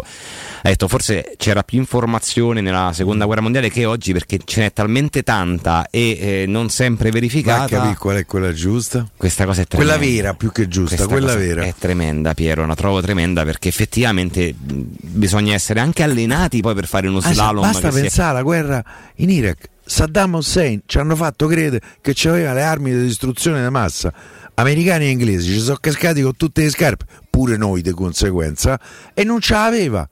[0.61, 4.73] ha detto forse c'era più informazione nella seconda guerra mondiale che oggi perché ce n'è
[4.73, 7.67] talmente tanta e eh, non sempre verificata.
[7.67, 9.09] capire qual è quella giusta.
[9.17, 9.97] Questa cosa è tremenda.
[9.97, 11.63] Quella vera più che giusta, Questa quella vera.
[11.65, 16.87] È tremenda, Piero, la trovo tremenda perché effettivamente mh, bisogna essere anche allenati poi per
[16.87, 17.63] fare uno Ah, slalom.
[17.63, 18.85] basta pensare alla guerra
[19.17, 19.69] in Iraq.
[19.89, 24.13] Saddam Hussein ci hanno fatto credere che c'aveva le armi di distruzione di massa.
[24.55, 28.79] Americani e inglesi ci sono cascati con tutte le scarpe, pure noi di conseguenza,
[29.15, 30.07] e non ce l'aveva.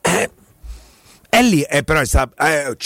[0.00, 0.30] Eh,
[1.28, 2.76] e lì, eh, però è sta- eh,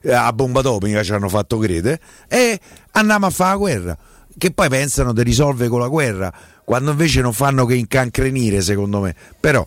[0.00, 2.58] eh, a bomba atomica ci hanno fatto credere e
[2.92, 3.98] andiamo a fare la guerra.
[4.36, 6.32] Che poi pensano di risolvere con la guerra,
[6.64, 9.14] quando invece non fanno che incancrenire, secondo me.
[9.38, 9.64] Però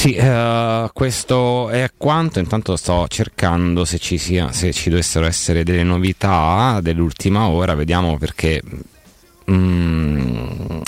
[0.00, 2.38] Sì, eh, questo è quanto.
[2.38, 7.74] Intanto sto cercando se ci, sia, se ci dovessero essere delle novità dell'ultima ora.
[7.74, 8.62] Vediamo perché.
[9.50, 10.80] mm,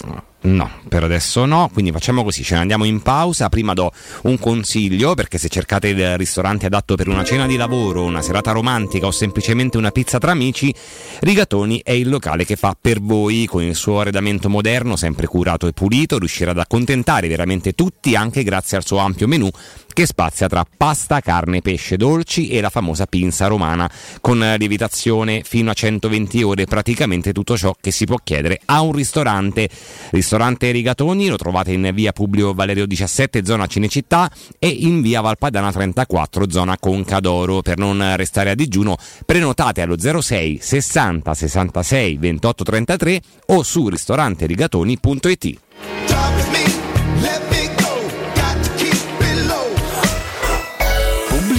[0.43, 1.71] no, per adesso no.
[1.73, 3.49] Quindi facciamo così: ce ne andiamo in pausa.
[3.49, 3.93] Prima do
[4.23, 8.53] un consiglio perché se cercate il ristorante adatto per una cena di lavoro, una serata
[8.53, 10.75] romantica o semplicemente una pizza tra amici,
[11.21, 15.67] Rigatoni è il locale che fa per voi con il suo arredamento moderno, sempre curato
[15.67, 19.51] e pulito, riuscirà ad accontentare veramente tutti anche grazie al suo ampio menù
[19.93, 23.91] che spazia tra pasta, carne, pesce, dolci e la famosa pinza romana
[24.21, 28.93] con lievitazione fino a 120 ore, praticamente tutto ciò che si può chiedere a un
[28.93, 29.69] ristorante.
[30.11, 35.73] Ristorante Rigatoni lo trovate in via Publio Valerio 17, zona Cinecittà e in via Valpadana
[35.73, 37.63] 34, zona Conca d'Oro.
[37.63, 46.62] Per non restare a digiuno, prenotate allo 06 60 66 28 33 o su ristoranterigatoni.it.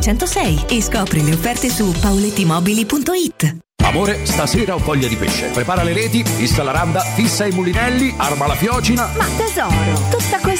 [0.00, 3.56] 606 e scopri le offerte su paulettimobili.it.
[3.82, 5.48] Amore, stasera ho voglia di pesce.
[5.48, 9.10] Prepara le reti, fissa la randa, fissa i mulinelli, arma la fiocina.
[9.16, 10.59] Ma tesoro, tutta questa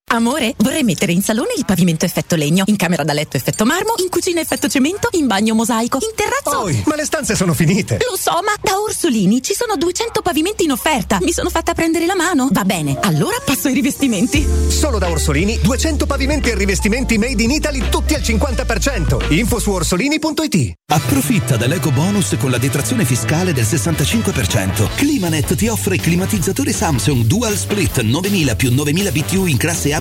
[0.13, 3.93] Amore, vorrei mettere in salone il pavimento effetto legno, in camera da letto effetto marmo,
[4.03, 6.63] in cucina effetto cemento, in bagno mosaico, in terrazzo.
[6.63, 7.97] Poi, ma le stanze sono finite.
[8.09, 11.19] Lo so, ma da Orsolini ci sono 200 pavimenti in offerta.
[11.21, 12.49] Mi sono fatta prendere la mano.
[12.51, 14.45] Va bene, allora passo ai rivestimenti.
[14.67, 19.31] Solo da Orsolini 200 pavimenti e rivestimenti made in Italy tutti al 50%.
[19.33, 20.73] Info su orsolini.it.
[20.91, 24.93] Approfitta dell'eco bonus con la detrazione fiscale del 65%.
[24.95, 30.00] Climanet ti offre climatizzatore Samsung Dual Split 9000 più 9000 BTU in classe A++,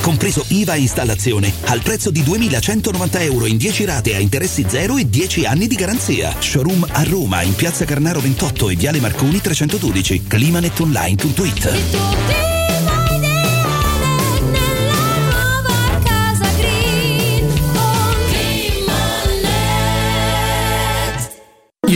[0.00, 4.96] compreso IVA e installazione, al prezzo di 2190 euro in 10 rate a interessi zero
[4.96, 6.34] e 10 anni di garanzia.
[6.38, 10.24] Showroom a Roma, in piazza Carnaro 28 e viale Marconi 312.
[10.26, 12.55] Climanetonline.it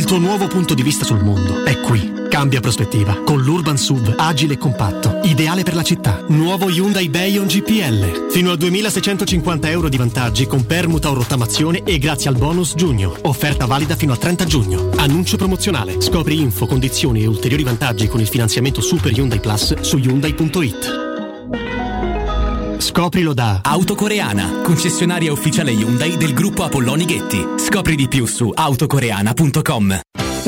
[0.00, 2.10] Il tuo nuovo punto di vista sul mondo è qui.
[2.30, 6.24] Cambia prospettiva con l'Urban SUV agile e compatto, ideale per la città.
[6.28, 8.30] Nuovo Hyundai Bayon GPL.
[8.30, 13.14] Fino a 2650 euro di vantaggi con permuta o rottamazione e grazie al bonus giugno.
[13.24, 14.88] Offerta valida fino al 30 giugno.
[14.96, 16.00] Annuncio promozionale.
[16.00, 21.09] Scopri info, condizioni e ulteriori vantaggi con il finanziamento Super Hyundai Plus su Hyundai.it.
[22.80, 27.46] Scoprilo da Autocoreana, concessionaria ufficiale Hyundai del gruppo Apolloni Ghetti.
[27.56, 30.00] Scopri di più su autocoreana.com.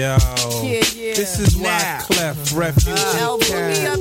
[0.00, 0.16] Yo,
[0.64, 1.12] Yeah, yeah.
[1.12, 3.98] this is why I Clef, refuge, cat,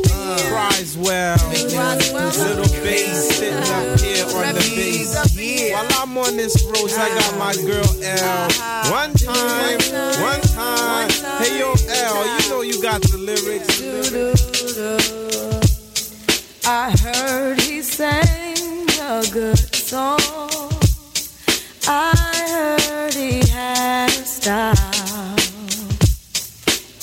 [0.47, 1.35] cries well.
[1.51, 3.97] Little bass sitting up uh-huh.
[3.97, 5.11] here on the bass.
[5.73, 7.67] While I'm on this road, I got my uh-huh.
[7.67, 8.45] girl L.
[8.47, 8.91] Uh-huh.
[8.95, 9.79] One time,
[10.23, 11.09] one time.
[11.43, 13.81] Hey yo, L, you know you got the lyrics.
[16.65, 20.21] I heard he sang a good song.
[21.89, 25.38] I heard he had a style.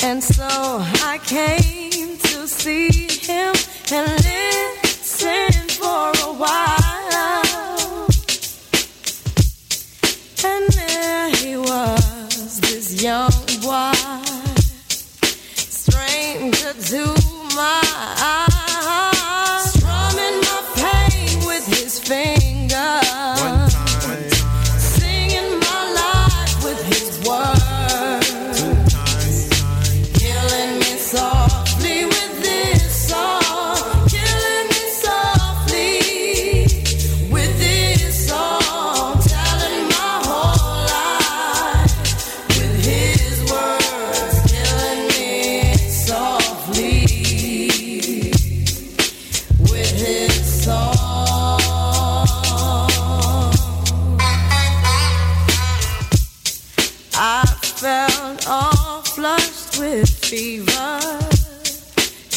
[0.08, 3.52] And so I came to see him
[3.92, 8.06] and listen for a while.
[10.44, 13.92] And there he was, this young boy,
[15.56, 17.02] stranger to
[17.56, 17.82] my
[18.22, 23.55] eyes, strumming my pain with his fingers,
[60.26, 60.98] fever,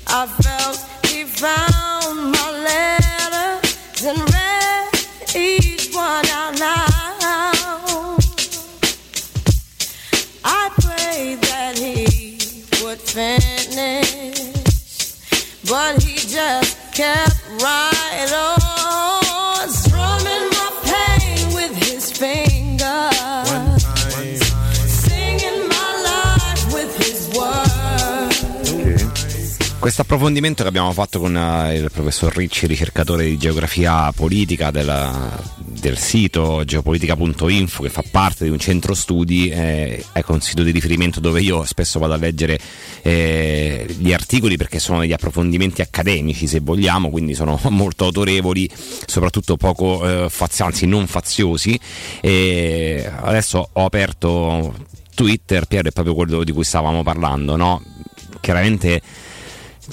[0.07, 0.77] I felt
[1.07, 4.89] he found my letters and read
[5.33, 8.19] each one out loud.
[10.43, 14.43] I prayed that he would finish,
[15.69, 18.82] but he just kept right on,
[29.83, 35.37] Questo approfondimento che abbiamo fatto con eh, il professor Ricci, ricercatore di geografia politica della-
[35.57, 40.71] del sito geopolitica.info che fa parte di un centro studi, eh, ecco un sito di
[40.71, 42.57] riferimento dove io spesso vado a leggere
[43.01, 48.69] eh, gli articoli perché sono degli approfondimenti accademici se vogliamo, quindi sono molto autorevoli,
[49.05, 51.77] soprattutto poco eh, faziosi, anzi non faziosi.
[52.21, 54.73] E adesso ho aperto
[55.13, 57.83] Twitter, Piero, è proprio quello di cui stavamo parlando, no?
[58.39, 59.01] Chiaramente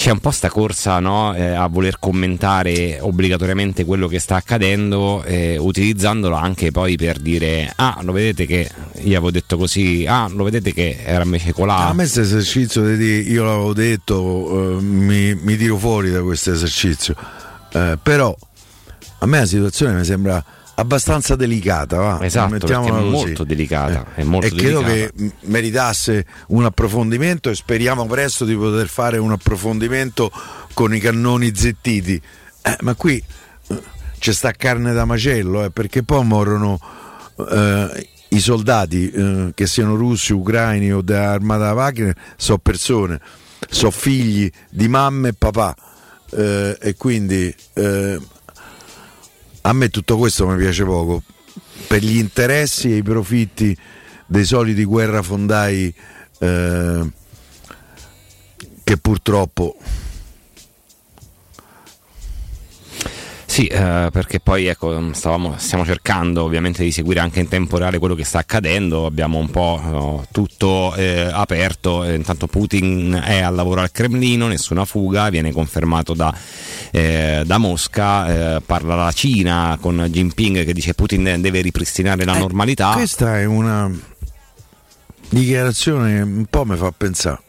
[0.01, 5.22] c'è un po' sta corsa no, eh, a voler commentare obbligatoriamente quello che sta accadendo,
[5.24, 8.66] eh, utilizzandolo anche poi per dire: Ah, lo vedete che
[9.01, 11.89] io avevo detto così, ah, lo vedete che era invece colà.
[11.89, 16.51] A me questo esercizio di io l'avevo detto, eh, mi, mi tiro fuori da questo
[16.51, 17.14] esercizio.
[17.70, 18.35] Eh, però
[19.18, 20.43] a me la situazione mi sembra
[20.81, 21.97] abbastanza delicata.
[21.98, 22.19] Va?
[22.23, 22.66] Esatto,
[23.02, 24.07] molto delicata.
[24.15, 25.12] È molto e credo delicata.
[25.16, 30.31] che m- meritasse un approfondimento e speriamo presto di poter fare un approfondimento
[30.74, 32.20] con i cannoni zittiti.
[32.62, 33.23] Eh, ma qui
[33.69, 33.82] eh,
[34.19, 36.78] c'è sta carne da macello, eh, perché poi morrono
[37.48, 43.20] eh, i soldati, eh, che siano russi, ucraini o dell'armata Wagner, sono persone,
[43.69, 45.74] sono figli di mamma e papà.
[46.32, 48.19] eh, e quindi eh,
[49.62, 51.23] a me tutto questo mi piace poco.
[51.87, 53.77] Per gli interessi e i profitti
[54.27, 55.95] dei soliti guerrafondai
[56.39, 57.11] eh,
[58.85, 59.77] che purtroppo
[63.51, 67.98] Sì, eh, perché poi ecco, stavamo, stiamo cercando ovviamente di seguire anche in tempo reale
[67.98, 73.40] quello che sta accadendo, abbiamo un po' no, tutto eh, aperto, eh, intanto Putin è
[73.40, 76.32] al lavoro al Cremlino, nessuna fuga, viene confermato da,
[76.93, 82.39] eh, da Mosca, eh, parla la Cina con Jinping che dice Putin deve ripristinare la
[82.39, 82.93] normalità.
[82.93, 83.90] questa è una
[85.28, 87.40] dichiarazione che un po' mi fa pensare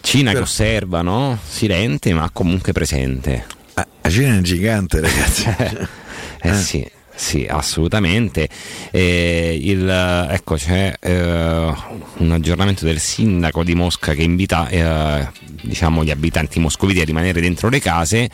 [0.00, 1.38] Cina che osserva, no?
[1.46, 3.55] silente ma comunque presente.
[3.76, 5.44] La Cina è un gigante ragazzi
[6.40, 8.48] Eh sì, sì, assolutamente.
[8.90, 11.74] Eh, il, ecco, c'è eh,
[12.18, 15.26] un aggiornamento del sindaco di Mosca che invita eh,
[15.62, 18.30] diciamo, gli abitanti moscoviti a rimanere dentro le case.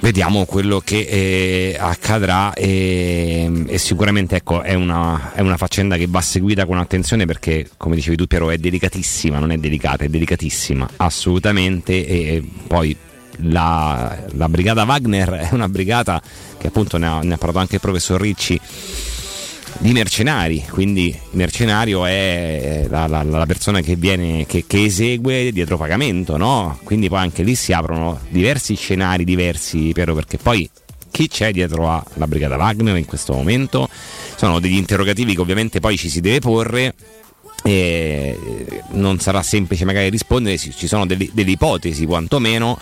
[0.00, 6.06] Vediamo quello che eh, accadrà e, e sicuramente ecco, è, una, è una faccenda che
[6.08, 10.08] va seguita con attenzione perché, come dicevi tu Piero, è delicatissima, non è delicata, è
[10.08, 12.06] delicatissima, assolutamente.
[12.06, 12.96] E, e poi
[13.38, 16.20] la, la brigata Wagner è una brigata
[16.58, 18.58] che appunto ne ha, ne ha parlato anche il professor Ricci
[19.78, 25.50] di mercenari, quindi il mercenario è la, la- la persona che, viene, che, che esegue
[25.52, 26.78] dietro pagamento, no?
[26.84, 30.70] Quindi poi anche lì si aprono diversi scenari diversi, Piero, perché poi
[31.10, 33.88] chi c'è dietro alla Brigata Wagner in questo momento.
[34.36, 36.94] Sono degli interrogativi che ovviamente poi ci si deve porre.
[37.66, 38.38] E
[38.90, 42.78] non sarà semplice magari rispondere, ci sono delle, delle ipotesi quantomeno,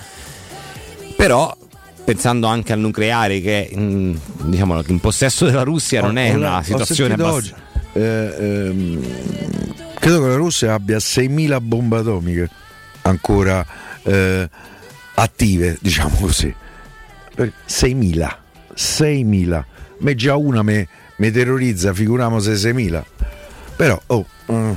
[1.22, 1.56] però
[2.04, 4.16] pensando anche al nucleare che mm,
[4.46, 7.54] diciamo, in possesso della Russia non è una situazione abbastanza...
[7.54, 7.62] oggi,
[7.92, 12.50] eh, ehm, credo che la Russia abbia 6.000 bombe atomiche
[13.02, 13.64] ancora
[14.02, 14.50] eh,
[15.14, 16.52] attive, diciamo così.
[17.32, 18.36] Per- 6.000.
[18.74, 19.64] 6.000.
[19.98, 23.02] Me già una me, me terrorizza, figuriamo se 6.000.
[23.76, 24.72] Però, oh, mm,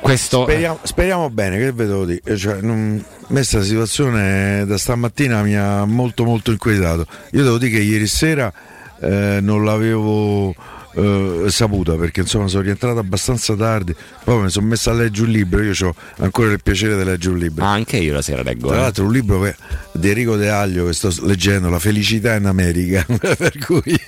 [0.00, 2.20] Questo speriamo, speriamo bene, che vedo di.
[2.36, 7.06] Cioè, non, questa situazione da stamattina mi ha molto molto inquietato.
[7.32, 8.52] Io devo dire che ieri sera
[9.00, 10.54] eh, non l'avevo
[10.92, 13.94] eh, saputa perché insomma sono rientrato abbastanza tardi,
[14.24, 17.34] poi mi sono messo a leggere un libro, io ho ancora il piacere di leggere
[17.34, 17.64] un libro.
[17.64, 18.68] Ah, anche io la sera leggo.
[18.68, 18.80] Tra eh.
[18.80, 19.56] l'altro un libro che-
[19.92, 23.98] di Enrico De Aglio che sto leggendo, La felicità in America, per cui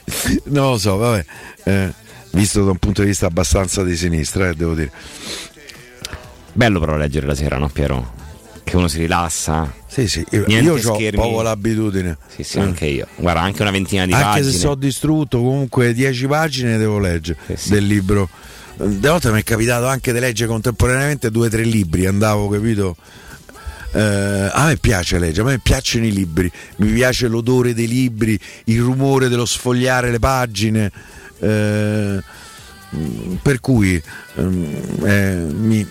[0.44, 1.24] non lo so, vabbè,
[1.64, 1.92] eh,
[2.32, 4.90] visto da un punto di vista abbastanza di sinistra, eh, devo dire.
[6.52, 8.20] Bello però leggere la sera, no Piero?
[8.64, 9.72] Che uno si rilassa.
[9.86, 10.78] Sì, sì, io, ho
[11.10, 12.16] proprio l'abitudine.
[12.28, 13.06] Sì, sì, anche io.
[13.16, 14.50] Guarda, anche una ventina di Anche pagine.
[14.50, 18.28] se sono distrutto, comunque 10 pagine devo leggere del libro.
[18.76, 22.96] De volte mi è capitato anche di leggere contemporaneamente due o tre libri, andavo, capito?
[23.94, 28.38] Eh, a me piace leggere, a me piacciono i libri, mi piace l'odore dei libri,
[28.64, 30.90] il rumore dello sfogliare le pagine.
[31.40, 32.22] eh,
[33.40, 34.00] per cui
[34.36, 35.86] ehm, eh, mi,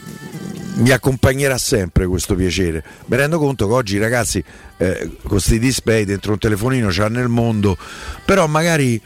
[0.76, 2.84] mi accompagnerà sempre questo piacere.
[3.06, 4.44] Mi rendo conto che oggi i ragazzi
[4.78, 7.78] eh, con questi display dentro un telefonino c'hanno il mondo,
[8.26, 9.02] però magari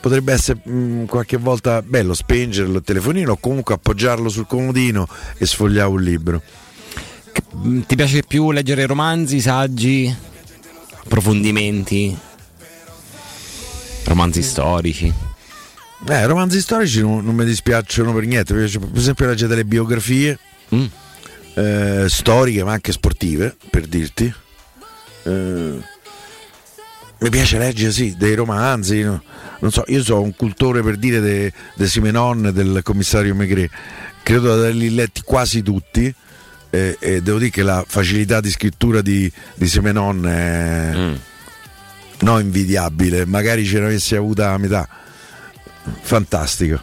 [0.00, 5.46] potrebbe essere mh, qualche volta bello spengerlo il telefonino o comunque appoggiarlo sul comodino e
[5.46, 6.42] sfogliare un libro.
[7.56, 10.14] Mm, Ti piace più leggere romanzi, saggi,
[11.04, 12.16] approfondimenti,
[14.04, 15.12] romanzi storici?
[16.08, 19.64] Eh, romanzi storici non, non mi dispiacciono per niente, mi piace per esempio leggere delle
[19.64, 20.38] biografie
[21.54, 24.32] eh, storiche ma anche sportive, per dirti.
[25.24, 25.80] Eh,
[27.18, 29.22] mi piace leggere sì, dei romanzi, no?
[29.60, 33.70] non so, io sono un cultore per dire de, de Simenon del commissario Maigret,
[34.22, 36.14] credo di averli letti quasi tutti
[36.68, 41.14] e, e devo dire che la facilità di scrittura di, di Simenon è
[42.18, 44.88] no invidiabile, magari ce ne avessi avuta la metà,
[46.02, 46.80] fantastico.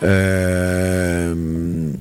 [0.00, 1.98] Ehm,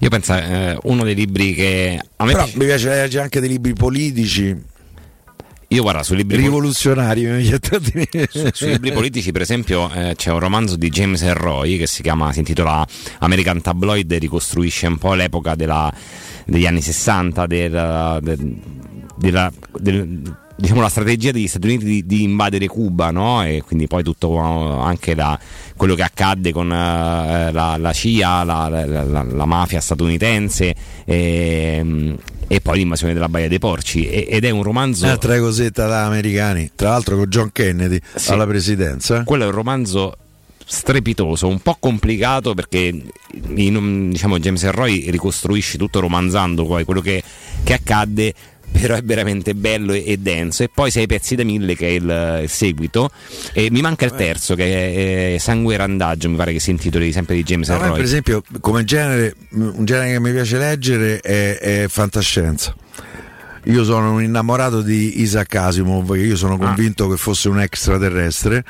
[0.00, 3.40] Io penso eh, uno dei libri che a me però piace- mi piace leggere anche
[3.40, 4.54] dei libri politici.
[5.68, 7.26] Io guarda, sui libri rivoluzionari
[7.80, 8.28] dire.
[8.30, 12.02] Su- sui libri politici, per esempio, eh, c'è un romanzo di James Elroy che si
[12.02, 12.86] chiama, si intitola
[13.18, 15.92] American Tabloid e ricostruisce un po' l'epoca della-
[16.44, 18.56] degli anni 60 del- del-
[19.18, 23.44] della, del- diciamo, la strategia degli Stati Uniti di, di invadere Cuba, no?
[23.44, 25.38] E quindi poi tutto eh, anche la-
[25.76, 30.74] quello che accadde con eh, la, la CIA, la, la- la- mafia statunitense
[31.04, 32.14] e,
[32.48, 34.06] e poi l'invasione della Baia dei Porci.
[34.08, 35.04] Ed è un romanzo.
[35.04, 38.30] Un'altra cosetta da americani, tra l'altro con John Kennedy Sì.
[38.32, 39.22] alla presidenza.
[39.24, 40.16] Quello è un romanzo
[40.68, 42.92] strepitoso, un po' complicato perché
[43.54, 47.22] in- diciamo, James Elroy ricostruisce tutto romanzando poi quello che,
[47.62, 48.34] che accadde
[48.70, 50.62] però è veramente bello e, e denso.
[50.62, 53.10] E poi sei pezzi da mille che è il, il seguito.
[53.52, 57.12] E mi manca il terzo che è, eh, Sangue Randaggio mi pare che si intitoli
[57.12, 61.20] sempre di James me, per Elroy esempio, come genere, un genere che mi piace leggere
[61.20, 62.74] è, è fantascienza.
[63.64, 68.64] Io sono un innamorato di Isaac Asimov, io sono convinto che fosse un extraterrestre.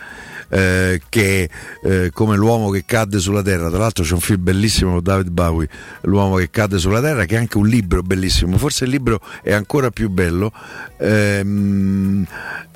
[0.49, 1.49] Eh, che
[1.83, 5.31] eh, come l'uomo che cadde sulla terra, tra l'altro c'è un film bellissimo con David
[5.31, 5.69] Bowie,
[6.03, 9.53] l'uomo che cadde sulla terra, che è anche un libro bellissimo, forse il libro è
[9.53, 10.53] ancora più bello.
[10.99, 12.27] Ehm,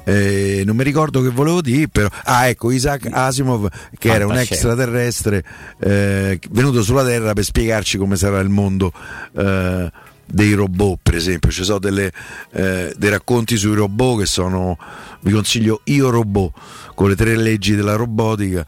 [0.05, 2.09] eh, non mi ricordo che volevo dire, però.
[2.25, 3.69] Ah, ecco, Isaac Asimov,
[3.99, 5.45] che era un extraterrestre
[5.79, 8.93] eh, venuto sulla Terra per spiegarci come sarà il mondo.
[9.37, 12.13] eh, dei robot, per esempio, ci sono delle,
[12.53, 14.79] eh, dei racconti sui robot che sono,
[15.23, 16.53] vi consiglio Io Robot,
[16.95, 18.67] con le tre leggi della robotica,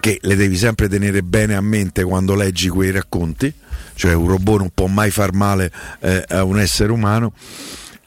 [0.00, 3.52] che le devi sempre tenere bene a mente quando leggi quei racconti,
[3.94, 7.32] cioè un robot non può mai far male eh, a un essere umano.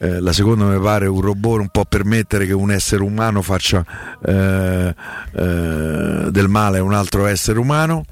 [0.00, 3.84] Eh, la seconda mi pare un robot non può permettere che un essere umano faccia
[4.24, 4.94] eh,
[5.32, 8.04] eh, del male a un altro essere umano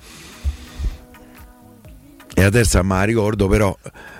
[2.38, 3.74] e la terza me la ricordo però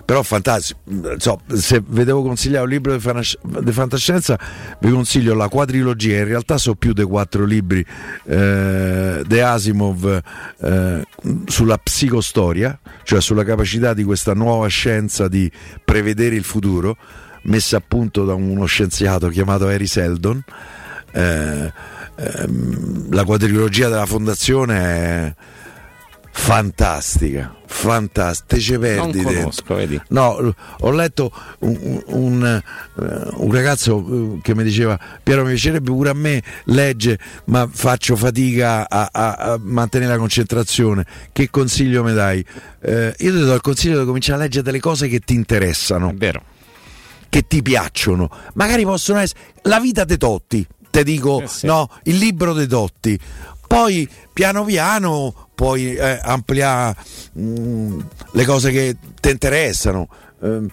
[0.06, 0.80] però fantastico
[1.18, 4.38] so, se vi devo consigliare un libro di fantascienza
[4.80, 7.84] vi consiglio la quadrilogia in realtà sono più di quattro libri
[8.24, 10.22] eh, di Asimov
[10.60, 11.04] eh,
[11.44, 15.50] sulla psicostoria cioè sulla capacità di questa nuova scienza di
[15.84, 16.96] prevedere il futuro
[17.46, 20.42] messa a punto da uno scienziato chiamato Harry Seldon.
[21.12, 21.72] Eh,
[22.16, 25.34] ehm, la quadrilogia della fondazione è
[26.38, 29.32] fantastica, fantastica, ci perdi Non dentro.
[29.40, 30.00] conosco, vedi.
[30.08, 32.44] No, ho letto un, un-
[33.02, 33.98] eh, un ragazzo
[34.36, 39.08] eh, che mi diceva Piero mi piacerebbe pure a me legge ma faccio fatica a,
[39.10, 41.04] a- a mantenere la concentrazione.
[41.32, 42.44] Che consiglio mi dai?
[42.82, 46.12] Eh, io ti do il consiglio di cominciare a leggere delle cose che ti interessano.
[46.14, 46.42] Vero.
[47.28, 48.30] Che ti piacciono.
[48.54, 51.90] Magari possono essere la vita dei Totti te dico no?
[52.04, 53.18] Il libro dei Totti.
[53.66, 56.94] Poi piano piano puoi eh, ampliare
[57.40, 57.98] mm,
[58.32, 60.08] le cose che ti interessano
[60.42, 60.68] Ehm,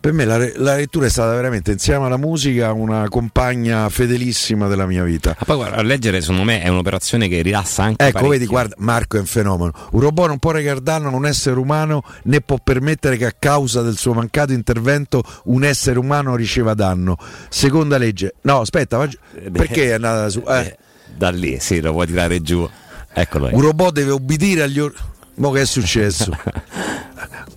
[0.00, 4.86] per me la, la lettura è stata veramente insieme alla musica una compagna fedelissima della
[4.86, 8.30] mia vita Ma poi guarda, leggere secondo me è un'operazione che rilassa anche Ecco, parecchio.
[8.30, 9.72] vedi, guarda, Marco è un fenomeno.
[9.90, 13.34] Un robot non può recar danno a un essere umano né può permettere che a
[13.36, 17.16] causa del suo mancato intervento un essere umano riceva danno.
[17.48, 18.34] Seconda legge.
[18.42, 19.08] No, aspetta, ma-
[19.50, 20.44] perché è andata su?
[20.46, 20.76] eh?
[21.16, 22.68] da lì sì lo vuoi tirare giù
[23.12, 23.48] eccolo.
[23.52, 25.02] Un robot deve obbedire agli ordini.
[25.34, 26.30] Mo che è successo?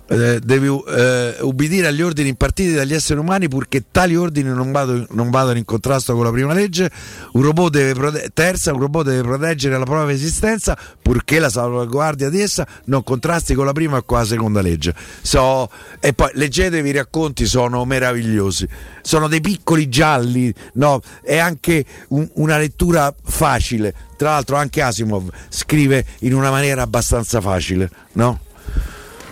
[0.08, 5.06] Eh, deve eh, ubbidire agli ordini impartiti dagli esseri umani purché tali ordini non, vado-
[5.12, 6.90] non vadano in contrasto con la prima legge.
[7.32, 12.28] Un robot deve prote- terza, un robot deve proteggere la propria esistenza purché la salvaguardia
[12.28, 14.94] di essa non contrasti con la prima o con la seconda legge.
[15.22, 18.68] So- e poi leggetevi i racconti, sono meravigliosi.
[19.00, 21.00] Sono dei piccoli gialli, no?
[21.22, 23.94] È anche un- una lettura facile.
[24.22, 28.38] Tra l'altro anche Asimov scrive in una maniera abbastanza facile, no?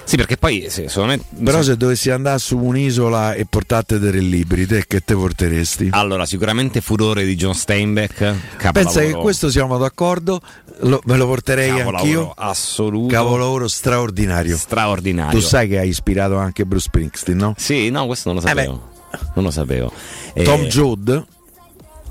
[0.02, 4.18] sì perché poi sì, secondo me Però se dovessi andare su un'isola e portate tre
[4.18, 5.90] libri, te che te porteresti?
[5.92, 8.16] allora sicuramente Furore di John Steinbeck
[8.56, 8.72] capolavoro.
[8.72, 10.40] Pensa che questo siamo d'accordo,
[10.80, 12.32] lo- me lo porterei Capolavoro anch'io.
[12.36, 14.56] assoluto Capolavoro straordinario.
[14.56, 17.54] straordinario Tu sai che ha ispirato anche Bruce Springsteen, no?
[17.56, 18.88] sì no questo non lo sapevo
[19.34, 19.92] non lo sapevo
[20.32, 21.24] Eh, Tom Joad,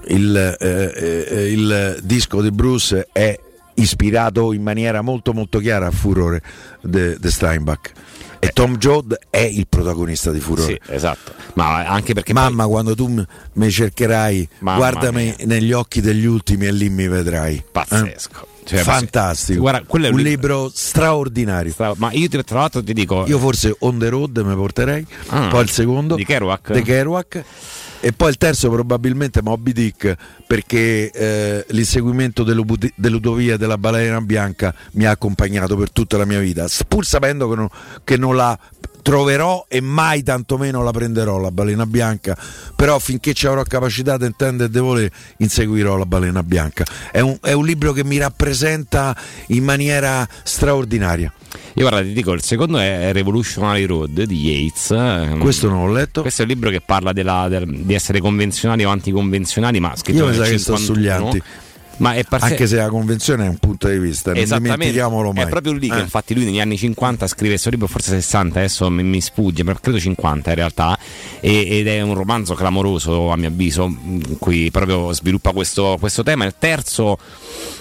[0.09, 3.37] il, eh, eh, il disco di Bruce è
[3.75, 6.41] ispirato in maniera molto molto chiara a Furore
[6.81, 7.91] di Steinbach.
[8.41, 10.73] E Tom Joad è il protagonista di Furore.
[10.73, 10.79] Eh.
[10.85, 11.33] Sì, esatto.
[11.55, 13.21] Ma anche perché Mamma, quando tu
[13.53, 15.45] mi cercherai, Mamma guardami mia.
[15.45, 17.61] negli occhi degli ultimi e lì mi vedrai.
[17.69, 18.43] Pazzesco.
[18.43, 18.47] Eh?
[18.69, 19.61] Cioè, Fantastico.
[19.61, 21.73] guarda, quello è un un libro straordinario.
[21.97, 25.47] ma io ti- tra l'altro ti dico Io forse On the Road mi porterei, Ah,
[25.47, 26.71] poi il secondo di Kerouac?
[26.73, 27.43] di Kerouac,
[28.01, 30.15] e poi il terzo probabilmente Moby Dick
[30.47, 36.65] perché eh, l'inseguimento dell'udovia della balena bianca mi ha accompagnato per tutta la mia vita,
[36.87, 37.67] pur sapendo che non,
[38.03, 38.57] che non la
[39.01, 42.37] troverò e mai tantomeno la prenderò la balena bianca,
[42.75, 46.85] però finché ci avrò capacità di intendere e di volere inseguirò la balena bianca.
[47.11, 49.15] È un, è un libro che mi rappresenta
[49.47, 51.31] in maniera straordinaria.
[51.75, 55.37] Io guarda, ti dico, il secondo è Revolutionary Road di Yates.
[55.39, 56.21] Questo non l'ho letto.
[56.21, 60.19] Questo è un libro che parla della- del- di essere convenzionali o anticonvenzionali, ma scritto
[60.19, 60.93] Io nel sa che sto 51.
[60.93, 61.41] sugli anti.
[61.99, 65.43] Ma è parse- Anche se la convenzione è un punto di vista, non dimentichiamolo mai.
[65.45, 66.01] è proprio lì che Eh.
[66.01, 69.77] infatti lui negli anni 50 scrive questo libro, forse 60, adesso mi, mi sfugge, ma
[69.79, 70.97] credo 50 in realtà,
[71.39, 76.23] e- ed è un romanzo clamoroso a mio avviso, in cui proprio sviluppa questo, questo
[76.23, 76.45] tema.
[76.45, 77.17] Il terzo,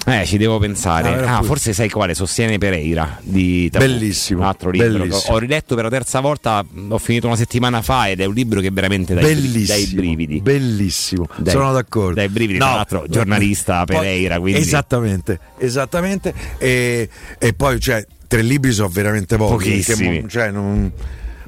[0.07, 3.85] eh, ci devo pensare, Ah, ah, forse sai quale, Sostiene Pereira di Tabù.
[3.85, 4.89] Bellissimo, un altro libro.
[4.99, 5.35] bellissimo.
[5.35, 8.61] Ho riletto per la terza volta, ho finito una settimana fa ed è un libro
[8.61, 10.41] che veramente dà i bri- Bellissimo, dà i brividi.
[10.41, 12.15] Bellissimo, Dai- sono d'accordo.
[12.15, 16.33] Dai brividi, No, tra l'altro giornalista poi- Pereira, quindi Esattamente, esattamente.
[16.59, 17.09] E,
[17.39, 19.53] e poi, cioè, tre libri sono veramente pochi.
[19.69, 20.21] Pochissimi.
[20.23, 20.91] mo- cioè, non-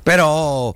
[0.03, 0.73] Però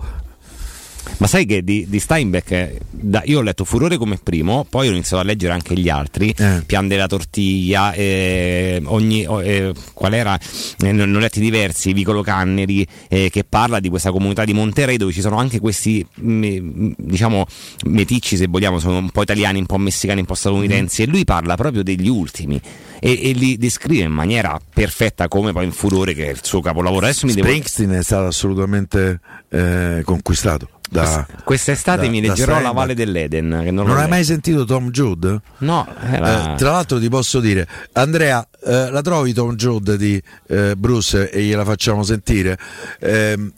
[1.19, 4.89] Ma sai che di, di Steinbeck, eh, da- io ho letto Furore come primo, poi
[4.89, 6.63] ho iniziato a leggere anche gli altri, Eh.
[6.67, 10.39] Pian della tortiglia, eh, ogni, eh, qual era?
[10.83, 14.97] Eh, ne ho letti diversi, Vicolo Canneri, eh, che parla di questa comunità di Monterey
[14.97, 17.47] dove ci sono anche questi, mm, diciamo,
[17.87, 21.05] meticci se vogliamo, sono un po' italiani, un po' messicani, un po' statunitensi, Mm.
[21.05, 22.61] e lui parla proprio degli ultimi
[23.01, 26.61] e, e li descrive in maniera perfetta come poi in Furore che è il suo
[26.61, 27.05] capolavoro.
[27.07, 27.47] Adesso mi devo...
[27.47, 29.21] Springsteen è stato assolutamente
[29.51, 30.69] eh, conquistato.
[31.03, 32.71] Da, Quest'estate da- mi leggerò La.
[32.71, 33.61] Valle dell'Eden.
[33.65, 35.41] Che non Non hai mai sentito Tom Joad?
[35.59, 40.23] No, era- Eh, tra l'altro ti posso dire, Andrea, eh, la trovi Tom Joad di
[40.49, 42.57] eh, Bruce e gliela facciamo sentire.
[43.01, 43.53] Ehm,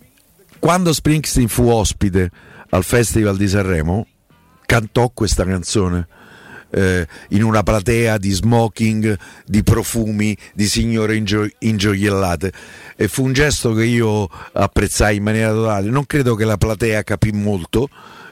[0.58, 2.30] quando Springsteen fu ospite
[2.70, 4.06] al Festival di Sanremo,
[4.64, 6.08] cantò questa canzone.
[6.70, 12.52] Eh, in una platea di smoking, di profumi, di signore ingio- ingioiellate
[12.96, 15.90] e fu un gesto che io apprezzai in maniera totale.
[15.90, 17.88] Non credo che la platea capì molto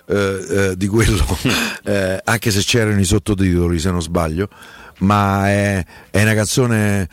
[0.07, 0.15] eh,
[0.49, 1.25] eh, di quello,
[1.85, 4.49] eh, anche se c'erano i sottotitoli, se non sbaglio,
[4.99, 7.09] ma è, è una canzone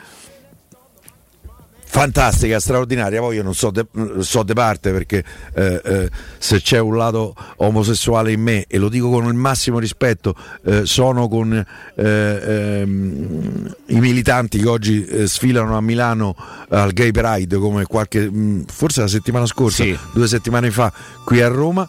[1.91, 3.19] fantastica, straordinaria.
[3.19, 3.85] Poi io non so de,
[4.19, 5.23] so de parte perché
[5.53, 9.77] eh, eh, se c'è un lato omosessuale in me, e lo dico con il massimo
[9.77, 16.33] rispetto, eh, sono con eh, ehm, i militanti che oggi eh, sfilano a Milano
[16.69, 19.97] al Gay Pride come qualche mh, forse la settimana scorsa, Sì.
[20.13, 20.91] due settimane fa,
[21.25, 21.87] qui a Roma.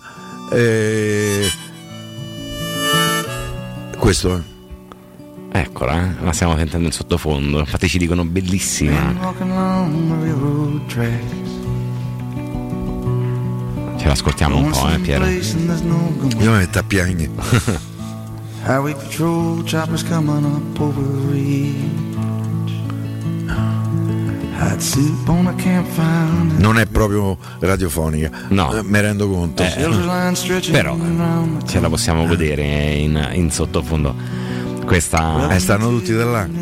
[0.50, 1.48] Eh,
[3.96, 4.51] questo eh.
[5.54, 7.58] Eccola, eh, la stiamo sentendo in sottofondo.
[7.58, 9.14] Infatti ci dicono bellissima.
[13.98, 15.26] Ce l'ascoltiamo un po', eh, Piero.
[15.26, 15.42] Io
[16.50, 17.30] mi metto a piangere.
[18.64, 22.00] Highway patrol choppers coming up over ridge.
[24.58, 26.56] Hot soup on a campfire.
[26.56, 28.30] Non è proprio radiofonica.
[28.48, 28.72] No.
[28.72, 29.62] Eh, mi rendo conto.
[29.64, 29.88] Eh,
[30.70, 30.96] però
[31.66, 34.41] ce la possiamo godere in, in sottofondo.
[34.84, 35.48] Questa.
[35.50, 36.46] Eh, stanno tutti da là.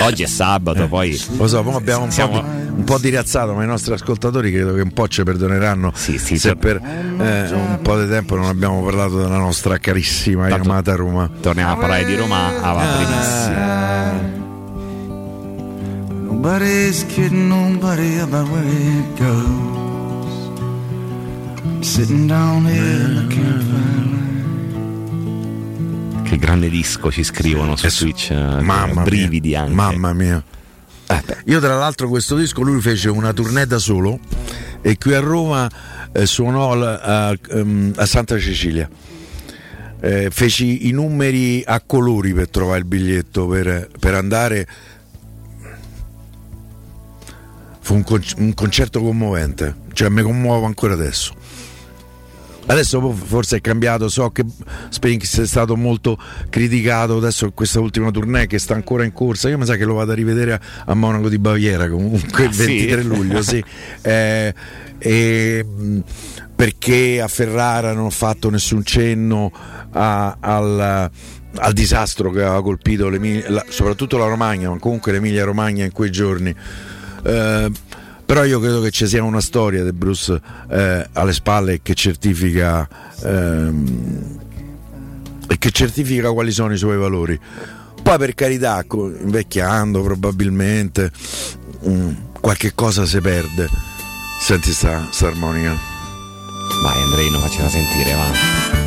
[0.00, 1.18] Oggi è sabato, poi.
[1.36, 2.46] Lo so, poi abbiamo un, Siamo- po di,
[2.76, 6.56] un po' di riazzato, ma i nostri ascoltatori credo che un po' ci perdoneranno se
[6.56, 11.28] per eh, un po' di tempo non abbiamo parlato della nostra carissima e amata Roma.
[11.40, 14.38] Torniamo a parlare di Roma a aprilissimo.
[16.32, 20.48] Nobody's kidding nobody about where it goes.
[21.82, 24.29] Sitting down here in the campfire.
[26.30, 28.30] Che grande disco ci scrivono su Twitch.
[28.30, 29.74] eh, Mamma brividi mia, anche.
[29.74, 30.40] Mamma mia.
[31.46, 34.20] Io tra l'altro questo disco lui fece una tournée da solo
[34.80, 35.68] e qui a Roma
[36.12, 38.88] eh, suonò al- a, ehm, a Santa Cecilia.
[40.00, 44.68] Eh, feci i numeri a colori per trovare il biglietto per, per andare.
[47.80, 48.04] Fu
[48.36, 51.34] un concerto commovente, cioè mi commuovo ancora adesso.
[52.66, 54.44] Adesso forse è cambiato, so che
[54.90, 56.16] Spinks è stato molto
[56.50, 59.94] criticato, adesso questa ultima tournée che sta ancora in corsa, io mi sa che lo
[59.94, 62.64] vado a rivedere a, a Monaco di Baviera comunque il Ah, sì?
[62.66, 63.62] 23 luglio, sì.
[64.02, 64.54] Eh,
[64.98, 65.98] e, mh,
[66.54, 69.50] perché a Ferrara non ho fatto nessun cenno
[69.92, 71.10] a- al,
[71.56, 76.10] al disastro che aveva colpito la- soprattutto la Romagna, ma comunque l'Emilia Romagna in quei
[76.10, 76.54] giorni.
[77.22, 77.70] Eh,
[78.30, 82.88] però io credo che ci sia una storia di Bruce eh, alle spalle che certifica
[83.24, 84.38] ehm,
[85.48, 87.36] e che certifica quali sono i suoi valori.
[88.00, 91.10] Poi per carità, invecchiando probabilmente
[91.88, 93.68] mm, qualche cosa si perde.
[94.40, 95.76] Senti sta, sta armonica.
[96.84, 98.79] Vai Andreino, faccela sentire, va.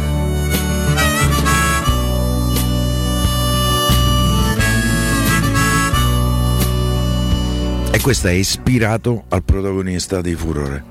[8.03, 10.84] Questo è ispirato al protagonista di Furore.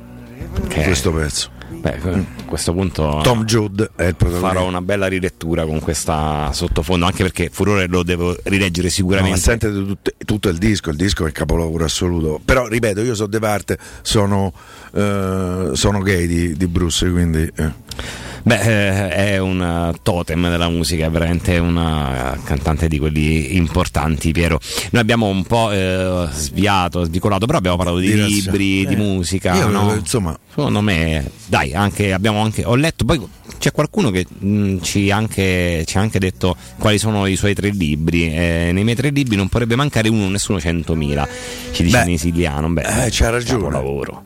[0.72, 1.50] Questo pezzo.
[1.68, 4.48] Beh, a questo punto Tom Judd è il protagonista.
[4.48, 8.90] farò una bella rilettura con questa sottofondo, anche perché Furore lo devo rileggere No, ma
[8.90, 9.40] sicuramente.
[9.40, 12.40] sentite tutto, tutto il disco, il disco è il capolavoro assoluto.
[12.42, 14.50] Però ripeto, io sono di parte, sono,
[14.94, 17.50] eh, sono gay di, di Bruce, quindi.
[17.54, 17.72] eh.
[18.44, 24.58] Beh, eh, è un totem della musica, è veramente una cantante di quelli importanti, Piero.
[24.90, 28.96] Noi abbiamo un po' eh, sviato, svicolato, però abbiamo parlato di Di libri, di Eh,
[28.96, 29.54] musica.
[29.54, 29.94] io no?
[29.94, 33.20] insomma- secondo me, dai, anche, abbiamo anche, ho letto, poi
[33.58, 37.68] c'è qualcuno che mh, ci, anche, ci ha anche detto quali sono i suoi tre
[37.70, 38.34] libri.
[38.34, 41.28] Eh, nei miei tre libri non potrebbe mancare uno, nessuno centomila,
[41.70, 42.68] ci dice Beh, in esiliano.
[42.70, 43.62] Beh, eh, c'ha ragione.
[43.62, 44.22] capolavoro.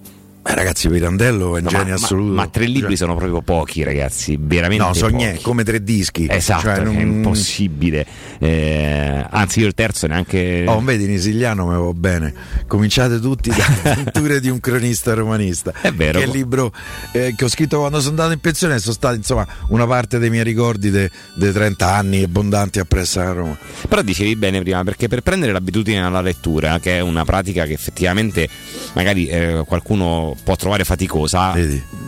[0.49, 2.29] Eh, ragazzi, Pirandello è un genio ma, assoluto.
[2.33, 4.37] ma, ma tre libri Cioè- sono proprio pochi, ragazzi.
[4.41, 5.15] Veramente No, so pochi.
[5.17, 6.27] niente, come tre dischi.
[6.31, 8.07] Esatto, Cioè, non- è impossibile.
[8.39, 10.65] Eh, anzi, io il terzo neanche.
[10.69, 12.33] Oh, vedi, in siciliano mi va bene.
[12.69, 13.57] Cominciate tutti da
[13.91, 15.73] Avventure di un cronista romanista.
[15.81, 16.19] È vero.
[16.21, 16.73] Che è il libro
[17.13, 18.79] eh, che ho scritto quando sono andato in pensione.
[18.79, 21.11] Sono stati, insomma, una parte dei miei ricordi dei
[21.53, 23.59] 30 anni abbondanti appresso a Roma.
[23.89, 27.73] Però dicevi bene prima, perché per prendere l'abitudine alla lettura, che è una pratica che
[27.73, 28.49] effettivamente
[28.93, 31.53] magari eh, qualcuno può trovare faticosa,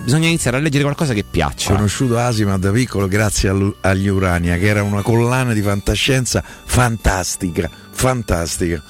[0.04, 1.74] bisogna iniziare a leggere qualcosa che Ho piaccia.
[1.74, 8.82] conosciuto Asima da piccolo grazie agli Urania, che era una collana di fantascienza fantastica, fantastica.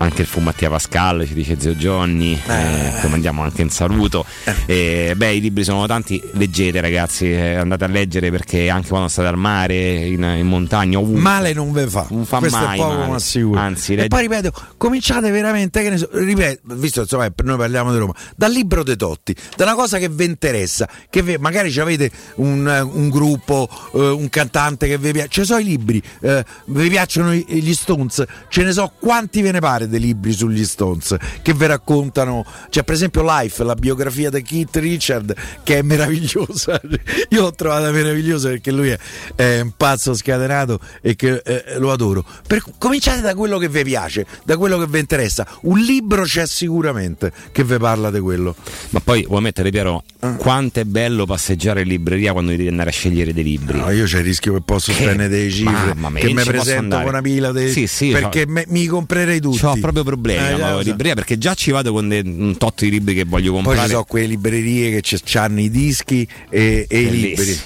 [0.00, 4.24] Anche il fu Mattia Pascal, ci dice Zio Johnny, eh, che mandiamo anche in saluto.
[4.66, 9.08] Eh, beh, i libri sono tanti, leggete ragazzi, eh, andate a leggere perché anche quando
[9.08, 9.74] state al mare,
[10.06, 11.20] in, in montagna, ovunque.
[11.20, 13.58] Male non ve fa, Non fa questo mai è poco ma sicuro.
[13.58, 17.56] Anzi, e leggi- poi ripeto, cominciate veramente, che ne so, ripeto, visto insomma eh, noi
[17.56, 21.38] parliamo di Roma, dal libro dei Totti, da una cosa che vi interessa, che vi-
[21.38, 25.64] magari avete un, eh, un gruppo, eh, un cantante che vi piace, ci sono i
[25.64, 30.32] libri, eh, vi piacciono gli Stones, ce ne so quanti ve ne pare dei libri
[30.32, 35.78] sugli Stones che vi raccontano, cioè per esempio Life, la biografia di Keith Richard, che
[35.78, 36.80] è meravigliosa.
[37.30, 38.98] Io l'ho trovata meravigliosa perché lui è,
[39.34, 42.24] è un pazzo scatenato e che eh, lo adoro.
[42.46, 45.46] Per- cominciate da quello che vi piace, da quello che vi interessa.
[45.62, 48.54] Un libro c'è sicuramente che vi parla di quello.
[48.90, 50.32] Ma poi vuoi mettere Piero Ah.
[50.34, 53.78] quanto è bello passeggiare in libreria quando devi andare a scegliere dei libri.
[53.78, 57.20] No, io c'è il rischio che posso spendere dei cifre che mi presento con una
[57.22, 59.64] pila dei- Sì, sì, perché me- mi comprerei tutti.
[59.64, 60.78] Ho proprio problemi Eh, in so.
[60.80, 63.86] libreria perché già ci vado con dei- un tot di libri che voglio Poi comprare.
[63.88, 67.58] ci sono quelle librerie che hanno i dischi e, e i libri.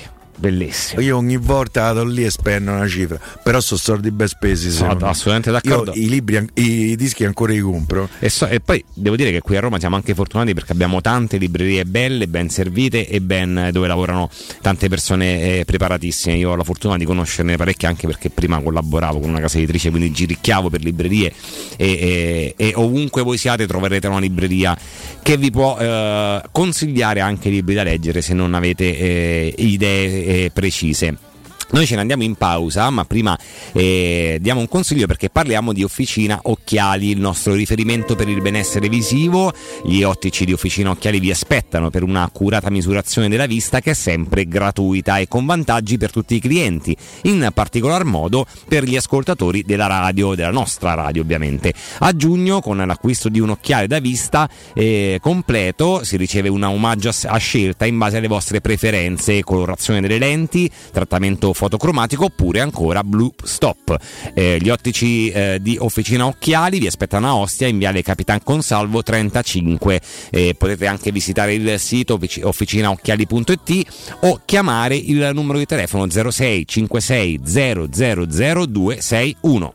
[0.42, 1.00] Bellissimo.
[1.00, 4.82] Io ogni volta vado lì e spendo una cifra, però sono soldi ben spesi.
[4.82, 4.88] Me.
[5.02, 5.92] assolutamente d'accordo.
[5.94, 8.08] Io i libri, i dischi ancora li compro.
[8.18, 11.00] E, so- e poi devo dire che qui a Roma siamo anche fortunati perché abbiamo
[11.00, 14.28] tante librerie belle, ben servite e ben dove lavorano
[14.60, 16.34] tante persone eh, preparatissime.
[16.34, 19.90] Io ho la fortuna di conoscerne parecchie anche perché prima collaboravo con una casa editrice,
[19.90, 21.32] quindi giricchiavo per librerie
[21.76, 24.76] e, e- e ovunque voi siate troverete una libreria
[25.22, 30.30] che vi può eh, consigliare anche libri da leggere se non avete eh, idee eh,
[30.54, 31.31] precise.
[31.72, 33.36] Noi ce ne andiamo in pausa, ma prima
[33.72, 38.90] eh, diamo un consiglio perché parliamo di Officina Occhiali, il nostro riferimento per il benessere
[38.90, 39.50] visivo.
[39.82, 43.94] Gli ottici di Officina Occhiali vi aspettano per una accurata misurazione della vista che è
[43.94, 49.62] sempre gratuita e con vantaggi per tutti i clienti, in particolar modo per gli ascoltatori
[49.62, 51.72] della radio, della nostra radio ovviamente.
[52.00, 57.08] A giugno con l'acquisto di un occhiale da vista eh, completo si riceve un omaggio
[57.08, 63.30] a scelta in base alle vostre preferenze, colorazione delle lenti, trattamento fotocromatico oppure ancora Blue
[63.44, 63.96] Stop.
[64.34, 69.02] Eh, gli ottici eh, di Officina Occhiali vi aspettano a Ostia in viale Capitan Consalvo
[69.02, 70.00] 35.
[70.30, 76.66] Eh, potete anche visitare il sito offici- officinaocchiali.it o chiamare il numero di telefono 06
[76.66, 79.74] 56 000 261.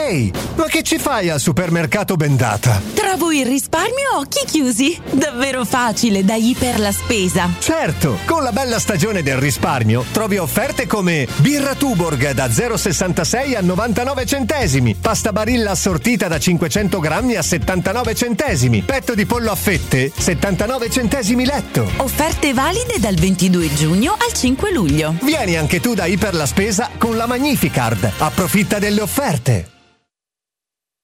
[0.00, 2.80] Ehi, ma che ci fai al supermercato Bendata?
[2.94, 4.98] Trovo il risparmio a occhi chiusi.
[5.10, 7.50] Davvero facile da Iper la spesa.
[7.58, 13.60] Certo, con la bella stagione del risparmio trovi offerte come birra Tuborg da 0,66 a
[13.60, 19.56] 99 centesimi, pasta barilla assortita da 500 grammi a 79 centesimi, petto di pollo a
[19.56, 21.88] fette 79 centesimi letto.
[21.96, 25.14] Offerte valide dal 22 giugno al 5 luglio.
[25.20, 28.10] Vieni anche tu da Iper la spesa con la Magnificard.
[28.18, 29.78] Approfitta delle offerte.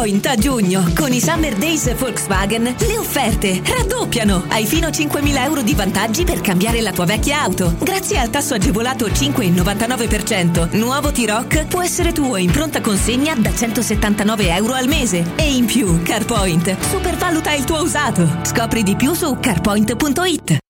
[0.00, 4.44] Da CarPoint a giugno, con i Summer Days Volkswagen, le offerte raddoppiano.
[4.48, 7.74] Hai fino a 5.000 euro di vantaggi per cambiare la tua vecchia auto.
[7.78, 14.48] Grazie al tasso agevolato 5,99%, nuovo T-Rock può essere tuo in pronta consegna da 179
[14.54, 15.32] euro al mese.
[15.36, 18.26] E in più, CarPoint supervaluta il tuo usato.
[18.42, 20.69] Scopri di più su carpoint.it.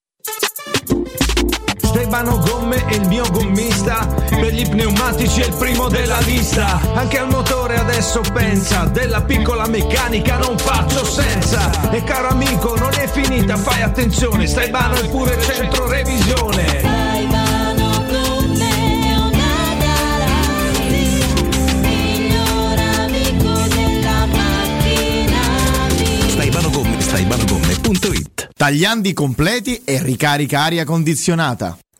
[2.11, 6.81] Stefano Gomme è il mio gommista Per gli pneumatici è il primo della lista.
[6.93, 11.89] Anche al motore adesso pensa Della piccola meccanica non faccio senza.
[11.89, 16.79] E caro amico non è finita fai attenzione Stefano è pure centro revisione.
[26.99, 31.77] Staibanogomme.it Tagliandi completi e ricarica aria condizionata.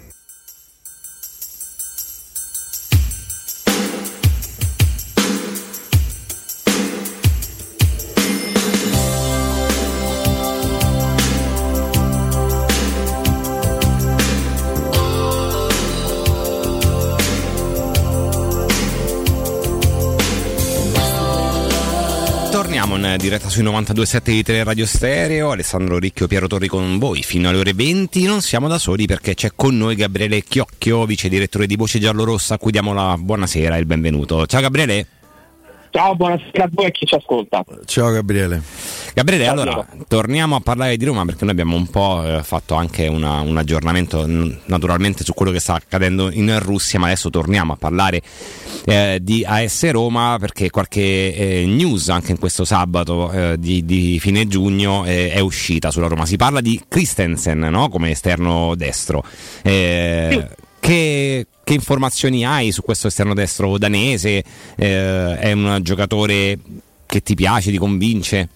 [23.16, 27.73] diretta sui 92.7 di Teleradio Stereo, Alessandro Ricchio, Piero Torri con voi fino alle ore
[27.73, 28.24] 20.
[28.24, 32.55] Non siamo da soli perché c'è con noi Gabriele Chiocchio, vice direttore di Voce Giallorossa,
[32.55, 34.47] a cui diamo la buonasera e il benvenuto.
[34.47, 35.19] Ciao Gabriele.
[35.93, 37.65] Ciao, buonasera a voi e a chi ci ascolta.
[37.85, 38.62] Ciao Gabriele.
[39.12, 42.75] Gabriele, Ciao, allora torniamo a parlare di Roma perché noi abbiamo un po' eh, fatto
[42.75, 47.29] anche una- un aggiornamento n- naturalmente su quello che sta accadendo in Russia, ma adesso
[47.29, 48.23] torniamo a parlare
[48.85, 54.19] eh, di AS Roma perché qualche eh, news anche in questo sabato eh, di, di
[54.21, 56.25] fine giugno eh, è uscita sulla Roma.
[56.25, 57.89] Si parla di Christensen no?
[57.89, 59.25] come esterno destro.
[59.62, 60.49] Eh,
[60.81, 64.43] Che, che informazioni hai su questo esterno destro danese?
[64.77, 66.59] Eh, è un giocatore
[67.07, 68.48] che ti piace, ti convince?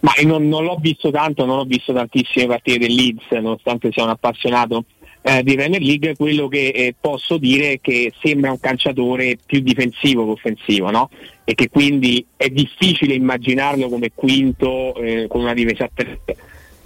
[0.00, 4.02] Ma non, non l'ho visto tanto, non ho visto tantissime partite del Leeds, nonostante sia
[4.02, 4.84] un appassionato
[5.22, 9.60] eh, di Premier League, quello che eh, posso dire è che sembra un calciatore più
[9.60, 11.10] difensivo che offensivo, no?
[11.44, 16.20] E che quindi è difficile immaginarlo come quinto eh, con una difesa a tre.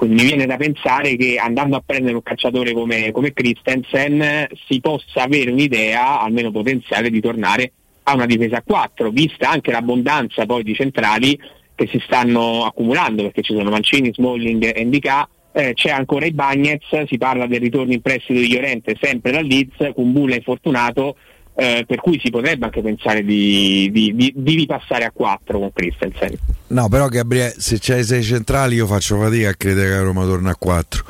[0.04, 4.78] Quindi mi viene da pensare che andando a prendere un calciatore come, come Christensen si
[4.80, 7.72] possa avere un'idea, almeno potenziale, di tornare
[8.02, 11.40] a una difesa a 4, vista anche l'abbondanza poi di centrali
[11.74, 16.32] che si stanno accumulando, perché ci sono Mancini, Smalling e Ndika, eh, c'è ancora i
[16.32, 21.16] Bagnets, si parla del ritorno in prestito di Llorente sempre dal Leeds, Kumbula infortunato,
[21.56, 25.72] eh, per cui si potrebbe anche pensare di, di- di- di ripassare a 4 con
[25.72, 26.36] Christensen.
[26.68, 30.50] No, però Gabriele, se c'hai sei centrali io faccio fatica a credere che Roma torna
[30.50, 31.04] a 4.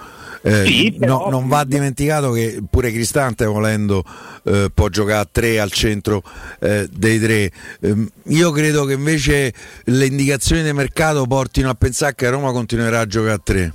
[0.46, 4.04] Eh, Sì, però- no, non va dimenticato che pure Cristante volendo
[4.44, 6.22] eh, può giocare a 3 al centro
[6.60, 7.50] eh, dei tre.
[7.80, 9.54] Ehm, io credo che invece
[9.84, 13.72] le indicazioni del mercato portino a pensare che Roma continuerà a giocare a 3.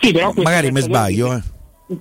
[0.00, 1.42] Sì, però Magari mi sbaglio, eh.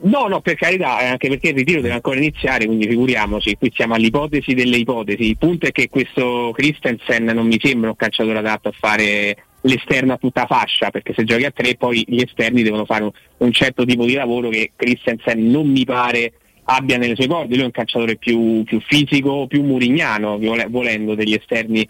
[0.02, 3.72] No, no, per carità, eh, anche perché il ritiro deve ancora iniziare, quindi figuriamoci, qui
[3.74, 5.24] siamo all'ipotesi delle ipotesi.
[5.24, 10.14] Il punto è che questo Christensen non mi sembra un calciatore adatto a fare l'esterno
[10.14, 13.52] a tutta fascia, perché se giochi a tre poi gli esterni devono fare un, un
[13.52, 16.34] certo tipo di lavoro che Christensen non mi pare
[16.66, 21.16] abbia nelle sue corde, lui è un calciatore più, più fisico, più murignano, vole- volendo
[21.16, 21.88] degli esterni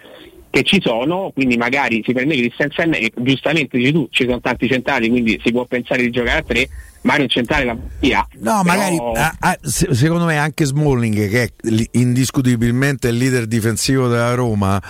[0.51, 4.67] che ci sono, quindi magari si prende Christensen e giustamente dici tu, ci sono tanti
[4.67, 6.67] centrali, quindi si può pensare di giocare a tre,
[7.01, 8.27] magari un centrale la via.
[8.39, 8.97] No, Però- magari
[9.39, 11.49] ah, se- secondo me anche Smalling, che è
[11.91, 14.81] indiscutibilmente il leader difensivo della Roma,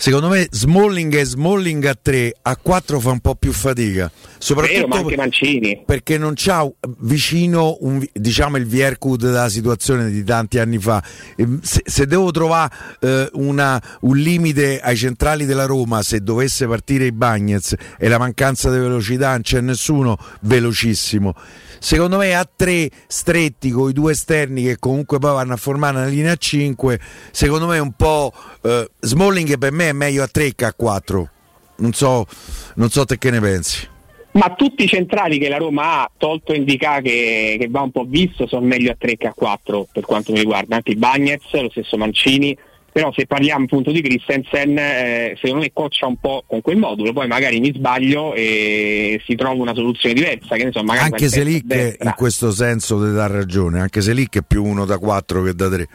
[0.00, 4.10] secondo me Smalling e Smalling a 3, a 4 fa un po' più fatica.
[4.38, 5.82] Soprattutto Vero, ma anche Mancini.
[5.84, 6.66] perché non c'ha
[7.00, 11.02] vicino un diciamo il Vierkud della situazione di tanti anni fa.
[11.36, 16.66] Ehm, Se, se devo trovare eh, una- un limite ai centrali della Roma, se dovesse
[16.66, 21.34] partire i Bagnets e la mancanza di velocità, non c'è nessuno velocissimo.
[21.80, 25.96] Secondo me a tre stretti con i due esterni che comunque poi vanno a formare
[25.96, 27.00] una linea a 5,
[27.30, 28.32] secondo me un po'
[28.62, 31.30] eh, Smalling per me è meglio a 3 che a 4.
[31.76, 32.26] Non so,
[32.74, 33.88] non so te che ne pensi.
[34.32, 38.04] Ma tutti i centrali che la Roma ha, tolto Indica che, che va un po'
[38.06, 41.50] visto, sono meglio a 3 che a 4 per quanto mi riguarda, anche i Bagnets,
[41.52, 42.56] lo stesso Mancini,
[42.92, 47.12] però se parliamo appunto di Christensen, eh, secondo me coccia un po' con quel modulo,
[47.12, 51.28] poi magari mi sbaglio e si trova una soluzione diversa, che ne so, magari Anche
[51.28, 52.08] se lì destra.
[52.08, 55.42] in questo senso ti dà ragione, anche se lì che è più uno da 4
[55.42, 55.88] che da 3.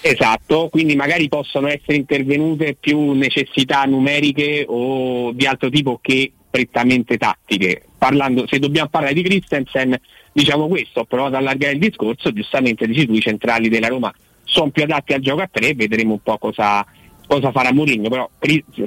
[0.00, 7.16] Esatto, quindi magari possono essere intervenute più necessità numeriche o di altro tipo che prettamente
[7.16, 7.82] tattiche.
[7.98, 9.98] Parlando, se dobbiamo parlare di Christensen,
[10.32, 14.14] diciamo questo, ho provato ad allargare il discorso, giustamente dici tu, i centrali della Roma
[14.48, 16.84] sono più adatti al gioco a tre, vedremo un po' cosa,
[17.26, 18.28] cosa farà Mourinho, però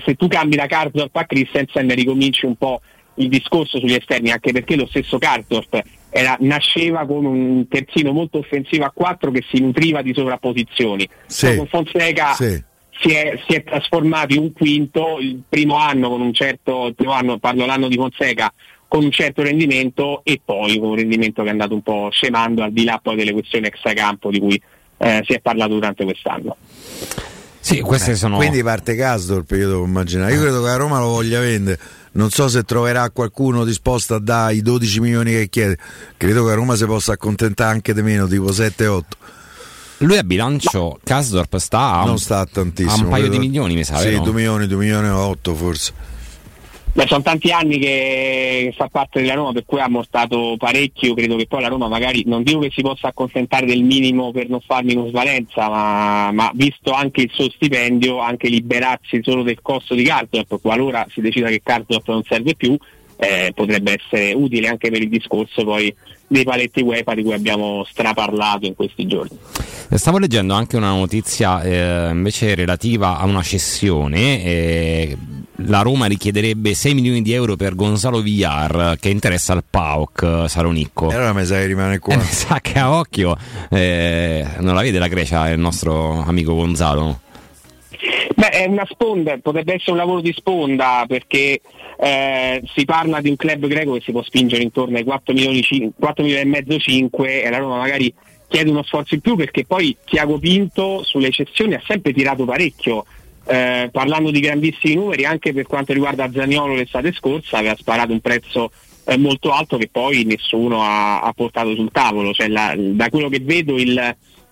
[0.03, 2.81] se tu cambi da Karsdorp a Christensen ricominci un po'
[3.15, 8.39] il discorso sugli esterni, anche perché lo stesso Karsdorp era- nasceva con un terzino molto
[8.39, 11.07] offensivo a 4 che si nutriva di sovrapposizioni.
[11.27, 12.61] Sì, con Fonseca sì.
[12.99, 16.95] si, è, si è trasformato in un quinto il primo anno con un certo, il
[16.95, 18.51] primo anno, parlo l'anno di Fonseca,
[18.87, 22.63] con un certo rendimento e poi con un rendimento che è andato un po' scemando
[22.63, 24.61] al di là poi delle questioni extracampo di cui
[25.01, 26.55] eh, si è parlato durante quest'anno.
[27.59, 28.37] Sì, queste Eh, sono.
[28.37, 30.33] Quindi parte Casdorp, io devo immaginare.
[30.33, 31.79] Io credo che la Roma lo voglia vendere.
[32.13, 35.77] Non so se troverà qualcuno disposto a dare i 12 milioni che chiede.
[36.17, 39.01] Credo che la Roma si possa accontentare anche di meno, tipo 7-8.
[39.99, 42.91] Lui a bilancio, Kasdorp sta a un, Non sta tantissimo.
[42.95, 43.97] a un paio credo- di milioni, mi sa.
[43.97, 44.23] Sì, vero?
[44.23, 45.93] 2 milioni, 2 milioni e 8 forse.
[46.93, 51.13] Beh, sono tanti anni che, fa parte della Roma, per cui ha mortato parecchio.
[51.13, 54.49] Credo che poi la Roma magari non dico che si possa accontentare del minimo per
[54.49, 59.95] non far minusvalenza, ma, ma visto anche il suo stipendio, anche liberarsi solo del costo
[59.95, 62.77] di Karsdorp, qualora si decida che Karsdorp non serve più,
[63.15, 65.95] eh, potrebbe essere utile anche per il discorso poi
[66.27, 69.37] dei paletti UEFA di cui abbiamo straparlato in questi giorni.
[69.93, 74.43] Stavo leggendo anche una notizia eh, invece relativa a una cessione.
[74.43, 75.17] eh,
[75.65, 80.49] la Roma richiederebbe 6 milioni di euro per Gonzalo Villar che interessa al PAOK eh,
[80.49, 81.09] Saronicco.
[81.09, 82.13] E allora mi sa che rimane qua.
[82.13, 83.35] Eh, mi sa che a occhio
[83.69, 87.19] eh, non la vede la Grecia il nostro amico Gonzalo.
[88.35, 91.61] Beh, è una sponda, potrebbe essere un lavoro di sponda perché
[91.99, 95.61] eh, si parla di un club greco che si può spingere intorno ai 4 milioni,
[95.61, 98.11] cin- 4 milioni e mezzo 5 e la Roma magari
[98.47, 103.05] chiede uno sforzo in più perché poi Tiago Pinto sulle cessioni ha sempre tirato parecchio.
[103.43, 108.19] Eh, parlando di grandissimi numeri anche per quanto riguarda Zaniolo l'estate scorsa aveva sparato un
[108.19, 108.71] prezzo
[109.05, 112.33] eh, molto alto che poi nessuno ha, ha portato sul tavolo.
[112.33, 113.97] Cioè la- da quello che vedo il,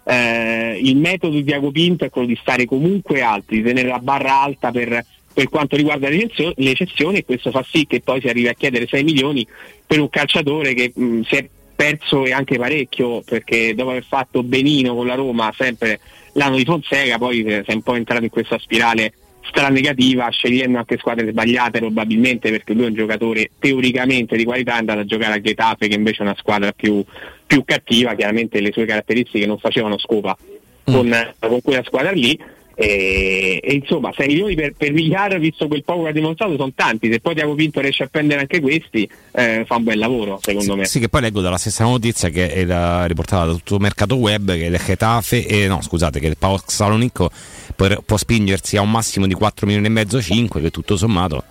[0.06, 4.00] eh, il metodo di Tiago Pinto è quello di stare comunque alti, di tenere la
[4.00, 8.28] barra alta per, per quanto riguarda le cessioni e questo fa sì che poi si
[8.28, 9.46] arrivi a chiedere 6 milioni
[9.86, 14.44] per un calciatore che mh, si è perso e anche parecchio perché dopo aver fatto
[14.44, 16.00] benino con la Roma sempre
[16.34, 20.78] l'anno di Fonseca poi eh, si è un po' entrato in questa spirale stranegativa scegliendo
[20.78, 25.06] anche squadre sbagliate probabilmente perché lui è un giocatore teoricamente di qualità è andato a
[25.06, 27.04] giocare a Getafe che invece è una squadra più,
[27.46, 28.14] più cattiva.
[28.14, 30.38] Chiaramente le sue caratteristiche non facevano scopa
[30.84, 32.40] con, con quella squadra lì
[32.82, 36.72] E, e insomma 6 milioni per, per Villar visto quel poco che ha dimostrato sono
[36.74, 40.40] tanti se poi Tiago Pinto riesce a prendere anche questi eh, fa un bel lavoro
[40.42, 43.76] secondo me Sì, che poi leggo dalla stessa notizia che è la- riportata da tutto
[43.76, 47.30] il mercato web che il Getafe, eh, no scusate, che il PAOK Salonicco
[47.76, 51.44] può, può spingersi a un massimo di 4 milioni e mezzo, 5, che tutto sommato.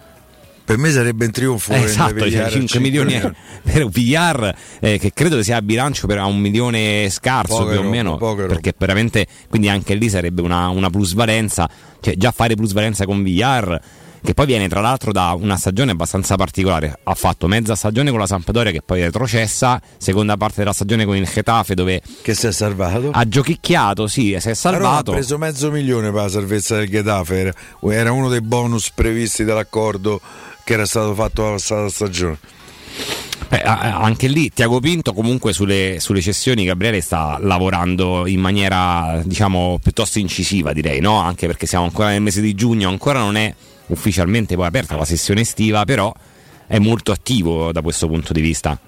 [0.68, 1.72] Per me sarebbe un trionfo.
[1.72, 3.18] Eh, prendere esatto, cioè, a 5 cinque milioni
[3.64, 7.86] per un VR eh, che credo sia a bilancio per un milione scarso Poche più
[7.86, 8.44] o meno robe.
[8.44, 11.68] perché veramente quindi anche lì sarebbe una, una plusvalenza
[12.00, 13.80] cioè già fare plusvalenza con VR
[14.20, 18.18] che poi viene tra l'altro da una stagione abbastanza particolare ha fatto mezza stagione con
[18.18, 22.34] la Sampdoria che poi è retrocessa seconda parte della stagione con il Getafe dove che
[22.34, 26.28] si è salvato ha giochicchiato sì si è salvato ha preso mezzo milione per la
[26.28, 27.54] salvezza del Getafe,
[27.90, 30.20] era uno dei bonus previsti dall'accordo
[30.68, 32.38] che era stato fatto la passata stagione.
[33.48, 39.22] Eh, a- anche lì Tiago Pinto comunque sulle, sulle cessioni Gabriele sta lavorando in maniera
[39.24, 41.18] diciamo piuttosto incisiva direi no?
[41.18, 43.54] anche perché siamo ancora nel mese di giugno ancora non è
[43.86, 46.12] ufficialmente poi aperta la sessione estiva però
[46.66, 48.78] è molto attivo da questo punto di vista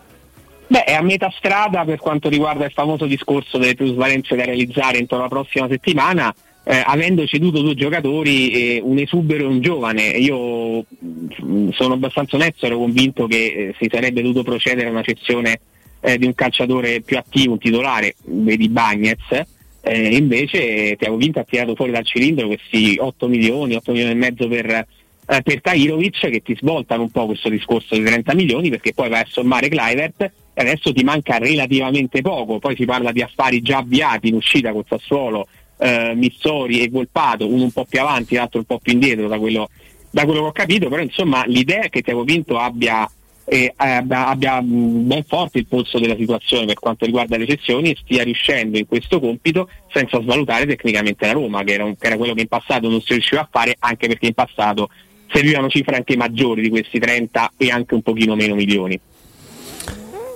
[0.66, 4.98] Beh, è a metà strada per quanto riguarda il famoso discorso delle plusvalenze da realizzare
[4.98, 6.32] entro la prossima settimana,
[6.70, 10.02] eh, avendo ceduto due giocatori, eh, un esubero e un giovane.
[10.04, 15.02] Io mh, sono abbastanza onesto, ero convinto che eh, si sarebbe dovuto procedere a una
[15.02, 15.58] cessione
[15.98, 19.42] eh, di un calciatore più attivo, un titolare, vedi Bagnez.
[19.80, 24.14] Eh, invece Tiago Vinto ha tirato fuori dal cilindro questi 8 milioni, 8 milioni e
[24.14, 28.70] mezzo per, eh, per Tahirovic che ti svoltano un po' questo discorso di 30 milioni
[28.70, 33.10] perché poi vai a sommare Clivert e adesso ti manca relativamente poco, poi si parla
[33.10, 35.48] di affari già avviati in uscita con Sassuolo,
[35.80, 39.38] eh, Missori e Volpato, uno un po' più avanti, l'altro un po' più indietro da
[39.38, 39.68] quello,
[40.10, 43.10] da quello che ho capito, però insomma l'idea è che Tiago Vinto abbia,
[43.44, 47.90] eh, abbia, abbia, mh, ben forte il polso della situazione per quanto riguarda le cessioni
[47.90, 52.06] e stia riuscendo in questo compito senza svalutare tecnicamente la Roma, che era, un- che
[52.06, 54.90] era quello che in passato non si riusciva a fare, anche perché in passato
[55.32, 58.98] servivano cifre anche maggiori di questi 30 e anche un pochino meno milioni.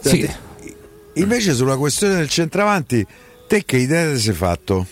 [0.00, 0.30] Senti,
[1.14, 3.06] Invece sulla questione del centravanti,
[3.46, 4.86] te che idea ti sei fatto?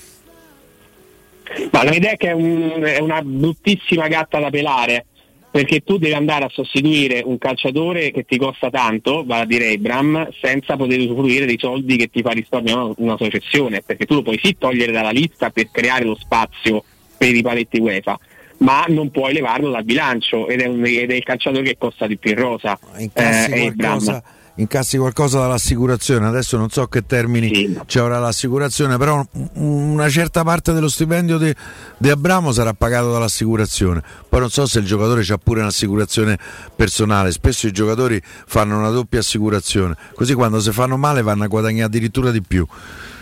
[1.70, 5.06] Ma la mia idea è che è, un- è una bruttissima gatta da pelare,
[5.50, 9.72] perché tu devi andare a sostituire un calciatore che ti costa tanto, vale a dire
[9.72, 14.14] Abram, senza poter usufruire dei soldi che ti fa risparmiare una, una sociazione, perché tu
[14.14, 16.82] lo puoi sì togliere dalla lista per creare lo spazio
[17.18, 18.18] per i paletti UEFA,
[18.58, 22.06] ma non puoi levarlo dal bilancio ed è, un- ed è il calciatore che costa
[22.06, 22.78] di più in rosa.
[22.96, 24.22] Incassi, eh, è Abraham.
[24.56, 29.48] Incassi qualcosa dall'assicurazione, adesso non so che termini ci avrà l'assicurazione, però un-
[29.92, 31.52] una certa parte dello stipendio di,
[31.96, 34.02] di Abramo sarà pagato dall'assicurazione.
[34.28, 36.38] Poi non so se il giocatore ha pure un'assicurazione
[36.76, 41.46] personale, spesso i giocatori fanno una doppia assicurazione, così quando si fanno male vanno a
[41.46, 42.66] guadagnare addirittura di più.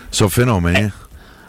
[0.09, 0.79] Sono fenomeni.
[0.79, 0.91] eh?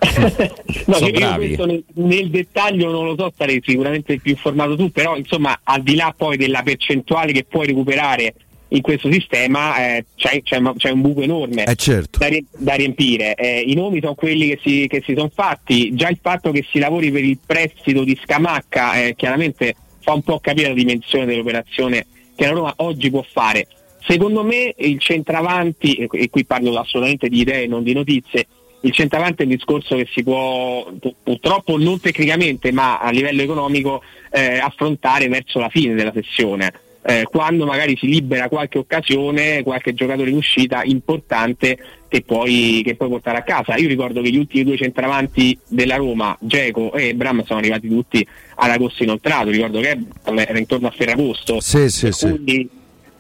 [0.87, 1.57] No, Sono io bravi.
[1.57, 5.95] nel, nel dettaglio non lo so, sarei sicuramente più informato tu, però insomma al di
[5.95, 8.35] là poi della percentuale che puoi recuperare
[8.75, 12.19] in questo sistema eh, c'è, c'è- c'è un buco enorme Eh, certo.
[12.19, 13.35] da, da riempire.
[13.35, 16.65] Eh, I nomi sono quelli che si, che si sono fatti, già il fatto che
[16.71, 21.27] si lavori per il prestito di Scamacca eh, chiaramente fa un po' capire la dimensione
[21.27, 23.67] dell'operazione che la Roma oggi può fare.
[24.05, 28.47] Secondo me il centravanti, e qui parlo assolutamente di idee, non di notizie,
[28.81, 33.43] il centravanti è un discorso che si può pu- purtroppo non tecnicamente ma a livello
[33.43, 36.73] economico eh, affrontare verso la fine della sessione.
[37.05, 41.77] Eh, quando magari si libera qualche occasione, qualche giocatore in uscita importante
[42.07, 43.75] che puoi, che puoi portare a casa.
[43.77, 48.25] Io ricordo che gli ultimi due centravanti della Roma, Geco e Bram, sono arrivati tutti
[48.57, 49.51] all'agosto inoltrato.
[49.51, 51.59] Ricordo che era intorno a Ferragosto.
[51.61, 52.29] Sì, sì, per, sì.
[52.29, 52.69] Cui,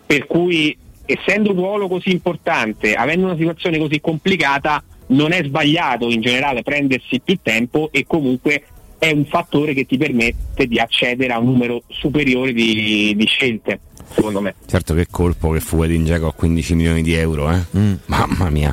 [0.06, 6.08] per cui, essendo un ruolo così importante, avendo una situazione così complicata, non è sbagliato
[6.08, 8.62] in generale prendersi più tempo e comunque
[9.02, 13.80] è un fattore che ti permette di accedere a un numero superiore di, di scelte,
[14.14, 14.54] secondo me.
[14.64, 17.64] Certo che colpo che fu Edin Dzeko a 15 milioni di euro, eh?
[18.06, 18.72] mamma mia.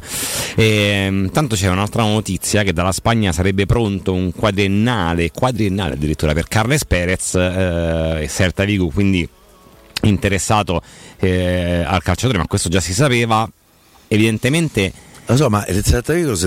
[0.56, 6.48] E, tanto c'è un'altra notizia che dalla Spagna sarebbe pronto un quadriennale, quadriennale addirittura per
[6.48, 9.28] Carles Perez eh, e Serta Vigo, quindi
[10.04, 10.84] interessato
[11.18, 13.50] eh, al calciatore, ma questo già si sapeva.
[14.08, 14.94] Evidentemente
[15.30, 15.84] Lo so, ma il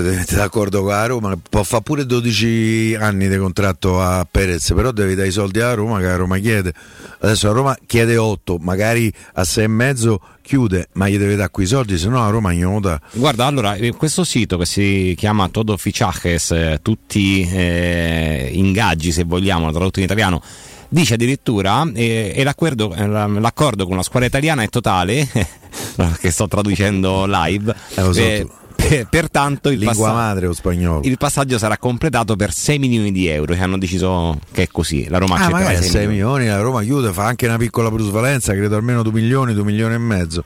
[0.01, 4.73] deve mettere d'accordo con la Roma, può fare pure 12 anni di contratto a Perez,
[4.75, 6.73] però devi dare i soldi alla Roma che la Roma chiede.
[7.21, 11.49] Adesso la Roma chiede 8, magari a 6 e mezzo chiude, ma gli deve dare
[11.49, 12.51] quei soldi, se no la Roma
[12.81, 12.99] dà.
[13.13, 19.23] Guarda, allora, eh, questo sito che si chiama Todo Fichajes, eh, tutti eh, ingaggi se
[19.23, 20.41] vogliamo, tradotto in italiano,
[20.89, 25.25] dice addirittura eh, e l'accordo, eh, la- l'accordo con la squadra italiana è totale,
[26.19, 28.47] che sto traducendo live, Eh,
[28.89, 31.01] eh, pertanto il, Lingua passa- madre o spagnolo.
[31.03, 33.53] il passaggio sarà completato per 6 milioni di euro.
[33.53, 35.07] Che hanno deciso che è così.
[35.07, 37.57] La Roma Ah, accetterà magari i 6 6 milioni, la Roma chiude, fa anche una
[37.57, 40.43] piccola plusvalenza, credo almeno 2 milioni, 2 milioni e mezzo.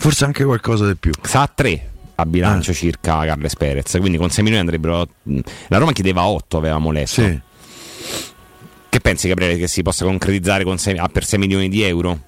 [0.00, 1.10] Forse anche qualcosa di più.
[1.22, 3.96] Sa a 3 a bilancio circa Carles Perez.
[3.98, 5.06] Quindi con 6 milioni andrebbero.
[5.68, 7.46] La Roma chiedeva 8, avevamo letto.
[8.90, 12.18] Che pensi, Gabriele, che si possa concretizzare con sei- ah, per 6 milioni di euro?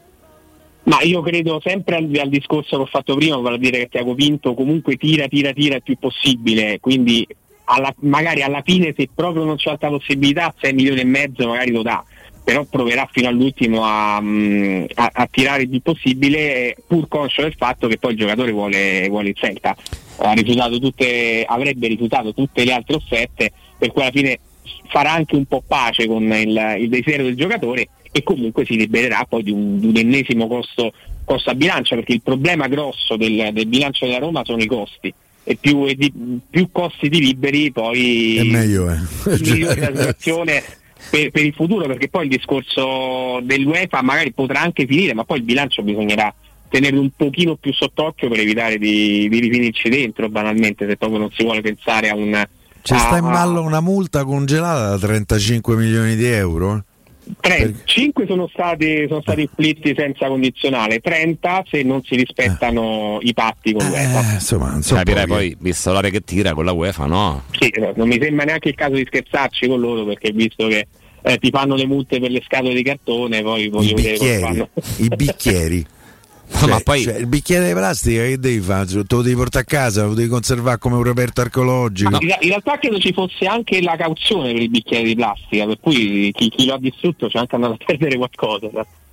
[0.91, 3.89] Ma io credo sempre al, al discorso che ho fatto prima, vale a dire che
[3.89, 7.25] Tiago Pinto comunque tira, tira, tira il più possibile, quindi
[7.67, 11.71] alla- magari alla fine se proprio non c'è altra possibilità 6 milioni e mezzo magari
[11.71, 12.05] lo dà,
[12.43, 17.55] però proverà fino all'ultimo a, mm, a- a tirare il più possibile pur conscio del
[17.57, 19.77] fatto che poi il giocatore vuole, vuole il Celta.
[20.81, 24.41] Tutte, avrebbe rifiutato tutte le altre offerte, per cui alla fine
[24.89, 29.25] farà anche un po' pace con il, il desiderio del giocatore e comunque si libererà
[29.29, 30.93] poi di un, di un ennesimo costo,
[31.25, 35.13] costo a bilancio perché il problema grosso del, del bilancio della Roma sono i costi
[35.45, 36.13] e più, e di-
[36.51, 38.99] più costi di liberi poi È meglio, eh.
[39.41, 40.63] migliori la situazione
[41.09, 45.39] per, per il futuro perché poi il discorso dell'UEFA magari potrà anche finire ma poi
[45.39, 46.33] il bilancio bisognerà
[46.69, 51.31] tenerlo un pochino più sott'occhio per evitare di, di rifinirci dentro banalmente se proprio non
[51.33, 52.47] si vuole pensare a un
[52.83, 56.85] Ci a- sta in ballo una multa congelata da 35 milioni di euro?
[57.31, 57.37] Eh?
[57.41, 63.33] Tre- 5 sono stati, sono stati inflitti senza condizionale, 30 se non si rispettano i
[63.33, 64.31] patti con l'UEFA.
[64.31, 67.43] Eh, insomma, non so Capirei poi, visto l'area che tira con la UEFA, no?
[67.59, 70.87] Sì, eh, non mi sembra neanche il caso di scherzarci con loro perché visto che
[71.23, 74.31] eh, ti fanno le multe per le scatole di cartone, poi I voglio vedere come
[74.31, 74.69] bicchieri, fanno.
[74.97, 75.87] i bicchieri.
[76.61, 78.87] No, ma poi- cioè, il bicchiere di plastica che devi fare?
[78.87, 82.11] Te lo devi portare a casa, lo devi conservare come un reperto archeologico.
[82.11, 85.79] Ma in, realtà credo ci fosse anche la cauzione per i bicchieri di plastica, per
[85.81, 88.69] cui chi, chi lo ha distrutto c'è anche andato a perdere qualcosa.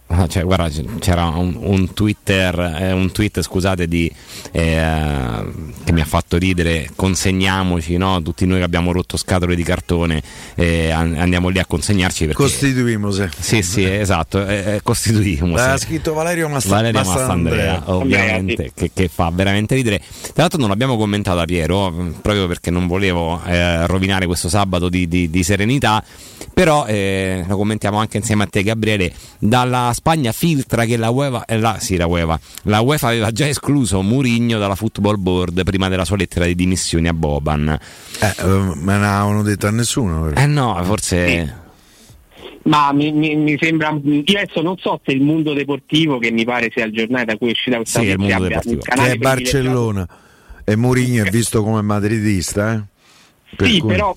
[0.09, 0.69] Ah, cioè, guarda,
[0.99, 4.09] c'era un, un Twitter, eh, un tweet, scusate, di,
[4.51, 5.43] eh,
[5.83, 6.89] che mi ha fatto ridere.
[6.95, 8.21] Consegniamoci, no?
[8.21, 10.21] Tutti noi che abbiamo rotto scatole di cartone,
[10.55, 12.41] eh, an- andiamo lì a consegnarci perché.
[12.41, 13.29] Costituimose.
[13.37, 15.55] sì, sì, esatto, eh, eh, costituimmo.
[15.55, 15.85] L'ha sì.
[15.87, 17.71] scritto Valerio Massa- Valerio Mastrandrea.
[17.73, 19.99] Mastrandrea, ovviamente, che, che fa veramente ridere.
[19.99, 24.87] Tra l'altro non l'abbiamo commentato a Piero, proprio perché non volevo eh, rovinare questo sabato
[24.87, 26.01] di, di- di serenità,
[26.53, 31.45] però eh, lo commentiamo anche insieme a te Gabriele, dalla Spagna filtra che la UEFA,
[31.45, 35.89] eh, la, sì, la UEFA, la UEFA aveva già escluso Murigno dalla Football Board prima
[35.89, 37.67] della sua lettera di dimissioni a Boban.
[37.67, 40.21] Eh, eh, ma non avevano detto a nessuno.
[40.25, 40.39] però.
[40.39, 41.65] Eh no, forse...
[42.65, 46.45] Ma mi, mi- mi sembra, io adesso non so se il mondo deportivo, che mi
[46.45, 48.81] pare sia il giornale da cui è uscita questa Sì, è il notizia, mondo deportivo.
[48.83, 50.07] canale Che è Barcellona.
[50.63, 52.81] E Mourinho è visto come madridista, eh?
[53.55, 54.13] Per sì, cui- però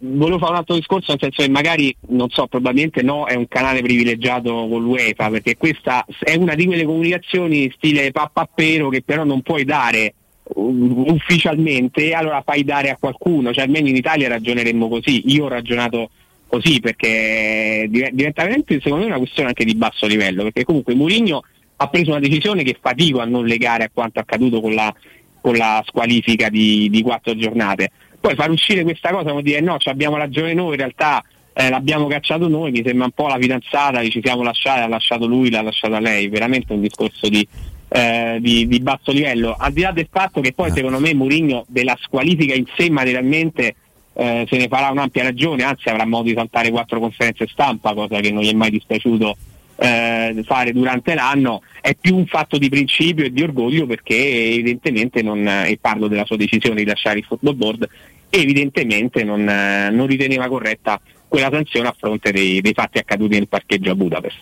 [0.00, 3.46] volevo fare un altro discorso, nel senso che magari, non so, probabilmente no, è un
[3.46, 9.24] canale privilegiato con l'UEFA, perché questa è una di quelle comunicazioni stile pappappero che però
[9.24, 14.88] non puoi dare uh, ufficialmente, allora fai dare a qualcuno, cioè almeno in Italia ragioneremmo
[14.88, 16.10] così, io ho ragionato
[16.48, 20.94] così perché div- diventa veramente secondo me una questione anche di basso livello, perché comunque
[20.94, 21.42] Mourinho
[21.76, 24.92] ha preso una decisione che fatico a non legare a quanto accaduto con la,
[25.40, 27.90] con la squalifica di, di quattro giornate.
[28.22, 31.24] Poi far uscire questa cosa vuol dire no, abbiamo ragione noi, in realtà
[31.54, 34.86] eh, l'abbiamo cacciato noi, mi sembra un po' la fidanzata, che ci siamo lasciati, ha
[34.86, 37.44] lasciato lui, l'ha lasciata lei, veramente un discorso di,
[37.88, 39.56] eh, di, di basso livello.
[39.58, 43.74] Al di là del fatto che poi secondo me Mourinho della squalifica in sé materialmente
[44.14, 48.20] eh, se ne farà un'ampia ragione, anzi avrà modo di saltare quattro conferenze stampa, cosa
[48.20, 49.36] che non gli è mai dispiaciuto
[49.82, 55.22] eh, fare durante l'anno, è più un fatto di principio e di orgoglio perché evidentemente
[55.22, 57.88] non, e parlo della sua decisione di lasciare il football board,
[58.34, 60.98] evidentemente non, eh, non riteneva corretta
[61.28, 64.40] quella sanzione a fronte dei, dei fatti accaduti nel parcheggio a Budapest.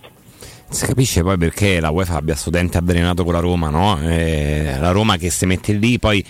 [0.68, 4.00] Si capisce poi perché la UEFA abbia studente avvelenato con la Roma, no?
[4.00, 6.24] Eh, la Roma che si mette lì poi.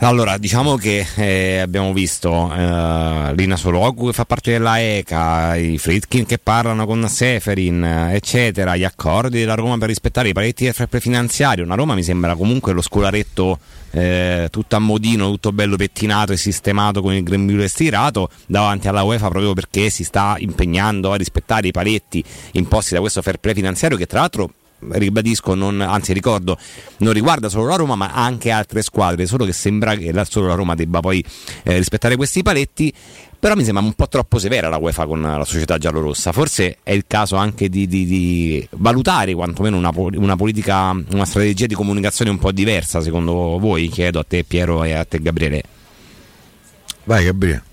[0.00, 5.76] Allora, diciamo che eh, abbiamo visto eh, Lina Sologu che fa parte della ECA, i
[5.76, 10.72] Fritkin che parlano con Seferin, eccetera, gli accordi della Roma per rispettare i paletti del
[10.72, 11.64] fair finanziario.
[11.64, 13.58] Una Roma mi sembra comunque lo scolaretto
[13.90, 19.02] eh, tutto a modino, tutto bello pettinato e sistemato con il grembiule stirato davanti alla
[19.02, 23.54] UEFA proprio perché si sta impegnando a rispettare i paletti imposti da questo fair play
[23.54, 26.58] finanziario che tra l'altro ribadisco, non, anzi ricordo,
[26.98, 30.46] non riguarda solo la Roma ma anche altre squadre, solo che sembra che la, solo
[30.46, 31.24] la Roma debba poi
[31.64, 32.92] eh, rispettare questi paletti,
[33.38, 36.92] però mi sembra un po' troppo severa la UEFA con la società giallorossa, forse è
[36.92, 42.30] il caso anche di, di- di valutare quantomeno una, una politica, una strategia di comunicazione
[42.30, 45.62] un po' diversa secondo voi, chiedo a te Piero e a te Gabriele.
[47.04, 47.67] Vai Gabriele.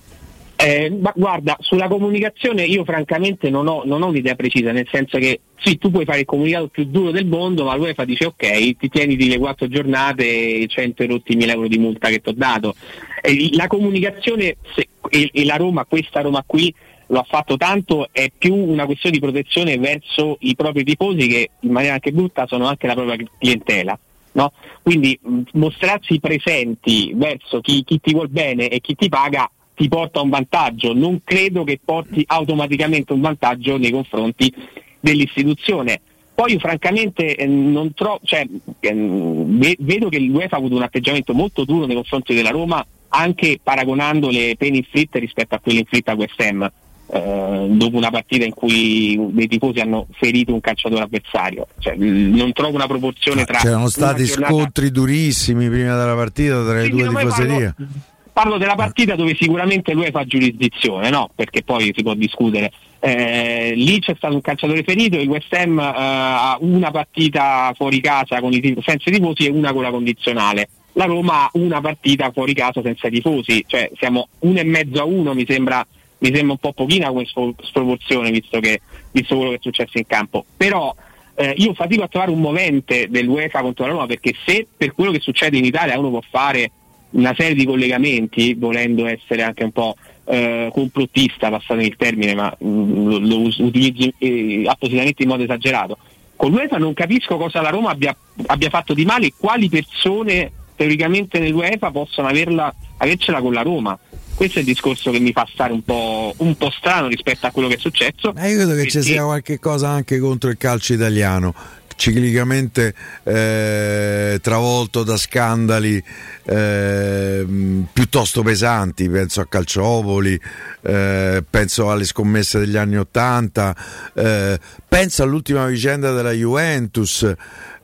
[0.57, 5.17] Eh, ma guarda, sulla comunicazione io francamente non ho, non ho un'idea precisa, nel senso
[5.17, 8.77] che sì, tu puoi fare il comunicato più duro del mondo, ma l'UEFA dice ok,
[8.77, 12.29] ti tieni le quattro giornate e 100 e rotti mila euro di multa che ti
[12.29, 12.75] ho dato.
[13.21, 16.73] Eh, la comunicazione se- e, e la Roma, questa Roma qui,
[17.07, 21.49] lo ha fatto tanto, è più una questione di protezione verso i propri tifosi che
[21.59, 23.99] in maniera anche brutta sono anche la propria clientela.
[24.31, 24.51] No?
[24.81, 25.17] Quindi
[25.53, 30.29] mostrarsi presenti verso chi, chi ti vuol bene e chi ti paga ti porta un
[30.29, 34.53] vantaggio, non credo che porti automaticamente un vantaggio nei confronti
[34.99, 36.01] dell'istituzione.
[36.33, 38.45] Poi io francamente eh, non trovo, cioè,
[38.81, 43.59] ve- vedo che l'UEFA ha avuto un atteggiamento molto duro nei confronti della Roma, anche
[43.61, 46.69] paragonando le pene inflitte rispetto a quelle inflitte a West Ham,
[47.07, 51.67] eh, dopo una partita in cui dei tifosi hanno ferito un calciatore avversario.
[51.79, 53.59] Cioè, non trovo una proporzione tra...
[53.59, 57.75] C'erano stati giornata- scontri durissimi prima della partita tra le Sì, due ma io tifoserie.
[57.77, 61.29] Parlo, parlo della partita dove sicuramente lui fa giurisdizione, no?
[61.33, 62.69] Perché poi si può discutere.
[62.99, 68.01] Eh, lì c'è stato un calciatore ferito, il West Ham eh, ha una partita fuori
[68.01, 70.67] casa con i senza i tifosi e una con la condizionale.
[70.93, 74.99] La Roma ha una partita fuori casa senza i tifosi, cioè siamo uno e mezzo
[74.99, 78.81] a uno, mi sembra, mi sembra un po' pochina come spro- sproporzione visto, che,
[79.11, 80.43] visto quello che è successo in campo.
[80.57, 80.93] Però
[81.35, 85.11] eh, io fatico a trovare un movente dell'UEFA contro la Roma perché se per quello
[85.11, 86.69] che succede in Italia uno può fare
[87.11, 92.55] una serie di collegamenti, volendo essere anche un po' eh, complottista, passatemi il termine, ma
[92.63, 95.97] mm, lo, lo utilizzo eh, appositamente in modo esagerato.
[96.35, 98.15] Con l'UEFA non capisco cosa la Roma abbia,
[98.47, 103.97] abbia fatto di male e quali persone teoricamente nell'UEFA possono averla, avercela con la Roma.
[104.35, 107.51] Questo è il discorso che mi fa stare un po', un po' strano rispetto a
[107.51, 108.33] quello che è successo.
[108.35, 111.53] Ma io credo che ci sia qualche cosa anche contro il calcio italiano,
[111.95, 112.93] ciclicamente
[113.23, 116.03] eh, travolto da scandali
[116.43, 117.45] eh,
[117.91, 120.39] piuttosto pesanti, penso a Calciopoli,
[120.81, 123.75] eh, penso alle scommesse degli anni Ottanta,
[124.13, 127.33] eh, penso all'ultima vicenda della Juventus.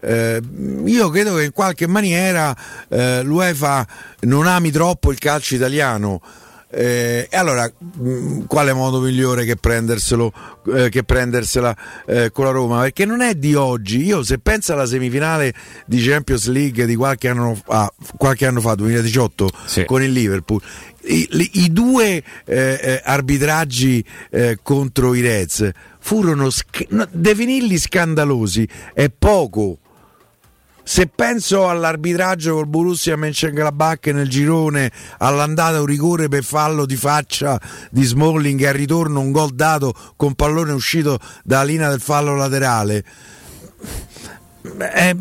[0.03, 0.41] Eh,
[0.85, 2.55] io credo che in qualche maniera
[2.89, 3.87] eh, l'UEFA
[4.21, 6.21] non ami troppo il calcio italiano.
[6.73, 10.31] Eh, e allora, mh, quale modo migliore che prenderselo,
[10.73, 11.75] eh, che prendersela
[12.05, 12.81] eh, con la Roma?
[12.81, 14.03] Perché non è di oggi.
[14.03, 15.53] Io, se penso alla semifinale
[15.85, 19.49] di Champions League di qualche anno fa, qualche anno fa 2018,
[19.85, 20.61] con il Liverpool,
[21.03, 25.69] i, li- i due eh, eh, arbitraggi eh, contro i Reds
[25.99, 29.79] furono sc- no, definirli scandalosi è poco.
[30.91, 37.57] Se penso all'arbitraggio col Borussia Mönchengladbach nel girone, all'andata un rigore per fallo di faccia
[37.89, 42.35] di Smalling e al ritorno un gol dato con pallone uscito dalla linea del fallo
[42.35, 43.05] laterale.
[44.93, 45.15] Eh,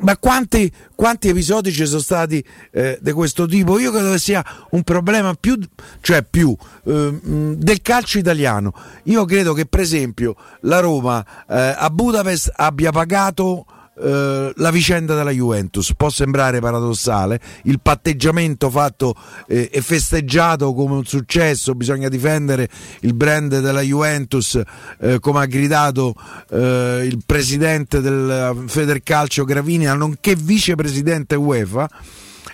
[0.00, 3.78] ma quanti, quanti episodi ci sono stati eh, di questo tipo?
[3.78, 5.58] Io credo che sia un problema più,
[6.02, 6.54] cioè più
[6.84, 8.74] eh, del calcio italiano.
[9.04, 13.64] Io credo che, per esempio, la Roma eh, a Budapest abbia pagato
[14.00, 15.92] eh, la vicenda della Juventus.
[15.96, 19.14] Può sembrare paradossale il patteggiamento fatto
[19.46, 22.68] eh, e festeggiato come un successo bisogna difendere
[23.00, 24.60] il brand della Juventus
[25.00, 26.14] eh, come ha gridato
[26.50, 31.88] eh, il presidente del Federcalcio Gravinia nonché vicepresidente UEFA.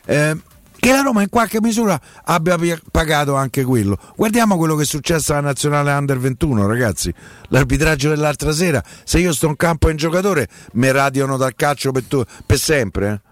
[0.06, 0.36] Eh,
[0.80, 2.56] che la Roma in qualche misura abbia
[2.90, 3.98] pagato anche quello.
[4.16, 7.12] Guardiamo quello che è successo alla nazionale under 21, ragazzi.
[7.48, 12.04] L'arbitraggio dell'altra sera, se io sto in campo in giocatore, mi radiano dal calcio per,
[12.04, 13.08] tu- per sempre.
[13.24, 13.28] eh.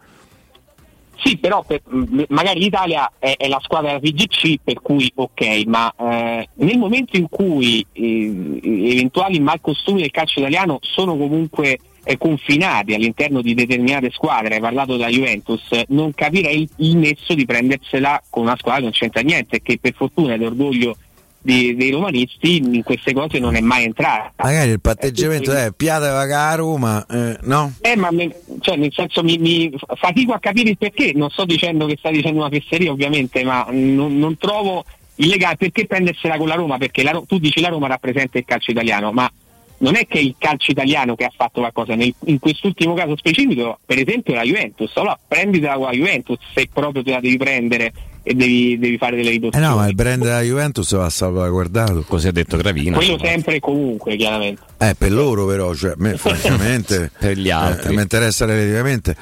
[1.20, 1.82] Sì, però per-
[2.28, 7.16] magari l'Italia è, è la squadra della PGC, per cui ok, ma eh, nel momento
[7.16, 8.60] in cui eh,
[8.92, 11.78] eventuali malcostumi del calcio italiano sono comunque
[12.08, 17.44] eh, confinati all'interno di determinate squadre, hai parlato della Juventus, non capirei il, nesso di
[17.44, 20.96] prendersela con una squadra che non c'entra niente e che per fortuna ed orgoglio
[21.38, 24.32] di- dei romanisti in queste cose non è mai entrata.
[24.36, 27.74] Magari il patteggiamento è piate va a Roma, eh, no?
[27.82, 31.44] Eh, ma me- cioè, nel senso mi, mi fatico a capire il perché, non sto
[31.44, 34.82] dicendo che sta dicendo una fesseria ovviamente, ma non, non trovo
[35.16, 38.46] il legale perché prendersela con la Roma, perché la tu dici la Roma rappresenta il
[38.46, 39.30] calcio italiano, ma
[39.78, 43.16] non è che è il calcio italiano che ha fatto qualcosa, Nel- in quest'ultimo caso
[43.16, 47.36] specifico, per esempio la Juventus, allora prenditela con la Juventus se proprio te la devi
[47.36, 47.92] prendere
[48.22, 49.64] e devi, devi fare delle Eh riduzioni.
[49.66, 52.02] no, ma il brand della Juventus va salvaguardato.
[52.06, 52.96] Così ha detto Gravina.
[52.96, 54.60] Quello sempre e comunque, chiaramente.
[54.78, 57.92] Eh, per loro però, cioè, a me francamente per gli altri.
[57.92, 59.16] eh, mi interessa relativamente.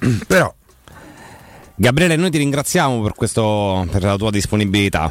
[0.26, 0.52] Però
[1.76, 5.10] Gabriele, noi ti ringraziamo per, questo, per la tua disponibilità.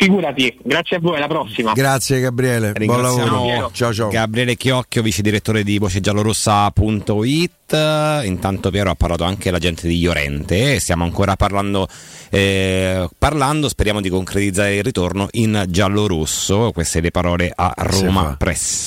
[0.00, 1.74] Figurati, grazie a voi, alla prossima.
[1.74, 3.70] Grazie Gabriele, buon Ringraziamo lavoro.
[3.74, 4.08] Ciao ciao.
[4.08, 8.22] Gabriele Chiocchio, vice direttore di vocegiallorossa.it.
[8.24, 10.80] Intanto Piero ha parlato anche l'agente di Iorente.
[10.80, 11.86] Stiamo ancora parlando,
[12.30, 16.70] eh, parlando, speriamo di concretizzare il ritorno in giallo-rosso.
[16.72, 18.36] Queste le parole a Roma.
[18.38, 18.86] Press.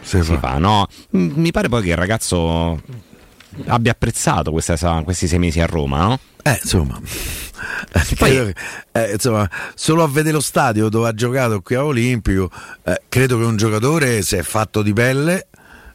[0.00, 0.38] Si Si fa.
[0.38, 0.88] fa, no?
[1.10, 2.82] Mi pare poi che il ragazzo
[3.66, 6.18] abbia apprezzato questa- questi sei mesi a Roma, no?
[6.42, 7.00] Eh, insomma.
[8.14, 8.54] Credo che-
[8.92, 12.50] eh, insomma, solo a vedere lo stadio dove ha giocato qui a Olimpico,
[12.84, 15.46] eh, credo che un giocatore se è fatto di pelle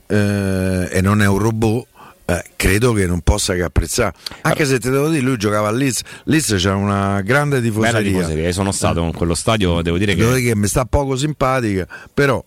[0.07, 1.87] eh, e non è un robot,
[2.25, 4.13] eh, credo che non possa che apprezzare.
[4.41, 7.99] Anche se te devo dire, lui giocava a Leeds, Leeds c'ha una grande tifoseria.
[8.01, 10.85] Bella tifoseria, sono stato in quello stadio, devo dire che Devo dire che mi sta
[10.85, 12.43] poco simpatica, però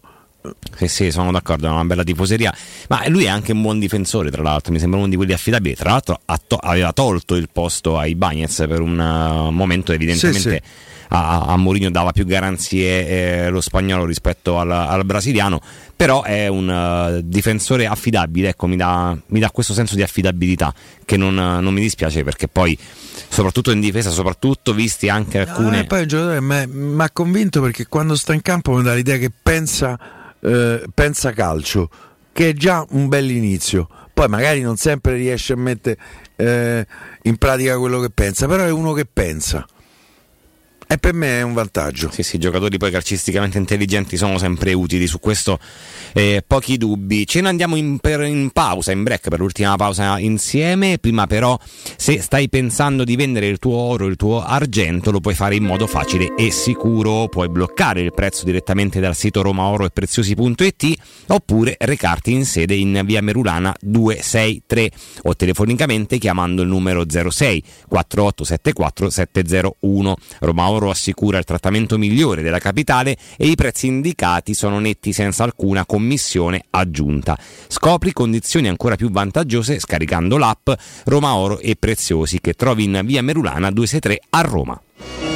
[0.76, 2.54] Sì, sì, sono d'accordo, è una bella tifoseria.
[2.88, 5.74] Ma lui è anche un buon difensore, tra l'altro, mi sembra uno di quelli affidabili.
[5.74, 10.94] Tra l'altro to- aveva tolto il posto ai Bagnets per un uh, momento, evidentemente Sì,
[11.08, 15.60] a, a Mourinho dava più garanzie eh, lo spagnolo rispetto al, al brasiliano.
[15.96, 20.74] Però è un uh, difensore affidabile, ecco, mi dà, mi dà questo senso di affidabilità
[21.06, 22.76] che non, uh, non mi dispiace perché poi,
[23.28, 25.78] soprattutto in difesa, soprattutto visti anche alcune.
[25.78, 29.16] Ah, poi un giocatore mi ha convinto perché quando sta in campo mi dà l'idea
[29.16, 29.98] che pensa,
[30.46, 31.90] eh, pensa calcio,
[32.32, 33.88] che è già un bell'inizio.
[34.14, 35.98] Poi magari non sempre riesce a mettere
[36.36, 36.86] eh,
[37.22, 39.66] in pratica quello che pensa, però è uno che pensa.
[40.88, 42.10] E per me è un vantaggio.
[42.12, 45.58] Sì, sì, giocatori poi calcisticamente intelligenti sono sempre utili, su questo
[46.12, 47.26] eh, pochi dubbi.
[47.26, 50.98] Ce ne andiamo in, per- in pausa, in break per l'ultima pausa insieme.
[50.98, 51.58] Prima però,
[51.96, 55.64] se stai pensando di vendere il tuo oro, il tuo argento, lo puoi fare in
[55.64, 57.26] modo facile e sicuro.
[57.26, 60.94] Puoi bloccare il prezzo direttamente dal sito romaoroepreziosi.it
[61.26, 64.90] oppure recarti in sede in via Merulana 263
[65.24, 70.16] o telefonicamente chiamando il numero 06 4874 701.
[70.38, 75.42] Roma Oro assicura il trattamento migliore della capitale e i prezzi indicati sono netti senza
[75.42, 77.38] alcuna commissione aggiunta.
[77.66, 80.68] Scopri condizioni ancora più vantaggiose scaricando l'app
[81.04, 85.35] Roma Oro e Preziosi che trovi in via Merulana 263 a Roma.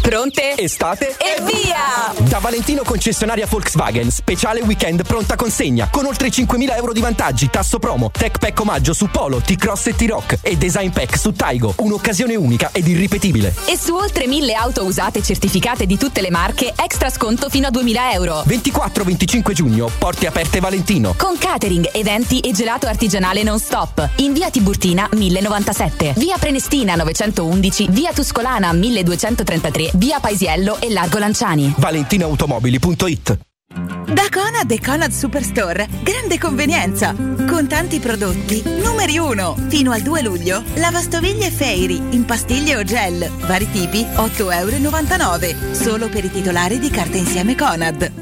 [0.00, 0.56] Pronte?
[0.56, 1.16] Estate?
[1.18, 2.12] E via!
[2.28, 7.78] Da Valentino concessionaria Volkswagen, speciale weekend pronta consegna, con oltre 5.000 euro di vantaggi, tasso
[7.78, 12.34] promo, tech pack omaggio su Polo, T-Cross e T-Rock e design pack su Taigo, un'occasione
[12.34, 13.54] unica ed irripetibile.
[13.66, 17.70] E su oltre 1000 auto usate certificate di tutte le marche, extra sconto fino a
[17.70, 18.42] 2000 euro.
[18.46, 21.14] 24-25 giugno, porte aperte Valentino.
[21.16, 24.08] Con catering, eventi e gelato artigianale non stop.
[24.16, 31.74] In via Tiburtina 1097, via Prenestina 911, via Tuscolana 1233, via Paisiello e Largo Lanciani.
[31.76, 33.38] ValentinoAutomobili.it
[34.12, 37.14] Da Conad e Conad Superstore, grande convenienza!
[37.14, 39.66] Con tanti prodotti, numeri 1!
[39.68, 46.08] Fino al 2 luglio, lavastoviglie Fairy, in pastiglie o gel, vari tipi, 8,99 euro, solo
[46.08, 48.12] per i titolari di carta insieme Conad.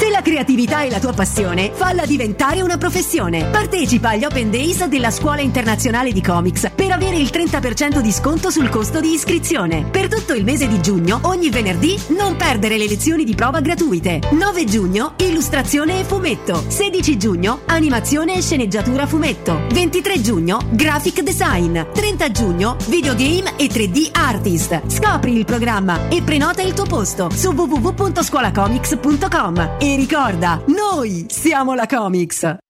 [0.00, 3.50] Se la creatività è la tua passione, falla diventare una professione.
[3.50, 8.48] Partecipa agli Open Days della Scuola Internazionale di Comics per avere il 30% di sconto
[8.48, 9.84] sul costo di iscrizione.
[9.84, 14.20] Per tutto il mese di giugno, ogni venerdì, non perdere le lezioni di prova gratuite.
[14.30, 16.64] 9 giugno, illustrazione e fumetto.
[16.66, 19.64] 16 giugno, animazione e sceneggiatura fumetto.
[19.70, 21.78] 23 giugno, graphic design.
[21.92, 24.80] 30 giugno, videogame e 3D artist.
[24.86, 29.88] Scopri il programma e prenota il tuo posto su www.scuolacomics.com.
[29.96, 32.69] Ricorda, noi siamo la Comics.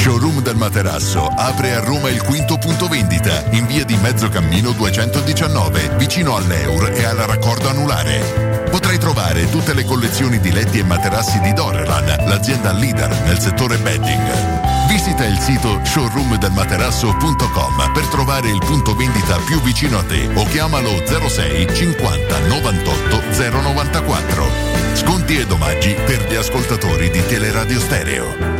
[0.00, 5.96] Showroom del Materasso apre a Roma il quinto punto vendita in via di Mezzocammino 219
[5.98, 8.64] vicino all'Eur e alla raccordo anulare.
[8.70, 13.76] Potrai trovare tutte le collezioni di letti e materassi di Dorelan, l'azienda leader nel settore
[13.76, 14.88] bedding.
[14.88, 21.06] Visita il sito showroomdelmaterasso.com per trovare il punto vendita più vicino a te o chiamalo
[21.06, 24.46] 06 50 98 094.
[24.94, 28.59] Sconti ed omaggi per gli ascoltatori di Teleradio Stereo.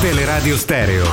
[0.00, 1.04] Teleradio Stereo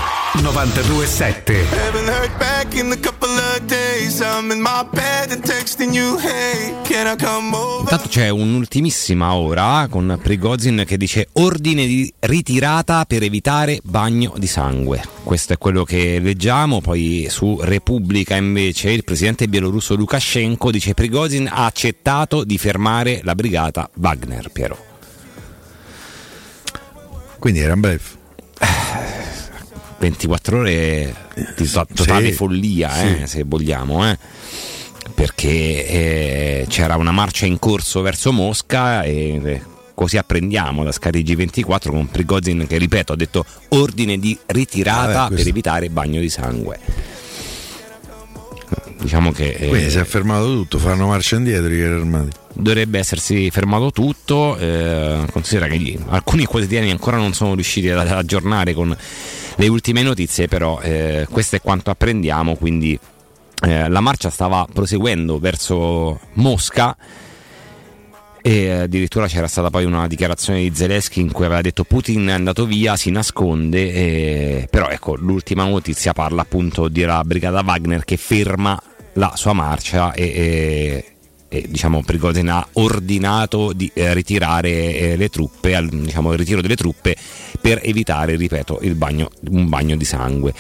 [0.42, 1.68] 927.
[1.72, 4.22] Haven't heard back in a couple of days.
[4.22, 7.82] I'm in my bed and texting you, hey, can I come over?
[7.82, 14.48] Intanto c'è un'ultimissima ora con Prigozin che dice ordine di ritirata per evitare bagno di
[14.48, 15.02] sangue.
[15.24, 16.80] Questo è quello che leggiamo.
[16.80, 23.36] Poi su Repubblica invece il presidente bielorusso Lukashenko dice Prigozin ha accettato di fermare la
[23.36, 24.89] brigata Wagner, Piero.
[27.40, 28.16] Quindi era un bluff.
[30.00, 31.14] 24 ore
[31.58, 33.22] di to- totale sì, follia, sì.
[33.22, 34.18] eh, se vogliamo, eh.
[35.14, 39.62] perché eh, c'era una marcia in corso verso Mosca e eh,
[39.94, 45.28] così apprendiamo da Scarigi 24 con Prigozin che ripeto ha detto ordine di ritirata Vabbè,
[45.28, 46.80] questo- per evitare bagno di sangue.
[49.02, 52.30] Diciamo che eh, Quindi si è fermato tutto, fanno marcia indietro i carri armati.
[52.60, 54.58] Dovrebbe essersi fermato tutto.
[54.58, 58.96] eh, considera che alcuni quotidiani ancora non sono riusciti ad aggiornare con
[59.56, 62.56] le ultime notizie, però eh, questo è quanto apprendiamo.
[62.56, 62.98] Quindi
[63.62, 66.96] eh, la marcia stava proseguendo verso Mosca.
[68.42, 72.32] E addirittura c'era stata poi una dichiarazione di Zelensky in cui aveva detto Putin è
[72.32, 78.16] andato via, si nasconde, eh, però ecco l'ultima notizia parla appunto della brigata Wagner che
[78.16, 78.82] ferma
[79.14, 81.06] la sua marcia e, e-
[81.50, 86.62] e, diciamo Prigozhin ha ordinato di eh, ritirare eh, le truppe, al, diciamo il ritiro
[86.62, 87.16] delle truppe
[87.60, 90.54] per evitare, ripeto, bagno, un bagno di sangue.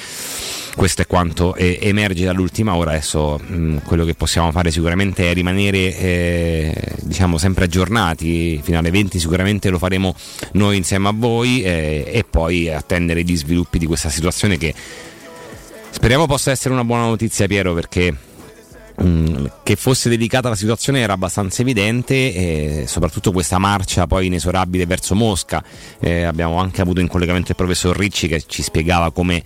[0.76, 2.92] Questo è quanto eh, emerge dall'ultima ora.
[2.92, 8.62] Adesso mh, quello che possiamo fare sicuramente è rimanere eh, diciamo sempre aggiornati.
[8.64, 10.16] Fino alle 20 sicuramente lo faremo
[10.54, 14.74] noi insieme a voi eh, e poi attendere gli sviluppi di questa situazione che
[15.90, 18.29] speriamo possa essere una buona notizia, Piero, perché mm,
[19.64, 25.16] che fosse delicata la situazione era abbastanza evidente, e soprattutto questa marcia poi inesorabile verso
[25.16, 25.64] Mosca.
[26.00, 29.42] Eh, abbiamo anche avuto in collegamento il professor Ricci che ci spiegava come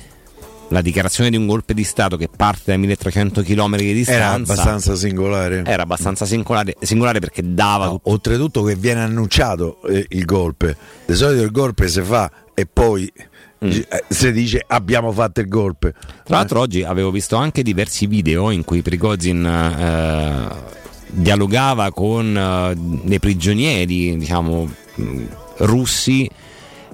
[0.70, 4.32] la dichiarazione di un golpe di Stato che parte da 1300 km di distanza Era
[4.32, 5.62] abbastanza singolare.
[5.66, 10.76] era abbastanza singolare, singolare perché dava tutto- Oltretutto che viene annunciato eh, il golpe.
[11.06, 13.12] Di solito il golpe si fa e poi
[13.70, 15.94] eh, si dice abbiamo fatto il golpe.
[16.24, 20.48] Tra l'altro oggi avevo visto anche diversi video in cui Prigozhin eh,
[21.08, 25.24] dialogava con eh, dei prigionieri, diciamo, mh,
[25.58, 26.30] russi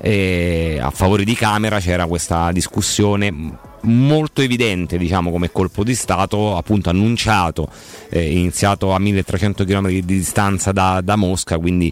[0.01, 3.33] e a favore di Camera c'era questa discussione
[3.81, 7.69] molto evidente diciamo come colpo di stato appunto annunciato
[8.09, 11.91] eh, iniziato a 1300 km di distanza da, da Mosca quindi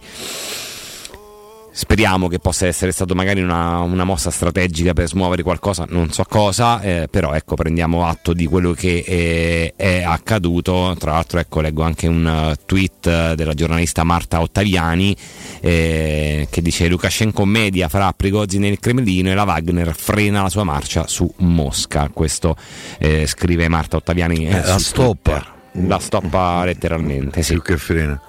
[1.78, 6.24] Speriamo che possa essere stato magari una, una mossa strategica per smuovere qualcosa, non so
[6.28, 10.96] cosa, eh, però ecco prendiamo atto di quello che eh, è accaduto.
[10.98, 15.16] Tra l'altro ecco leggo anche un eh, tweet della giornalista Marta Ottaviani
[15.62, 20.50] eh, che dice Lukashenko media fra Prigozhin e il Cremlino e la Wagner frena la
[20.50, 22.10] sua marcia su Mosca.
[22.12, 22.56] Questo
[22.98, 24.48] eh, scrive Marta Ottaviani.
[24.48, 25.32] Eh, la stoppa.
[25.72, 25.88] Twitter.
[25.88, 27.54] La stoppa letteralmente, sì.
[27.54, 28.20] Più che frena.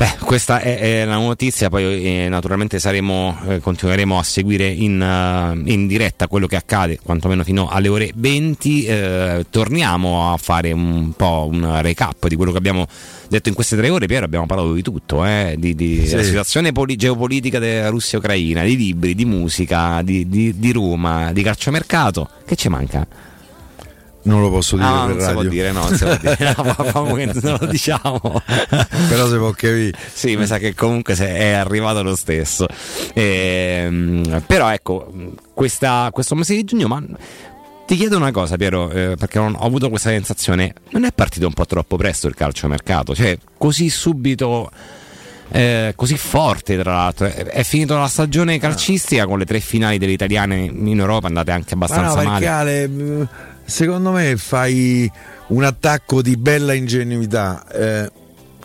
[0.00, 4.98] Beh, questa è, è la notizia, poi eh, naturalmente saremo, eh, continueremo a seguire in,
[4.98, 8.84] eh, in diretta quello che accade, quantomeno fino alle ore 20.
[8.86, 12.86] Eh, torniamo a fare un po' un recap di quello che abbiamo
[13.28, 14.06] detto in queste tre ore.
[14.06, 16.12] Piero, abbiamo parlato di tutto, eh, di, di- Sì.
[16.12, 21.42] della situazione poli- geopolitica della Russia-Ucraina, di libri, di musica, di, di- di Roma, di
[21.42, 22.26] calciomercato.
[22.46, 23.06] Che ci manca?
[24.22, 25.50] Non lo posso dire Ah, per non si può radio.
[25.50, 26.36] dire, no, non si può dire.
[26.92, 28.20] No, non lo diciamo.
[29.08, 29.92] Però si può capire.
[30.12, 32.66] Sì, mi sa che comunque se- è arrivato lo stesso.
[33.14, 35.10] Ehm, però ecco,
[35.54, 37.02] questa- questo mese di giugno, ma
[37.86, 40.74] ti chiedo una cosa, Piero, eh, perché ho avuto questa sensazione.
[40.90, 43.14] Non è partito un po' troppo presto il calciomercato?
[43.14, 44.70] Cioè, così subito.
[45.52, 50.12] eh, così forte tra l'altro è, finita la stagione calcistica con le tre finali delle
[50.12, 53.28] italiane in Europa andate anche Ma no, abbastanza perché male Ale,
[53.70, 55.10] secondo me fai
[55.48, 57.64] un attacco di bella ingenuità.
[57.72, 58.10] Eh,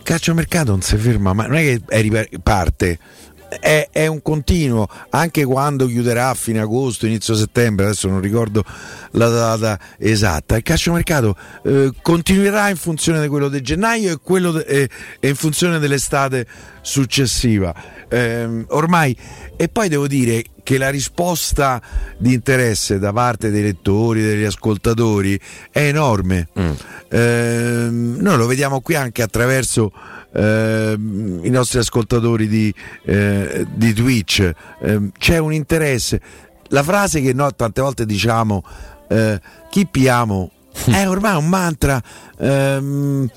[0.04, 3.00] calciomercato non si ferma, ma non è che è ripa- parte.
[3.48, 8.66] È, è un continuo, anche quando chiuderà a fine agosto, inizio settembre, adesso non ricordo
[9.12, 10.58] la data esatta.
[10.58, 15.36] Il calciomercato eh, continuerà in funzione di quello di gennaio e, de- e- e in
[15.36, 16.46] funzione dell'estate
[16.82, 17.74] successiva.
[18.10, 19.16] Ehm, ormai,
[19.56, 21.82] e poi devo dire che la risposta
[22.18, 25.40] di interesse da parte dei lettori, degli ascoltatori
[25.72, 26.48] è enorme.
[27.10, 29.92] Ehm, noi lo vediamo qui anche attraverso
[30.34, 34.52] ehm, i nostri ascoltatori di, eh, di Twitch.
[34.82, 36.20] Ehm, c'è un interesse.
[36.70, 38.64] La frase che noi tante volte diciamo,
[39.08, 40.52] eh, chi piamo,
[40.92, 42.02] è ormai un mantra.
[42.40, 43.30] ehm,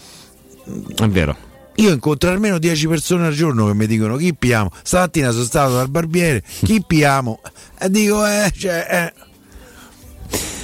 [0.96, 1.47] è vero
[1.78, 4.70] io incontro almeno 10 persone al giorno che mi dicono chi piamo.
[4.82, 7.40] Stamattina sono stato dal barbiere, chi piamo?
[7.78, 9.26] E dico, eh, cioè, eh,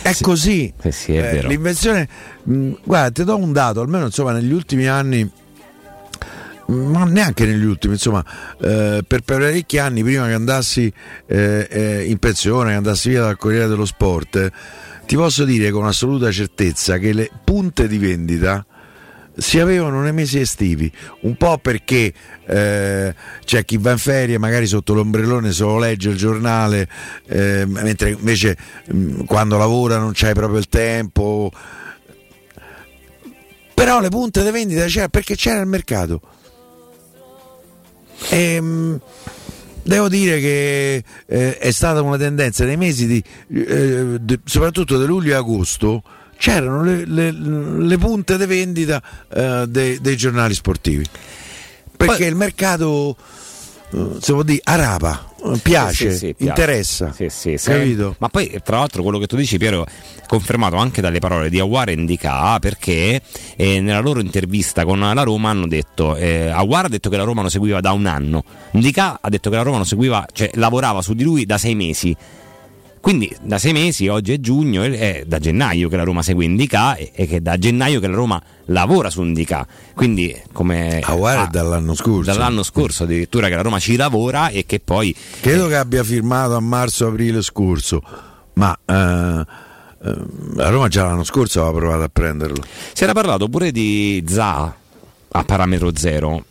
[0.02, 0.73] è così.
[0.83, 1.47] Eh sì, è Eh.
[1.47, 2.09] L'invenzione,
[2.43, 5.31] mh, guarda, ti do un dato, almeno insomma negli ultimi anni,
[6.67, 8.25] ma neanche negli ultimi, insomma,
[8.60, 10.93] eh, per parecchi anni prima che andassi
[11.26, 14.51] eh, eh, in pensione, che andassi via dal Corriere dello Sport,
[15.07, 18.67] ti posso dire con assoluta certezza che le punte di vendita
[19.37, 20.91] si avevano nei mesi estivi,
[21.21, 22.13] un po' perché
[22.47, 23.15] eh,
[23.45, 26.89] c'è chi va in ferie, magari sotto l'ombrellone solo legge il giornale,
[27.27, 28.57] eh, mentre invece
[28.87, 31.51] mh, quando lavora non c'hai proprio il tempo.
[33.75, 36.21] Però le punte di vendita c'era perché c'era il mercato.
[38.29, 39.01] E, mh,
[39.83, 45.07] devo dire che eh, è stata una tendenza nei mesi di, eh, de- soprattutto di
[45.07, 46.03] luglio e agosto
[46.37, 51.05] c'erano le, le- le punte di vendita eh, dei, dei giornali sportivi.
[51.97, 53.17] Perché il mercato
[53.93, 57.13] eh, si può dire araba eh, piace, Sì, sì, sì, interessa.
[57.79, 58.17] Capito?
[58.19, 61.61] Ma poi, tra l'altro, quello che tu dici, Piero, è confermato anche dalle parole di
[61.61, 63.21] Aguara e Ndika, perché
[63.57, 67.25] eh, nella loro intervista con la Roma hanno detto: eh, Aguara ha detto che la
[67.25, 70.51] Roma lo seguiva da un anno, Ndika ha detto che la Roma lo seguiva, cioè
[70.55, 72.17] lavorava su di lui da sei mesi.
[73.05, 76.97] Quindi da sei mesi, oggi è giugno, è- da gennaio che la Roma segue Indica
[76.97, 79.66] e, e che da gennaio che la Roma lavora su Indica.
[79.92, 81.00] Quindi come...
[81.00, 84.81] Aguara ah, è dall'anno scorso Dall'anno scorso addirittura che la Roma ci lavora e che
[84.81, 85.15] poi...
[85.42, 88.02] credo che abbia firmato a marzo-aprile scorso
[88.55, 89.44] ma eh,
[90.02, 90.16] eh,
[90.55, 94.74] la Roma già l'anno scorso aveva provato a prenderlo Si era parlato pure di Za
[95.28, 96.42] a parametro zero.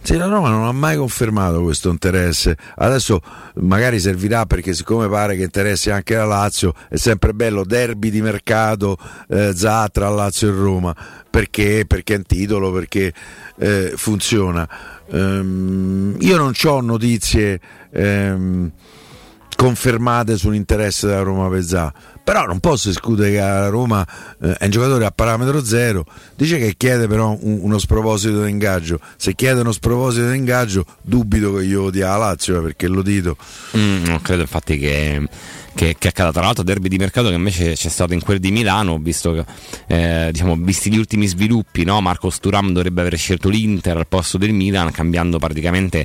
[0.00, 2.56] Sì, la Roma non ha mai confermato questo interesse.
[2.76, 3.20] Adesso
[3.56, 8.22] magari servirà perché siccome pare che interessi anche la Lazio, è sempre bello derby di
[8.22, 8.96] mercato
[9.28, 10.96] eh, Zaha tra Lazio e Roma.
[11.28, 11.84] Perché?
[11.86, 13.12] Perché è un titolo, perché
[13.58, 14.66] eh, funziona.
[15.10, 17.60] Ehm, io non ho notizie
[17.90, 18.70] ehm,
[19.56, 21.92] confermate sull'interesse della Roma Pezzà.
[22.28, 24.06] Però non posso escludere che la Roma
[24.42, 26.04] eh, è un giocatore a parametro zero.
[26.36, 29.00] Dice che chiede però un- uno sproposito di.
[29.16, 30.36] Se chiede uno sproposito di
[31.00, 33.34] dubito che io dia la Lazio eh, perché lo dito.
[33.78, 35.26] Mm, non credo infatti che,
[35.74, 36.30] che, che accada.
[36.30, 39.44] Tra l'altro, derby di mercato che invece c'è stato in quel di Milano, visto che,
[39.86, 42.02] eh, diciamo, visti gli ultimi sviluppi, no?
[42.02, 46.04] Marco Sturam dovrebbe aver scelto l'Inter al posto del Milan, cambiando praticamente.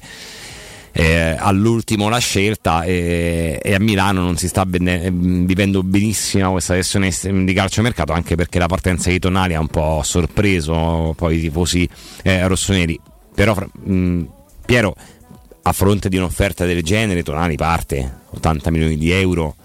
[0.96, 6.52] Eh, all'ultimo la scelta e, e a Milano non si sta bene- ehm, vivendo benissimo
[6.52, 7.12] questa sessione
[7.44, 11.90] di calciomercato anche perché la partenza di Tonali ha un po' sorpreso poi i tifosi
[12.22, 13.00] eh, rossoneri.
[13.34, 14.24] Però mh,
[14.66, 14.96] Piero
[15.64, 19.56] a fronte di un'offerta del genere Tonali parte 80 milioni di euro.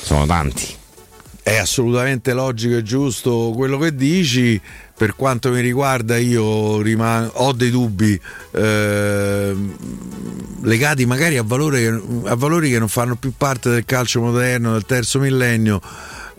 [0.00, 0.76] Sono tanti.
[1.42, 4.60] È assolutamente logico e giusto quello che dici.
[4.98, 8.20] Per quanto mi riguarda, io riman- ho dei dubbi
[8.50, 9.76] ehm,
[10.62, 11.86] legati magari a, valore
[12.24, 15.80] a valori che non fanno più parte del calcio moderno, del terzo millennio,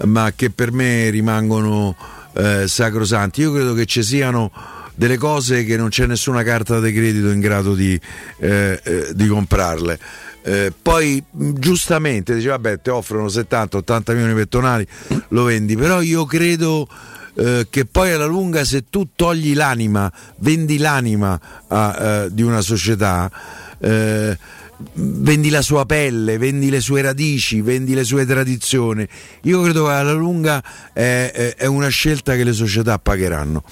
[0.03, 1.95] ma che per me rimangono
[2.33, 3.39] eh, sacrosanti.
[3.39, 4.51] Io credo che ci siano
[4.93, 7.97] delle cose che non c'è nessuna carta di credito in grado di,
[8.39, 9.97] eh, eh, di comprarle.
[10.41, 14.87] Eh, poi giustamente dice vabbè ti offrono 70-80 milioni per tonali
[15.29, 16.87] lo vendi però io credo
[17.39, 22.59] eh, che poi alla lunga se tu togli l'anima vendi l'anima a, eh, di una
[22.59, 23.31] società
[23.79, 24.37] eh,
[24.93, 29.07] vendi la sua pelle, vendi le sue radici, vendi le sue tradizioni.
[29.43, 33.63] Io credo che alla lunga è, è- una scelta che le società pagheranno.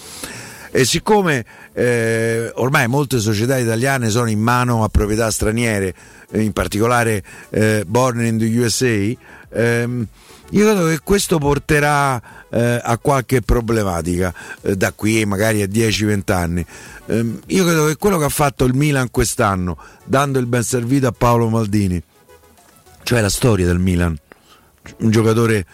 [0.70, 5.94] E siccome eh, ormai molte società italiane sono in mano a proprietà straniere,
[6.34, 10.08] in particolare eh, Born in the USA, ehm,
[10.51, 16.32] io credo che questo porterà eh, a qualche problematica eh, da qui magari a 10-20
[16.32, 16.66] anni.
[17.08, 21.08] Ehm, io credo che quello che ha fatto il Milan quest'anno, dando il ben servito
[21.08, 22.01] a Paolo Maldini,
[23.03, 24.17] cioè la storia del Milan,
[25.00, 25.66] un giocatore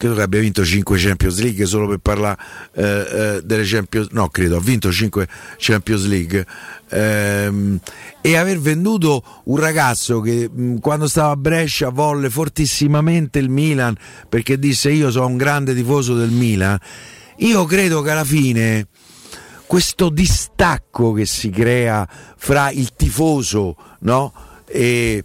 [0.00, 2.38] credo che abbia vinto 5 Champions League solo per parlare
[2.72, 6.46] eh, eh, delle Champions no credo ha vinto 5 Champions League
[6.88, 7.78] ehm,
[8.22, 13.94] e aver venduto un ragazzo che mh, quando stava a Brescia volle fortissimamente il Milan
[14.26, 16.78] perché disse io sono un grande tifoso del Milan
[17.36, 18.86] io credo che alla fine
[19.66, 24.32] questo distacco che si crea fra il tifoso no?
[24.64, 25.22] e,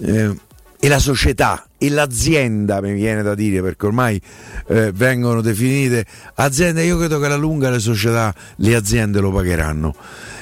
[0.00, 0.36] eh,
[0.84, 4.20] e la società e l'azienda, mi viene da dire, perché ormai
[4.66, 6.04] eh, vengono definite
[6.34, 9.94] aziende, io credo che alla lunga le società, le aziende lo pagheranno.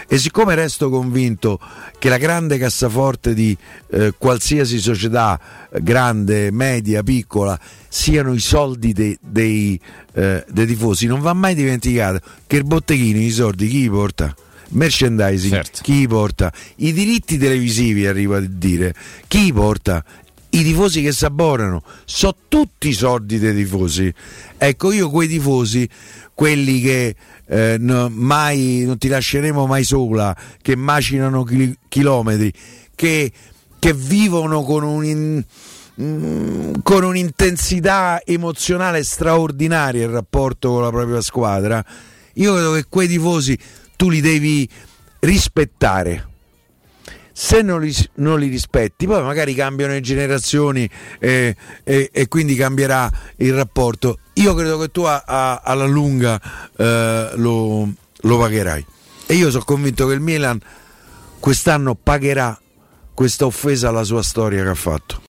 [0.09, 1.61] E siccome resto convinto
[1.99, 3.55] che la grande cassaforte di
[3.91, 5.39] eh, qualsiasi società,
[5.83, 9.79] grande, media, piccola, siano i soldi dei, dei,
[10.15, 14.35] eh, dei tifosi, non va mai dimenticato che il botteghino, i soldi, chi li porta?
[14.73, 16.53] Merchandising, chi li porta?
[16.77, 18.95] I diritti televisivi, arrivo a dire,
[19.29, 20.03] chi li porta?
[20.53, 24.13] I tifosi che si abbonano, so tutti i soldi dei tifosi.
[24.59, 25.89] Ecco, io quei tifosi,
[26.35, 27.15] quelli che
[27.47, 32.53] eh, no- mai, non ti lasceremo mai sola, che macinano chili- chilometri,
[32.97, 33.31] che,
[33.79, 35.45] che vivono con un in-
[36.01, 41.85] mm, con un'intensità emozionale straordinaria il rapporto con la propria squadra,
[42.35, 43.57] io credo che quei tifosi
[43.97, 44.69] tu li devi
[45.21, 46.30] rispettare.
[47.43, 50.87] Se non li, non li rispetti, poi magari cambiano le generazioni
[51.19, 54.19] eh, e, e quindi cambierà il rapporto.
[54.35, 56.39] Io credo che tu a- a- alla lunga
[56.77, 58.85] eh, lo, lo pagherai.
[59.25, 60.61] E io sono convinto che il Milan
[61.41, 62.61] quest'anno pagherà
[63.15, 65.19] questa offesa alla sua storia che ha fatto.